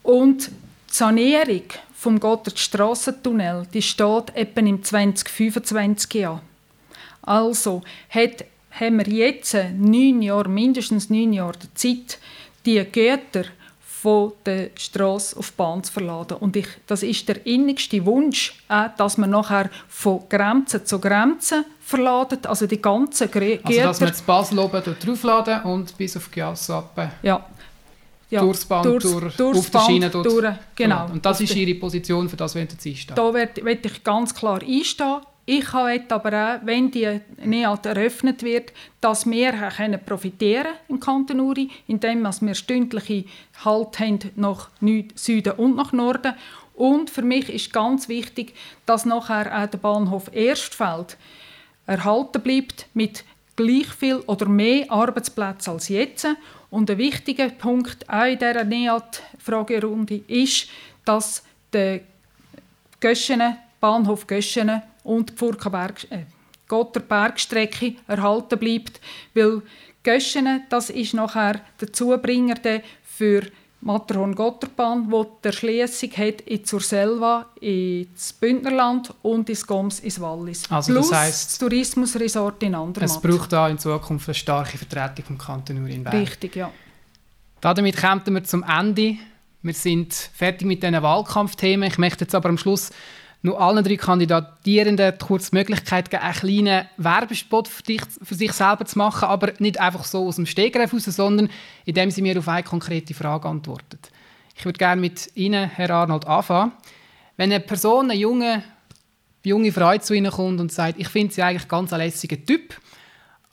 Und 0.03 0.49
die 0.49 0.53
Sanierung 0.95 1.65
vom 1.95 2.19
Gotthardstrassentunnel 2.19 3.67
die 3.73 3.83
steht 3.83 4.35
etwa 4.35 4.61
im 4.61 4.83
2025 4.83 6.15
Jahr. 6.15 6.43
Also 7.23 7.83
hat 8.09 8.45
haben 8.71 8.99
wir 8.99 9.13
jetzt 9.13 9.57
neun 9.77 10.23
Jahre, 10.23 10.49
mindestens 10.49 11.11
neun 11.11 11.33
Jahre 11.33 11.59
Zeit, 11.75 12.19
die 12.65 12.85
Güter 12.85 13.45
von 14.01 14.33
der 14.47 14.71
Straße 14.77 15.37
auf 15.37 15.51
die 15.51 15.57
Bahn 15.57 15.85
zu 15.85 15.93
verladen. 15.93 16.39
Und 16.39 16.57
ich, 16.57 16.67
das 16.87 17.03
ist 17.03 17.29
der 17.29 17.45
innigste 17.47 18.05
Wunsch, 18.07 18.55
äh, 18.69 18.89
dass 18.97 19.19
man 19.19 19.31
nachher 19.31 19.69
von 19.89 20.23
Grenze 20.29 20.85
zu 20.85 20.99
Grenze 20.99 21.67
verladet, 21.83 22.47
also 22.47 22.67
die 22.67 22.81
ganzen 22.81 23.31
Güter. 23.31 23.61
Also 23.67 23.81
dass 23.81 24.01
man 24.01 24.09
das 24.09 24.23
Basel 24.23 24.59
oben 24.59 24.83
draufladen 25.05 25.63
und 25.65 25.97
bis 25.99 26.17
auf 26.17 26.31
Giasso 26.31 26.79
ab. 26.79 27.13
Ja. 27.23 27.45
Ja, 28.31 28.43
durchs 28.43 28.65
Band, 28.65 28.87
durchs, 28.87 29.11
durch, 29.11 29.37
durchs 29.37 29.59
auf 29.59 29.71
der 29.71 29.81
Schiene 29.81 30.09
dort. 30.09 30.27
Durch, 30.27 30.55
genau. 30.77 31.07
Und 31.11 31.27
das 31.27 31.41
ist 31.41 31.55
Ihre 31.57 31.75
Position, 31.75 32.29
für 32.29 32.37
das 32.37 32.55
wollen 32.55 32.69
Sie 32.79 32.91
einstehen? 32.91 33.17
Da 33.17 33.35
werde 33.35 33.89
ich 33.89 34.05
ganz 34.05 34.33
klar 34.33 34.63
einstehen. 34.63 35.17
Ich 35.53 35.73
möchte 35.73 36.15
aber 36.15 36.61
auch, 36.61 36.61
wenn 36.65 36.93
die 36.93 37.21
NEAT 37.45 37.85
eröffnet 37.85 38.45
wird, 38.45 38.73
dass 39.01 39.29
wir 39.29 39.51
können 39.77 39.99
profitieren 40.07 40.75
im 40.89 41.01
Kanton 41.01 41.41
Uri, 41.41 41.69
indem 41.89 42.23
wir 42.23 42.55
stündliche 42.55 43.25
Halt 43.65 43.99
haben 43.99 44.21
nach 44.37 44.71
Süden 45.17 45.55
und 45.55 45.75
nach 45.75 45.93
Norden. 45.93 46.35
Und 46.75 47.11
für 47.11 47.23
mich 47.23 47.49
ist 47.49 47.73
ganz 47.73 48.09
wichtig, 48.09 48.55
dass 48.87 49.05
nachher 49.05 49.65
auch 49.65 49.67
der 49.67 49.79
Bahnhof 49.79 50.33
Erstfeld 50.33 51.17
erhalten 51.85 52.43
bleibt 52.43 52.87
mit 52.95 53.25
gleich 53.57 53.89
viel 53.89 54.23
oder 54.27 54.47
mehr 54.47 54.89
Arbeitsplätzen 54.89 55.73
als 55.73 55.89
jetzt. 55.89 56.29
Und 56.71 56.89
ein 56.89 56.99
wichtiger 56.99 57.49
Punkt 57.49 58.09
auch 58.09 58.23
in 58.23 58.39
dieser 58.39 58.63
NEAT-Fragerunde 58.63 60.23
ist, 60.29 60.69
dass 61.05 61.43
der 61.73 62.03
Göschene, 63.01 63.57
Bahnhof 63.81 64.29
Göschene 64.29 64.85
und 65.11 65.31
die 65.31 65.35
Furkenberg, 65.35 66.11
äh, 66.11 66.25
Gotterbergstrecke 66.69 67.95
erhalten 68.07 68.59
bleibt, 68.59 69.01
weil 69.35 69.63
Göschene, 70.05 70.63
das 70.71 70.89
ist 70.89 71.15
nachher 71.15 71.61
der 71.81 71.93
Zubringer 71.93 72.55
für 73.03 73.43
Matterhorn-Gotterbahn, 73.81 75.11
wo 75.11 75.25
der 75.43 75.53
Schließung 75.53 76.11
hat 76.13 76.43
in 76.43 76.65
zur 76.65 76.81
Selva, 76.81 77.47
ins 77.61 78.33
Bündnerland 78.35 79.13
und 79.23 79.49
ins 79.49 79.67
Goms, 79.67 80.01
ins 80.01 80.21
Wallis. 80.21 80.71
Also 80.71 80.93
Plus 80.93 81.11
das 81.11 81.19
heisst, 81.19 81.51
das 81.51 81.59
Tourismusresort 81.59 82.63
in 82.63 82.75
Andermatt. 82.75 83.11
Es 83.11 83.21
braucht 83.21 83.53
da 83.53 83.69
in 83.69 83.79
Zukunft 83.79 84.29
eine 84.29 84.35
starke 84.35 84.79
Vertretung 84.79 85.25
vom 85.25 85.39
Kanton 85.39 85.83
Uri 85.83 85.95
in 85.95 86.05
Bern. 86.05 86.17
Richtig, 86.17 86.55
ja. 86.57 86.71
Damit 87.61 87.97
kommen 87.97 88.35
wir 88.35 88.45
zum 88.45 88.63
Ende. 88.63 89.17
Wir 89.63 89.75
sind 89.75 90.15
fertig 90.15 90.67
mit 90.67 90.83
diesen 90.83 91.03
Wahlkampfthemen. 91.03 91.89
Ich 91.89 91.99
möchte 91.99 92.25
jetzt 92.25 92.35
aber 92.35 92.49
am 92.49 92.59
Schluss 92.59 92.91
noch 93.43 93.59
allen 93.59 93.83
drei 93.85 93.97
Kandidatierenden 93.97 95.19
kurz 95.19 95.51
die 95.51 95.57
Möglichkeit 95.57 96.11
geben, 96.11 96.23
einen 96.23 96.35
kleinen 96.35 96.89
Werbespot 96.99 97.69
für, 97.69 97.83
dich, 97.83 98.03
für 98.23 98.35
sich 98.35 98.53
selber 98.53 98.85
zu 98.85 98.99
machen, 98.99 99.29
aber 99.29 99.53
nicht 99.59 99.81
einfach 99.81 100.05
so 100.05 100.27
aus 100.27 100.37
dem 100.37 100.47
Stegreif 100.47 100.93
raus, 100.93 101.05
sondern 101.05 101.49
indem 101.87 102.11
sie 102.11 102.23
mir 102.23 102.39
auf 102.39 102.49
eine 102.49 102.63
konkrete 102.63 103.15
Frage 103.15 103.49
antworten. 103.49 103.99
Ich 104.55 104.65
würde 104.65 104.79
gerne 104.79 105.01
mit 105.01 105.31
Ihnen, 105.37 105.71
Herr 105.71 105.91
Arnold, 105.91 106.27
anfangen. 106.27 106.73
Wenn 107.39 107.51
eine 107.51 107.61
Person, 107.61 108.11
eine 108.11 108.21
junge, 108.21 108.63
junge 109.43 109.73
Frau 109.73 109.97
zu 109.97 110.13
Ihnen 110.13 110.31
kommt 110.31 110.61
und 110.61 110.71
sagt, 110.71 110.99
ich 110.99 111.09
finde 111.09 111.33
Sie 111.33 111.43
eigentlich 111.43 111.67
ganz 111.67 111.95
ein 111.95 112.01
lässiger 112.01 112.45
Typ, 112.45 112.79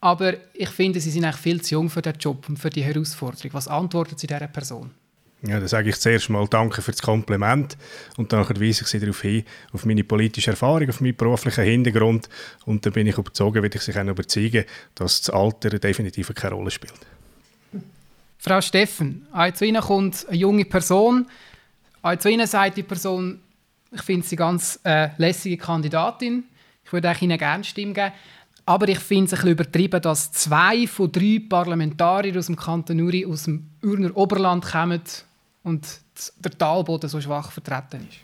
aber 0.01 0.33
ich 0.53 0.69
finde, 0.69 0.99
Sie 0.99 1.09
sind 1.09 1.23
eigentlich 1.23 1.41
viel 1.41 1.61
zu 1.61 1.75
jung 1.75 1.89
für 1.89 2.01
den 2.01 2.15
Job 2.19 2.49
und 2.49 2.59
für 2.59 2.69
die 2.69 2.83
Herausforderung. 2.83 3.53
Was 3.53 3.69
antwortet 3.69 4.19
Sie 4.19 4.27
dieser 4.27 4.47
Person? 4.47 4.91
Ja, 5.43 5.59
dann 5.59 5.67
sage 5.67 5.89
ich 5.89 5.99
zuerst 5.99 6.29
mal 6.29 6.47
Danke 6.47 6.81
für 6.81 6.91
das 6.91 7.01
Kompliment 7.01 7.77
und 8.17 8.33
dann 8.33 8.47
weise 8.49 8.81
ich 8.81 8.88
sie 8.88 8.99
darauf 8.99 9.21
hin, 9.21 9.43
auf 9.71 9.85
meine 9.85 10.03
politische 10.03 10.51
Erfahrung, 10.51 10.89
auf 10.89 10.99
meinen 10.99 11.15
beruflichen 11.15 11.63
Hintergrund. 11.63 12.27
Und 12.65 12.85
dann 12.85 12.93
bin 12.93 13.05
ich 13.05 13.17
überzeugt, 13.17 13.55
werde 13.55 13.77
ich 13.77 13.83
sich 13.83 13.97
auch 13.97 14.03
überzeugen, 14.03 14.65
dass 14.95 15.21
das 15.21 15.29
Alter 15.29 15.69
definitiv 15.77 16.33
keine 16.33 16.55
Rolle 16.55 16.71
spielt. 16.71 16.93
Frau 18.39 18.61
Steffen, 18.61 19.27
zu 19.53 19.65
Ihnen 19.65 19.81
kommt 19.81 20.25
eine 20.27 20.38
junge 20.38 20.65
Person, 20.65 21.27
zu 22.17 22.29
Ihnen 22.29 22.47
sagt 22.47 22.77
die 22.77 22.83
Person, 22.83 23.39
ich 23.91 24.01
finde 24.01 24.25
sie 24.25 24.35
ganz 24.35 24.79
äh, 24.83 25.09
lässige 25.17 25.57
Kandidatin, 25.57 26.45
ich 26.83 26.91
würde 26.91 27.15
Ihnen 27.21 27.38
gerne 27.38 27.63
Stimmen 27.63 27.93
geben, 27.93 28.11
aber 28.65 28.88
ich 28.89 28.99
finde 28.99 29.25
es 29.25 29.33
ein 29.33 29.38
bisschen 29.38 29.51
übertrieben, 29.51 30.01
dass 30.01 30.31
zwei 30.31 30.88
von 30.88 31.11
drei 31.11 31.41
Parlamentarier 31.47 32.38
aus 32.38 32.47
dem 32.47 32.55
Kanton 32.55 32.99
Uri 33.01 33.25
aus 33.25 33.43
dem 33.43 33.69
Urner 33.83 34.15
Oberland 34.15 34.65
kommen 34.65 35.01
und 35.64 35.86
der 36.38 36.51
Talboden 36.51 37.10
so 37.10 37.20
schwach 37.20 37.51
vertreten 37.51 38.08
ist. 38.10 38.20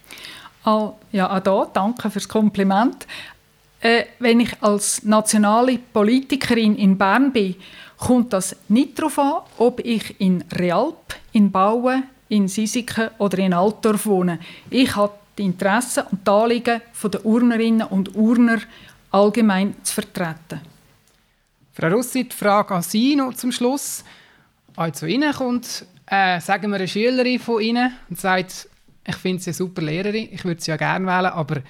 Oh, 0.65 0.93
ja, 1.11 1.29
auch 1.35 1.41
da, 1.41 1.67
danke 1.73 2.09
fürs 2.09 2.27
Kompliment. 2.27 3.05
Äh, 3.81 4.05
wenn 4.19 4.39
ich 4.39 4.61
als 4.61 5.03
nationale 5.03 5.77
Politikerin 5.77 6.77
in 6.77 6.97
Bern 6.97 7.33
bin, 7.33 7.55
kommt 7.97 8.31
das 8.31 8.55
nicht 8.69 8.97
darauf 8.97 9.19
an, 9.19 9.41
ob 9.57 9.81
ich 9.81 10.19
in 10.21 10.43
Realp, 10.53 11.15
in 11.33 11.51
Bauen, 11.51 12.03
in 12.29 12.47
Sisiken 12.47 13.09
oder 13.17 13.39
in 13.39 13.53
Altdorf 13.53 14.05
wohne. 14.05 14.39
Ich 14.69 14.95
habe 14.95 15.13
die 15.37 15.43
Interessen 15.43 16.03
und 16.11 16.25
die 16.25 16.31
Anliegen 16.31 16.81
der 17.03 17.25
Urnerinnen 17.25 17.87
und 17.87 18.15
Urner 18.15 18.59
allgemein 19.11 19.75
zu 19.83 19.95
vertreten. 19.95 20.61
Frau 21.73 21.87
Russi, 21.87 22.23
die 22.23 22.35
Frage 22.35 22.75
an 22.75 22.83
Sie 22.83 23.15
noch 23.15 23.33
zum 23.33 23.51
Schluss. 23.51 24.03
Als 24.75 24.99
zu 24.99 25.07
Ihnen 25.07 25.33
kommt 25.33 25.85
äh, 26.13 26.39
sagen 26.39 26.69
wir, 26.69 26.75
eine 26.75 26.87
Schülerin 26.87 27.39
von 27.39 27.61
Ihnen 27.61 27.91
und 28.09 28.19
sagt, 28.19 28.69
ich 29.05 29.15
finde 29.15 29.41
sie 29.41 29.49
eine 29.49 29.55
super 29.55 29.81
Lehrerin, 29.81 30.29
ich 30.31 30.45
würde 30.45 30.61
sie 30.61 30.71
ja 30.71 30.77
gerne 30.77 31.05
wählen, 31.05 31.31
aber 31.31 31.61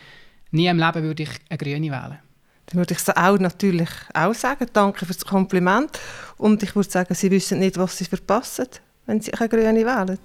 nie 0.51 0.67
im 0.67 0.77
Leben 0.77 1.03
würde 1.03 1.23
ich 1.23 1.29
eine 1.49 1.57
Grüne 1.57 1.91
wählen. 1.91 2.19
Dann 2.65 2.77
würde 2.77 2.93
ich 2.93 2.99
es 2.99 3.09
auch 3.09 3.39
natürlich 3.39 3.89
auch 4.13 4.33
sagen. 4.33 4.67
Danke 4.71 5.05
für 5.05 5.13
das 5.13 5.25
Kompliment. 5.25 5.99
Und 6.37 6.63
ich 6.63 6.75
würde 6.75 6.89
sagen, 6.89 7.13
Sie 7.13 7.29
wissen 7.31 7.59
nicht, 7.59 7.77
was 7.77 7.97
Sie 7.97 8.05
verpassen, 8.05 8.67
wenn 9.05 9.19
Sie 9.19 9.33
eine 9.33 9.49
Grüne 9.49 9.85
wählen. 9.85 10.19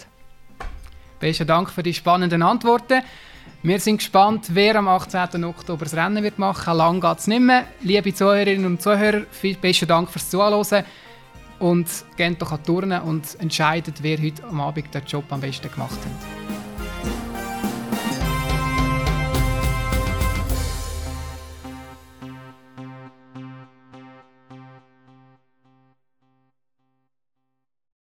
Besten 1.18 1.46
Dank 1.46 1.70
für 1.70 1.82
die 1.82 1.94
spannenden 1.94 2.42
Antworten. 2.42 3.02
Wir 3.62 3.80
sind 3.80 3.98
gespannt, 3.98 4.46
wer 4.50 4.76
am 4.76 4.86
18. 4.86 5.44
Oktober 5.44 5.84
das 5.84 5.94
Rennen 5.94 6.22
wird 6.22 6.38
machen. 6.38 6.76
Lang 6.76 7.00
geht 7.00 7.18
es 7.18 7.26
nicht 7.26 7.40
mehr. 7.40 7.64
Liebe 7.80 8.14
Zuhörerinnen 8.14 8.66
und 8.66 8.82
Zuhörer, 8.82 9.22
besten 9.60 9.88
Dank 9.88 10.10
fürs 10.10 10.30
Zuhören. 10.30 10.84
Und 11.58 11.88
geht 12.16 12.40
doch 12.40 12.52
an 12.52 12.62
Turnen 12.62 13.02
und 13.02 13.38
entscheidet, 13.40 14.02
wer 14.02 14.18
heute 14.18 14.44
am 14.44 14.60
Abend 14.60 14.94
den 14.94 15.04
Job 15.04 15.24
am 15.30 15.40
besten 15.40 15.70
gemacht 15.70 15.98
hat. 15.98 16.57